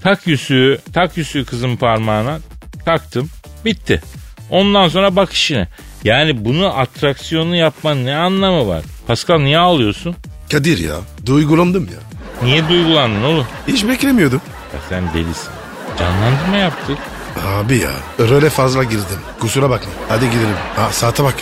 Tak 0.03 0.27
yüzüğü, 0.27 0.79
tak 0.93 1.17
yüzüğü 1.17 1.45
kızın 1.45 1.77
parmağına. 1.77 2.39
Taktım. 2.87 3.30
Bitti. 3.64 4.03
Ondan 4.51 4.89
sonra 4.89 5.16
bak 5.16 5.32
işine. 5.32 5.68
Yani 6.05 6.45
bunu 6.45 6.78
atraksiyonlu 6.78 7.55
yapmanın 7.57 8.07
ne 8.07 8.16
anlamı 8.16 8.68
var? 8.68 8.82
Pascal 9.07 9.39
niye 9.39 9.59
ağlıyorsun? 9.59 10.16
Kadir 10.53 10.78
ya 10.78 10.95
duygulandım 11.26 11.84
ya. 11.84 11.99
Niye 12.43 12.68
duygulandın 12.68 13.22
oğlum? 13.22 13.47
Hiç 13.68 13.84
beklemiyordum. 13.89 14.41
Ya 14.74 14.80
sen 14.89 15.14
delisin. 15.14 15.51
Canlandırma 15.99 16.57
yaptık. 16.57 16.99
Abi 17.47 17.76
ya 17.78 17.91
röle 18.18 18.51
fazla 18.51 18.84
girdim. 18.84 19.18
Kusura 19.41 19.70
bakma. 19.70 19.93
Hadi 20.09 20.24
gidelim. 20.30 20.57
Ha 20.76 20.93
saate 20.93 21.24
bak. 21.24 21.34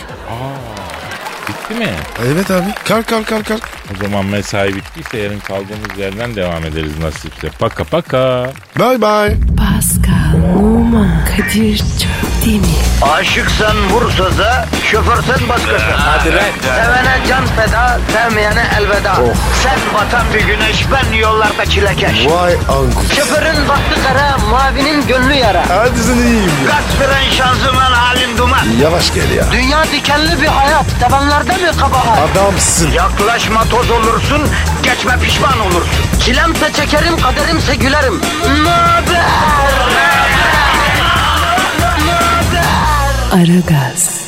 Bitti 1.47 1.73
mi? 1.73 1.89
Evet 2.27 2.51
abi. 2.51 2.73
Kalk 2.87 3.07
kalk 3.07 3.27
kalk 3.27 3.45
kalk. 3.47 3.61
O 3.95 4.03
zaman 4.03 4.25
mesai 4.25 4.75
bittiyse 4.75 5.17
yarın 5.17 5.39
kaldığımız 5.39 5.97
yerden 5.97 6.35
devam 6.35 6.65
ederiz 6.65 6.99
nasipse. 6.99 7.49
Paka 7.59 7.83
paka. 7.83 8.49
Bye 8.79 9.01
bye. 9.01 9.37
Pascal, 9.57 10.59
Oman, 10.59 11.25
Kadir 11.37 11.77
çok 11.77 12.45
değil 12.45 12.61
mi? 12.61 12.67
Aşıksan 13.13 13.89
vursa 13.89 14.37
da, 14.37 14.65
şoförsen 14.91 15.49
başkasın. 15.49 15.91
Hadi 15.97 16.29
Sevene 16.29 17.17
can 17.29 17.45
feda, 17.45 17.99
sevmeyene 18.13 18.63
elveda. 18.79 19.15
Sen 19.63 19.79
batan 19.93 20.25
bir 20.33 20.39
güneş, 20.41 20.85
ben 20.91 21.17
yollarda 21.17 21.65
çilekeş. 21.65 22.27
Vay 22.27 22.53
anku. 22.53 23.15
Şoförün 23.15 23.69
baktı 23.69 23.99
kara, 24.07 24.37
mavinin 24.37 25.07
gönlü 25.07 25.33
yara. 25.33 25.63
Hadi 25.69 25.99
sen 25.99 26.15
iyiyim 26.17 26.51
ya. 26.65 26.71
Kasperen 26.71 27.29
şanzıman 27.37 27.91
halin 27.91 28.37
duman. 28.37 28.65
Yavaş 28.81 29.13
gel 29.13 29.31
ya. 29.31 29.45
Dünya 29.51 29.83
dikenli 29.83 30.41
bir 30.41 30.47
hayat, 30.47 30.85
sevenlerde 31.35 31.71
mi 31.71 31.77
kabahar? 31.77 32.29
Adamsın. 32.31 32.91
Yaklaşma 32.91 33.63
toz 33.63 33.91
olursun, 33.91 34.41
geçme 34.83 35.19
pişman 35.23 35.59
olursun. 35.59 36.19
Çilemse 36.25 36.73
çekerim, 36.73 37.17
kaderimse 37.21 37.75
gülerim. 37.75 38.21
Möber! 38.63 39.25
Aragaz. 43.33 44.24